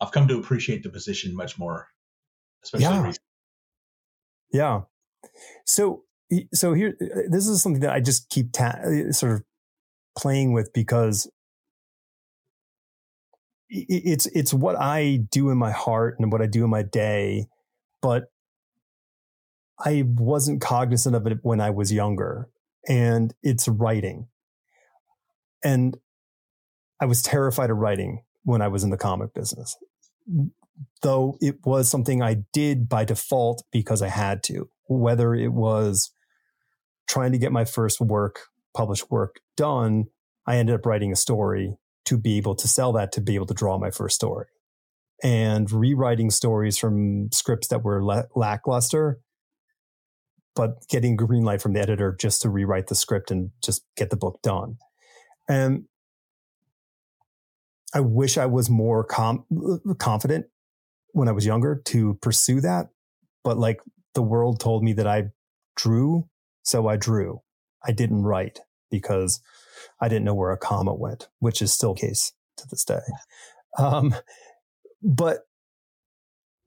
[0.00, 1.88] I've come to appreciate the position much more,
[2.64, 3.02] especially yeah.
[3.02, 3.18] recently.
[4.52, 4.80] Yeah.
[5.66, 6.04] So,
[6.54, 6.96] so here,
[7.28, 8.78] this is something that I just keep ta-
[9.10, 9.42] sort of
[10.16, 11.30] playing with because
[13.70, 17.46] it's it's what I do in my heart and what I do in my day,
[18.00, 18.30] but
[19.78, 22.48] I wasn't cognizant of it when I was younger.
[22.88, 24.28] And it's writing.
[25.62, 25.98] And
[27.00, 29.76] I was terrified of writing when I was in the comic business,
[31.02, 36.10] though it was something I did by default because I had to, whether it was
[37.08, 38.40] trying to get my first work,
[38.74, 40.06] published work done.
[40.46, 43.46] I ended up writing a story to be able to sell that to be able
[43.46, 44.46] to draw my first story.
[45.22, 49.20] And rewriting stories from scripts that were la- lackluster
[50.54, 54.10] but getting green light from the editor just to rewrite the script and just get
[54.10, 54.76] the book done.
[55.48, 55.84] And
[57.94, 59.46] i wish i was more com-
[59.98, 60.44] confident
[61.12, 62.88] when i was younger to pursue that
[63.42, 63.80] but like
[64.14, 65.24] the world told me that i
[65.74, 66.28] drew
[66.68, 67.40] so i drew.
[67.86, 68.60] I didn't write
[68.90, 69.40] because
[70.00, 73.00] I didn't know where a comma went, which is still case to this day.
[73.78, 74.14] Um,
[75.02, 75.46] but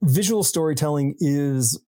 [0.02, 1.80] visual storytelling is,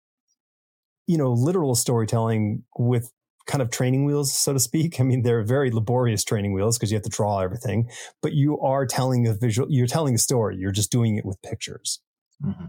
[1.08, 3.12] you know, literal storytelling with
[3.46, 5.00] kind of training wheels, so to speak.
[5.00, 7.90] I mean, they're very laborious training wheels because you have to draw everything,
[8.22, 10.56] but you are telling a visual, you're telling a story.
[10.58, 12.00] You're just doing it with pictures.
[12.44, 12.66] Mm-hmm.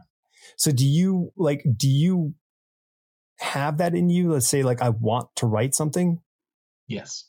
[0.56, 2.34] So do you like, do you
[3.38, 4.32] have that in you?
[4.32, 6.20] Let's say like, I want to write something.
[6.88, 7.24] Yes.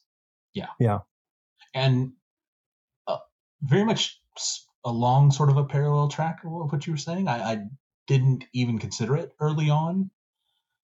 [0.54, 0.68] Yeah.
[0.80, 1.00] Yeah.
[1.76, 2.14] And
[3.06, 3.18] uh,
[3.62, 4.20] very much
[4.86, 7.28] along sort of a parallel track of what you were saying.
[7.28, 7.66] I, I
[8.08, 10.10] didn't even consider it early on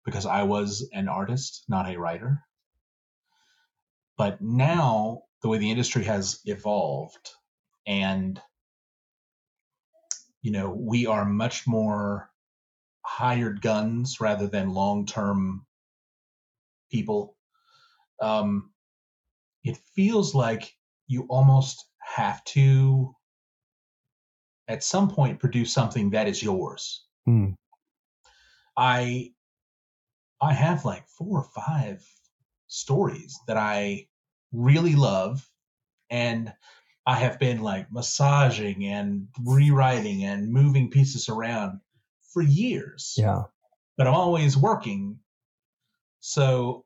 [0.05, 2.41] because I was an artist, not a writer.
[4.17, 7.29] But now, the way the industry has evolved,
[7.85, 8.41] and
[10.41, 12.29] you know, we are much more
[13.01, 15.65] hired guns rather than long term
[16.91, 17.35] people.
[18.21, 18.71] Um,
[19.63, 20.73] it feels like
[21.07, 23.15] you almost have to
[24.67, 27.05] at some point produce something that is yours.
[27.25, 27.51] Hmm.
[28.75, 29.31] I
[30.41, 32.05] I have like four or five
[32.67, 34.07] stories that I
[34.51, 35.49] really love
[36.09, 36.53] and
[37.05, 41.79] I have been like massaging and rewriting and moving pieces around
[42.33, 43.15] for years.
[43.17, 43.43] Yeah.
[43.97, 45.19] But I'm always working.
[46.19, 46.85] So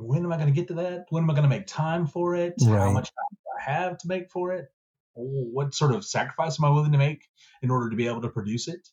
[0.00, 1.06] when am I going to get to that?
[1.10, 2.54] When am I going to make time for it?
[2.62, 2.78] Right.
[2.78, 4.66] How much time do I have to make for it?
[5.14, 7.26] What sort of sacrifice am I willing to make
[7.62, 8.88] in order to be able to produce it?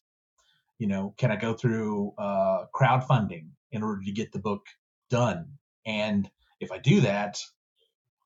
[0.80, 4.66] You know, can I go through uh, crowdfunding in order to get the book
[5.10, 5.48] done?
[5.86, 7.40] And if I do that,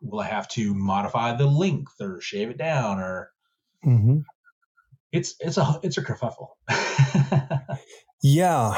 [0.01, 3.31] will I have to modify the length or shave it down or?
[3.85, 4.19] Mm-hmm.
[5.11, 6.49] It's it's a it's a kerfuffle.
[8.21, 8.75] yeah.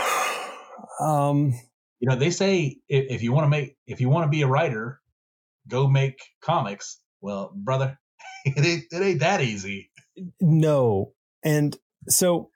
[1.00, 1.54] Um,
[2.00, 4.42] you know they say if, if you want to make if you want to be
[4.42, 5.00] a writer
[5.68, 7.00] go make comics.
[7.22, 8.00] Well brother
[8.46, 9.92] it ain't, it ain't that easy.
[10.40, 11.14] No.
[11.44, 11.78] And
[12.08, 12.50] so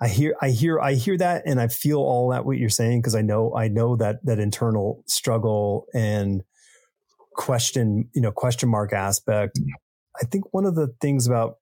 [0.00, 3.00] I hear, I hear, I hear that, and I feel all that what you're saying
[3.00, 6.42] because I know, I know that that internal struggle and
[7.34, 9.60] question, you know, question mark aspect.
[9.60, 9.66] Mm.
[10.20, 11.56] I think one of the things about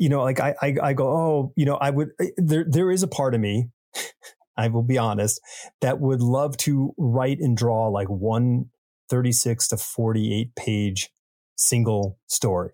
[0.00, 2.90] you know, like I, I, I go, oh, you know, I would, eh, there, there
[2.90, 3.68] is a part of me,
[4.56, 5.40] I will be honest,
[5.82, 8.70] that would love to write and draw like one
[9.10, 11.10] 36 to 48 page
[11.56, 12.70] single story,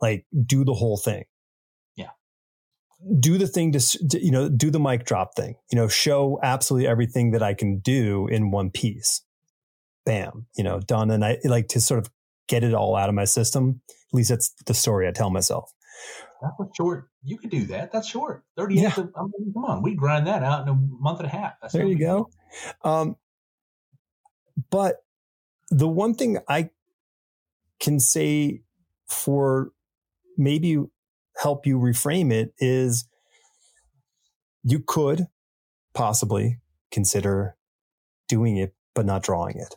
[0.00, 1.24] like do the whole thing.
[1.94, 2.10] Yeah.
[3.20, 6.40] do the thing to, to, you know do the mic drop thing you know show
[6.42, 9.22] absolutely everything that i can do in one piece
[10.06, 12.10] bam you know done and i like to sort of
[12.48, 15.72] get it all out of my system at least that's the story i tell myself
[16.40, 17.90] that's a short you could do that.
[17.92, 18.44] That's short.
[18.56, 18.88] 30 yeah.
[18.88, 21.54] Of, I mean, come on we grind that out in a month and a half.
[21.60, 22.30] That's there you go.
[22.84, 23.16] um,
[24.70, 25.04] but
[25.70, 26.70] the one thing i
[27.80, 28.62] can say
[29.08, 29.72] for
[30.38, 30.78] maybe
[31.36, 33.08] help you reframe it is
[34.62, 35.26] you could
[35.92, 36.60] possibly
[36.90, 37.56] consider
[38.28, 39.76] doing it but not drawing it.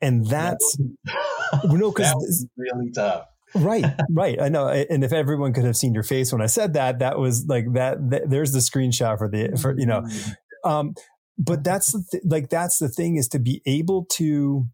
[0.00, 0.78] And that's
[1.64, 6.02] know because really tough right right i know and if everyone could have seen your
[6.02, 9.56] face when i said that that was like that, that there's the screenshot for the
[9.60, 10.68] for you know mm-hmm.
[10.68, 10.94] um
[11.38, 14.66] but that's the th- like that's the thing is to be able to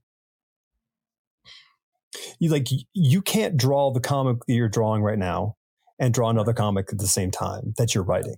[2.39, 5.57] you like you can't draw the comic that you're drawing right now
[5.99, 8.35] and draw another comic at the same time that you're writing.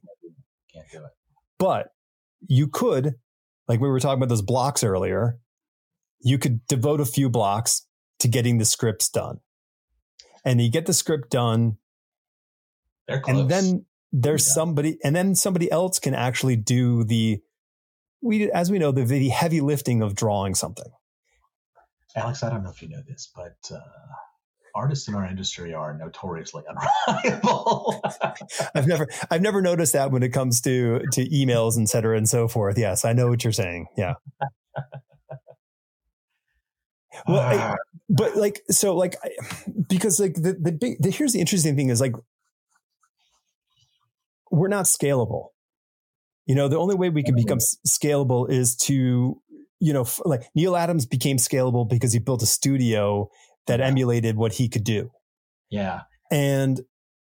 [0.72, 1.10] Can't do it.
[1.58, 1.88] But
[2.46, 3.14] you could,
[3.68, 5.38] like we were talking about those blocks earlier,
[6.20, 7.86] you could devote a few blocks
[8.24, 9.40] to getting the scripts done.
[10.46, 11.76] And you get the script done.
[13.06, 14.54] And then there's yeah.
[14.54, 17.42] somebody, and then somebody else can actually do the,
[18.22, 20.90] we, as we know, the, the heavy lifting of drawing something.
[22.16, 23.78] Alex, I don't know if you know this, but uh,
[24.74, 28.02] artists in our industry are notoriously unreliable.
[28.74, 32.26] I've never, I've never noticed that when it comes to to emails, et cetera, and
[32.26, 32.78] so forth.
[32.78, 33.88] Yes, I know what you're saying.
[33.98, 34.14] Yeah.
[37.26, 37.74] well, ah.
[38.08, 39.16] But like, so like,
[39.88, 42.14] because like the the big, the, here's the interesting thing is like,
[44.50, 45.48] we're not scalable.
[46.46, 49.40] You know, the only way we can become scalable is to
[49.84, 53.28] you know, like Neal Adams became scalable because he built a studio
[53.66, 55.10] that emulated what he could do.
[55.70, 56.02] Yeah.
[56.30, 56.80] And,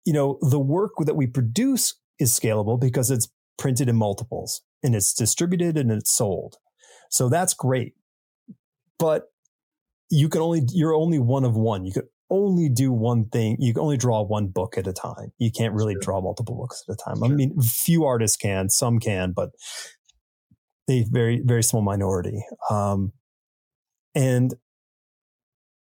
[0.04, 3.28] you know, the work that we produce is scalable because it's
[3.58, 6.58] printed in multiples and it's distributed and it's sold.
[7.10, 7.94] So that's great.
[9.00, 9.32] But
[10.14, 11.84] you can only, you're only one of one.
[11.84, 13.56] You could only do one thing.
[13.58, 15.32] You can only draw one book at a time.
[15.38, 17.16] You can't really draw multiple books at a time.
[17.18, 17.26] Sure.
[17.26, 19.50] I mean, few artists can, some can, but
[20.88, 23.12] a very very small minority um,
[24.14, 24.54] and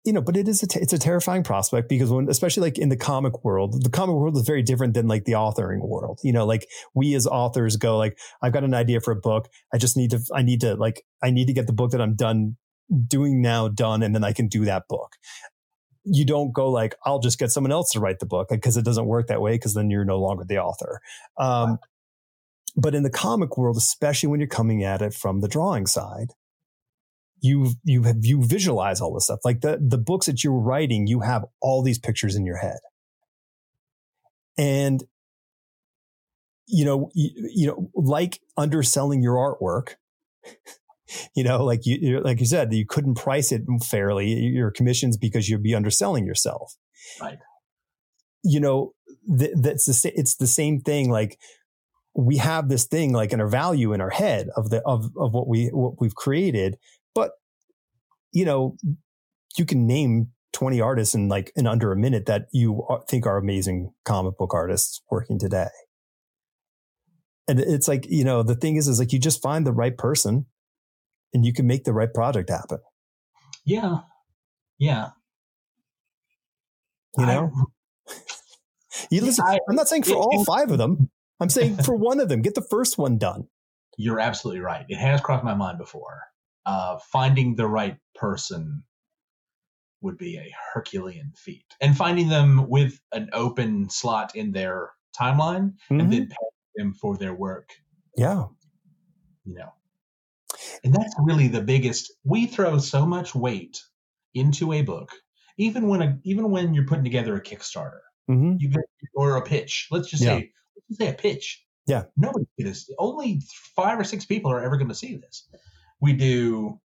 [0.05, 2.78] you know but it is a t- it's a terrifying prospect because when especially like
[2.78, 6.19] in the comic world the comic world is very different than like the authoring world
[6.23, 9.49] you know like we as authors go like i've got an idea for a book
[9.73, 12.01] i just need to i need to like i need to get the book that
[12.01, 12.57] i'm done
[13.06, 15.16] doing now done and then i can do that book
[16.05, 18.82] you don't go like i'll just get someone else to write the book because like,
[18.82, 21.01] it doesn't work that way because then you're no longer the author
[21.39, 21.78] um,
[22.77, 26.28] but in the comic world, especially when you're coming at it from the drawing side,
[27.40, 29.40] you you have you visualize all this stuff.
[29.44, 32.78] Like the the books that you're writing, you have all these pictures in your head,
[34.56, 35.02] and
[36.66, 39.97] you know you, you know like underselling your artwork.
[41.36, 45.48] you know, like you like you said, you couldn't price it fairly your commissions because
[45.48, 46.74] you'd be underselling yourself.
[47.20, 47.38] Right.
[48.44, 48.92] You know,
[49.38, 51.10] th- that's the it's the same thing.
[51.10, 51.38] Like
[52.14, 55.32] we have this thing like in our value in our head of the of of
[55.32, 56.76] what we what we've created
[57.14, 57.32] but
[58.32, 58.76] you know
[59.56, 63.38] you can name 20 artists in like in under a minute that you think are
[63.38, 65.68] amazing comic book artists working today
[67.48, 69.96] and it's like you know the thing is is like you just find the right
[69.96, 70.46] person
[71.34, 72.78] and you can make the right project happen
[73.64, 73.98] yeah
[74.78, 75.10] yeah
[77.18, 77.50] you know
[78.09, 78.14] I,
[79.10, 81.10] you listen I, i'm not saying for it, all five of them
[81.42, 83.48] I'm saying for one of them, get the first one done.
[83.98, 84.86] You're absolutely right.
[84.88, 86.22] It has crossed my mind before.
[86.64, 88.84] Uh, finding the right person
[90.00, 95.74] would be a Herculean feat, and finding them with an open slot in their timeline,
[95.90, 96.00] mm-hmm.
[96.00, 97.70] and then paying them for their work.
[98.16, 98.46] Yeah,
[99.44, 99.72] you know,
[100.84, 102.12] and that's really the biggest.
[102.24, 103.82] We throw so much weight
[104.34, 105.10] into a book,
[105.59, 108.55] even when a, even when you're putting together a Kickstarter, mm-hmm.
[108.59, 108.84] you get,
[109.14, 109.89] or a pitch.
[109.90, 110.39] Let's just yeah.
[110.39, 110.52] say
[110.93, 111.64] say a pitch.
[111.86, 112.05] Yeah.
[112.16, 112.89] Nobody this.
[112.98, 113.43] Only
[113.74, 115.48] five or six people are ever going to see this.
[116.01, 116.80] We do.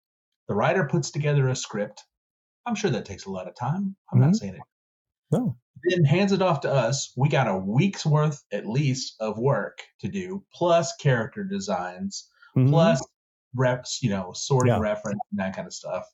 [0.48, 2.04] The writer puts together a script.
[2.66, 3.96] I'm sure that takes a lot of time.
[4.12, 4.28] I'm mm-hmm.
[4.28, 4.62] not saying it.
[5.32, 5.58] No.
[5.84, 7.12] Then hands it off to us.
[7.18, 12.70] We got a week's worth at least of work to do, plus character designs, mm-hmm.
[12.70, 13.06] plus
[13.56, 14.80] reps, you know, sorting yeah.
[14.80, 16.06] reference and that kind of stuff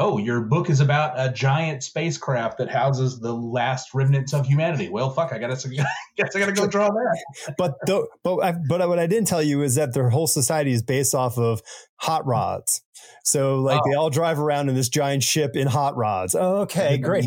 [0.00, 4.88] oh, your book is about a giant spacecraft that houses the last remnants of humanity.
[4.88, 5.54] Well, fuck, I gotta,
[6.16, 7.54] guess I gotta go draw that.
[7.58, 10.72] but the, but I, but what I didn't tell you is that their whole society
[10.72, 11.60] is based off of
[11.96, 12.82] hot rods.
[13.24, 13.90] So like oh.
[13.90, 16.34] they all drive around in this giant ship in hot rods.
[16.34, 17.26] Oh, okay, great.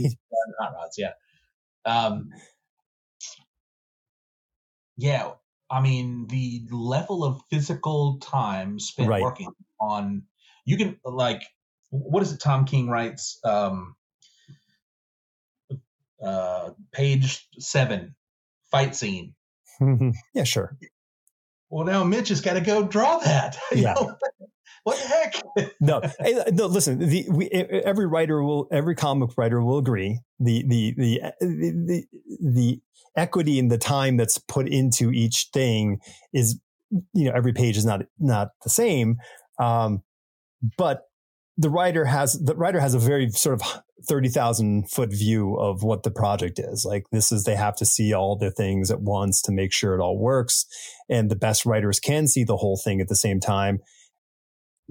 [0.60, 1.12] Hot rods, yeah.
[1.86, 2.30] Um,
[4.98, 5.32] yeah,
[5.74, 9.24] I mean the level of physical time spent Right.
[9.24, 9.52] working
[9.82, 10.24] on
[10.66, 11.42] you can like
[11.90, 13.96] what is it Tom King writes um
[16.24, 18.16] uh page 7
[18.70, 19.34] fight scene.
[20.36, 20.78] yeah, sure.
[21.70, 23.58] Well now Mitch has got to go draw that.
[23.74, 23.94] Yeah.
[23.94, 24.16] know?
[24.84, 25.72] What the heck?
[25.80, 26.66] No, hey, no.
[26.66, 30.20] Listen, the, we, every writer will, every comic writer will agree.
[30.40, 32.04] The, the the the
[32.42, 32.82] the
[33.16, 36.00] equity in the time that's put into each thing
[36.34, 36.60] is,
[37.14, 39.18] you know, every page is not not the same.
[39.60, 40.04] Um,
[40.78, 41.04] but
[41.58, 45.84] the writer has the writer has a very sort of thirty thousand foot view of
[45.84, 46.86] what the project is.
[46.86, 49.96] Like this is they have to see all the things at once to make sure
[49.96, 50.66] it all works,
[51.10, 53.80] and the best writers can see the whole thing at the same time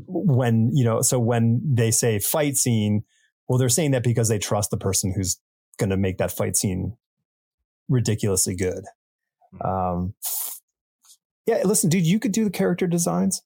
[0.06, 3.02] when you know so when they say fight scene
[3.48, 5.38] well they're saying that because they trust the person who's
[5.78, 6.96] going to make that fight scene
[7.88, 8.84] ridiculously good
[9.64, 10.14] um
[11.46, 13.42] yeah listen dude you could do the character designs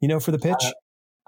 [0.00, 0.72] you know for the pitch Uh,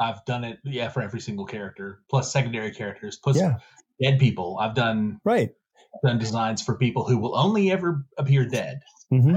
[0.01, 3.57] I've done it yeah for every single character plus secondary characters plus Yeah.
[4.01, 4.59] dead people.
[4.61, 5.51] I've done right
[6.05, 8.81] done designs for people who will only ever appear dead.
[9.11, 9.37] hmm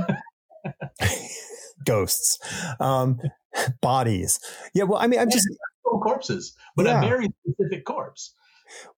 [1.85, 2.37] ghosts
[2.79, 3.19] um
[3.81, 4.39] bodies
[4.73, 5.47] yeah well i mean i'm just
[5.83, 7.03] Full corpses, but Yeah.
[7.03, 8.33] a very specific corpse.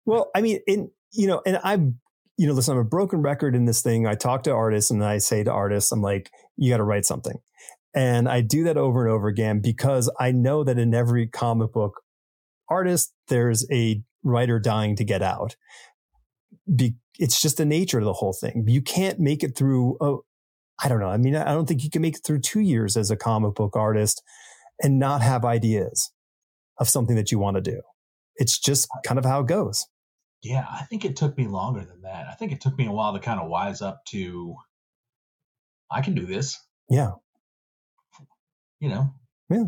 [0.04, 1.98] Well, I mean, in you know, and I'm,
[2.36, 4.06] you know, listen, I'm a broken record in this thing.
[4.06, 7.06] I talk to artists and I say to artists, I'm like, you got to write
[7.06, 7.38] something.
[7.94, 11.72] And I do that over and over again because I know that in every comic
[11.72, 12.02] book
[12.68, 15.56] artist, there's a writer dying to get out.
[16.76, 18.64] Be, it's just the nature of the whole thing.
[18.68, 19.96] You can't make it through.
[20.00, 20.24] Oh,
[20.82, 21.08] I don't know.
[21.08, 23.54] I mean, I don't think you can make it through two years as a comic
[23.54, 24.22] book artist
[24.82, 26.10] and not have ideas
[26.78, 27.80] of something that you want to do.
[28.36, 29.86] It's just kind of how it goes.
[30.42, 32.26] Yeah, I think it took me longer than that.
[32.28, 34.56] I think it took me a while to kind of wise up to
[35.90, 36.60] I can do this.
[36.90, 37.12] Yeah.
[38.80, 39.14] You know.
[39.48, 39.64] Yeah.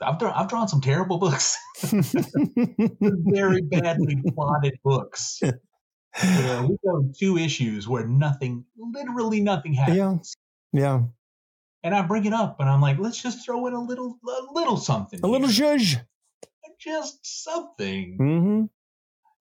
[0.00, 1.56] I've drawn I've drawn some terrible books.
[1.82, 5.40] very badly plotted books.
[6.20, 10.34] Where we go two issues where nothing, literally nothing happens.
[10.72, 10.80] yeah.
[10.80, 11.02] Yeah.
[11.84, 14.52] And I bring it up and I'm like, let's just throw in a little a
[14.52, 15.20] little something.
[15.22, 15.76] A little here.
[15.76, 16.00] zhuzh.
[16.78, 18.18] just something.
[18.20, 18.64] Mm-hmm.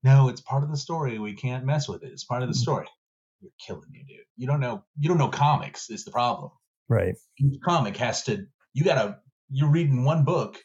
[0.03, 1.19] No, it's part of the story.
[1.19, 2.11] We can't mess with it.
[2.11, 2.87] It's part of the story.
[3.41, 4.25] You're killing me, dude.
[4.37, 4.83] You don't know.
[4.97, 5.89] You don't know comics.
[5.89, 6.51] Is the problem?
[6.89, 7.15] Right.
[7.39, 8.45] Each comic has to.
[8.73, 9.19] You gotta.
[9.49, 10.57] You're reading one book.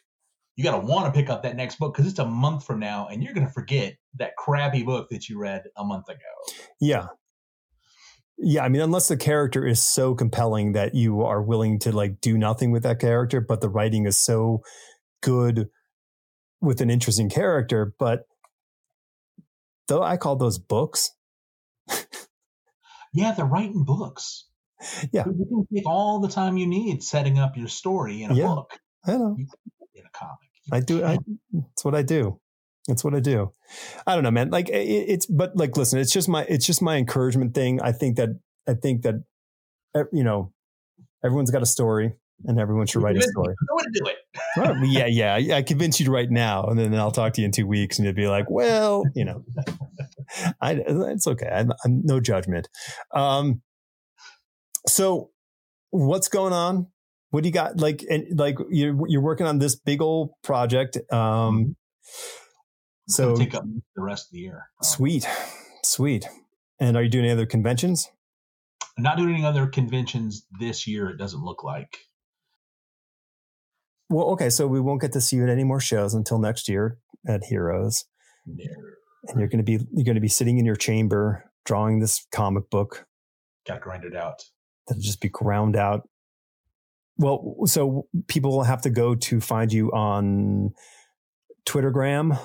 [0.57, 3.07] You gotta want to pick up that next book because it's a month from now,
[3.07, 6.17] and you're gonna forget that crappy book that you read a month ago.
[6.81, 7.07] Yeah.
[8.39, 8.63] Yeah.
[8.63, 12.37] I mean, unless the character is so compelling that you are willing to like do
[12.37, 14.61] nothing with that character, but the writing is so
[15.21, 15.69] good
[16.59, 17.93] with an interesting character.
[17.99, 18.23] But
[19.87, 21.11] though I call those books,
[23.13, 24.45] Yeah, they're writing books.
[25.11, 25.25] Yeah.
[25.25, 28.45] you can take all the time you need setting up your story in a Yeah.
[28.47, 29.35] book I know.
[29.37, 30.46] in a comic.
[30.71, 31.03] I do.
[31.03, 31.17] I,
[31.71, 32.39] it's what I do.
[32.87, 33.53] It's what I do.
[34.05, 34.49] I don't know, man.
[34.49, 37.81] Like it, it's, but like, listen, it's just my, it's just my encouragement thing.
[37.81, 38.29] I think that,
[38.67, 39.23] I think that,
[40.13, 40.53] you know,
[41.23, 42.13] everyone's got a story
[42.45, 43.55] and everyone should write a story.
[43.69, 44.17] And do it.
[44.57, 45.55] Well, yeah, yeah.
[45.55, 47.99] I convince you to write now, and then I'll talk to you in two weeks,
[47.99, 49.43] and you'll be like, "Well, you know,
[50.61, 51.47] I, it's okay.
[51.47, 52.67] I'm, I'm no judgment."
[53.13, 53.61] Um,
[54.87, 55.29] so,
[55.91, 56.87] what's going on?
[57.29, 57.77] What do you got?
[57.77, 60.97] Like, and like you're you're working on this big old project.
[61.11, 61.75] Um,
[63.07, 63.63] so take up
[63.95, 64.69] the rest of the year.
[64.81, 65.27] sweet,
[65.83, 66.27] sweet.
[66.79, 68.07] And are you doing any other conventions?
[68.97, 71.09] I'm not doing any other conventions this year.
[71.09, 71.97] It doesn't look like.
[74.09, 76.69] Well, okay, so we won't get to see you at any more shows until next
[76.69, 76.97] year
[77.27, 78.05] at Heroes.
[78.45, 78.63] No.
[79.27, 82.25] and you're going to be you're going to be sitting in your chamber drawing this
[82.31, 83.05] comic book
[83.67, 84.43] Got to grind it out.
[84.87, 86.07] that'll just be ground out.
[87.17, 90.73] Well, so people will have to go to find you on
[91.67, 92.39] Twittergram.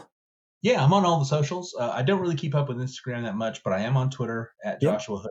[0.63, 1.75] Yeah, I'm on all the socials.
[1.79, 4.53] Uh, I don't really keep up with Instagram that much, but I am on Twitter
[4.65, 4.93] at Yep.
[4.93, 5.31] Joshua Hood.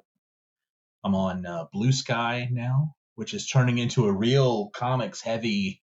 [1.03, 5.81] I'm on uh, Blue Sky now, which is turning into a real comics heavy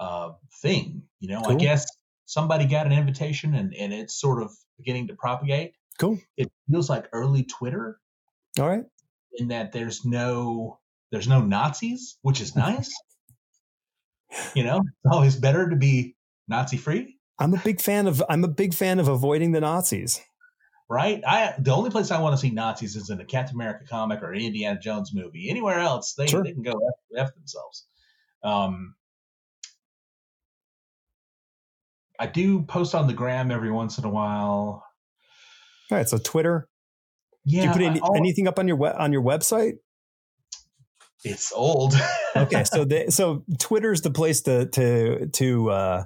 [0.00, 0.30] uh,
[0.60, 1.04] thing.
[1.20, 1.86] You know, I guess
[2.26, 5.72] somebody got an invitation and, and it's sort of beginning to propagate.
[5.98, 6.18] Cool.
[6.36, 7.98] It feels like early Twitter
[8.60, 8.84] All right.
[9.32, 10.78] in that there's no
[11.10, 12.92] there's no Nazis, which is nice.
[14.54, 16.16] you know, it's always better to be
[16.48, 17.16] Nazi free.
[17.38, 20.20] I'm a big fan of I'm a big fan of avoiding the Nazis.
[20.90, 21.22] right?
[21.26, 24.22] I the only place I want to see Nazis is in a Captain America comic
[24.22, 25.48] or an Indiana Jones movie.
[25.50, 26.42] Anywhere else, they, Sure.
[26.42, 26.72] they can go
[27.16, 27.86] f, f themselves.
[28.42, 28.94] Um,
[32.18, 34.82] I do post on the gram every once in a while.
[35.90, 36.68] All right, so Twitter,
[37.44, 37.60] Yeah.
[37.62, 39.74] Do you put any, anything up on your on your website?
[41.24, 41.94] It's old.
[42.36, 46.04] okay, so the, so Twitter's the place to to to uh,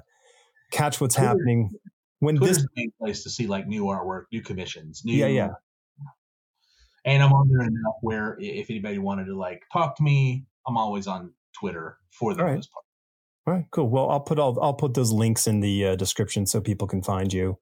[0.71, 1.71] catch what's Twitter, happening
[2.19, 5.27] when Twitter's this the main place to see like new artwork, new commissions, new yeah
[5.27, 5.49] yeah.
[7.05, 10.77] And I'm on there enough where if anybody wanted to like talk to me, I'm
[10.77, 12.55] always on Twitter for the right.
[12.55, 12.85] most part.
[13.45, 13.89] All right, cool.
[13.89, 17.03] Well, I'll put all I'll put those links in the uh, description so people can
[17.03, 17.59] find you.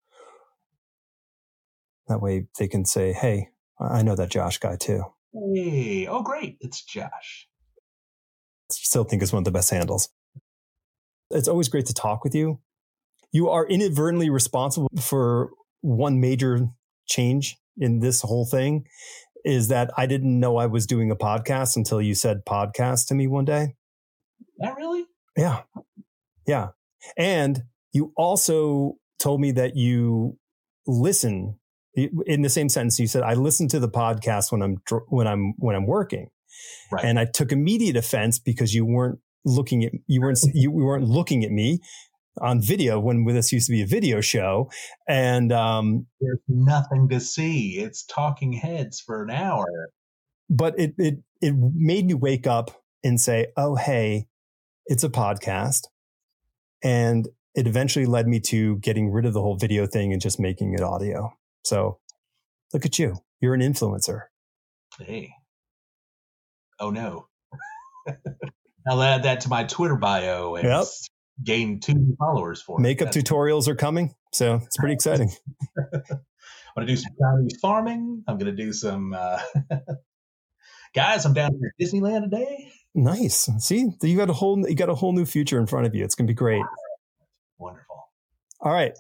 [2.07, 3.49] That way, they can say, "Hey,
[3.80, 7.47] I know that Josh guy too." Hey, oh great, it's Josh.
[8.69, 10.09] Still think it's one of the best handles.
[11.29, 12.59] It's always great to talk with you.
[13.31, 15.51] You are inadvertently responsible for
[15.81, 16.67] one major
[17.07, 18.85] change in this whole thing
[19.45, 23.15] is that I didn't know I was doing a podcast until you said podcast to
[23.15, 23.75] me one day.
[24.57, 25.05] Not really?
[25.37, 25.61] Yeah.
[26.45, 26.69] Yeah.
[27.17, 27.63] And
[27.93, 30.37] you also told me that you
[30.85, 31.59] listen
[31.95, 34.77] in the same sentence you said i listen to the podcast when i'm
[35.09, 36.30] when i'm when i'm working.
[36.91, 37.05] Right.
[37.05, 41.43] and i took immediate offense because you weren't looking at you weren't you weren't looking
[41.43, 41.80] at me
[42.39, 44.69] on video when this used to be a video show.
[45.07, 47.80] And um, there's nothing to see.
[47.80, 49.68] It's talking heads for an hour.
[50.49, 52.72] But it it it made me wake up
[53.03, 54.27] and say oh hey
[54.85, 55.81] it's a podcast.
[56.84, 60.39] And it eventually led me to getting rid of the whole video thing and just
[60.39, 61.99] making it audio so
[62.73, 63.15] look at you.
[63.39, 64.23] You're an influencer.
[64.99, 65.33] Hey.
[66.79, 67.27] Oh no.
[68.88, 70.85] I'll add that to my Twitter bio and yep.
[71.43, 72.83] gain two followers for me.
[72.83, 73.23] Makeup it.
[73.23, 74.13] tutorials are coming.
[74.33, 75.31] So it's pretty exciting.
[75.77, 78.23] I'm going to do some Chinese farming.
[78.27, 79.13] I'm going to do some.
[79.13, 79.39] Uh,
[80.95, 82.71] guys, I'm down here at Disneyland today.
[82.95, 83.49] Nice.
[83.59, 86.03] See, you got a whole you got a whole new future in front of you.
[86.03, 86.63] It's going to be great.
[87.57, 88.09] Wonderful.
[88.61, 88.93] All right.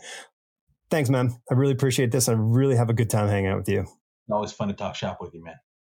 [0.91, 1.33] Thanks, man.
[1.49, 2.27] I really appreciate this.
[2.27, 3.85] I really have a good time hanging out with you.
[4.29, 5.55] Always fun to talk shop with you, man.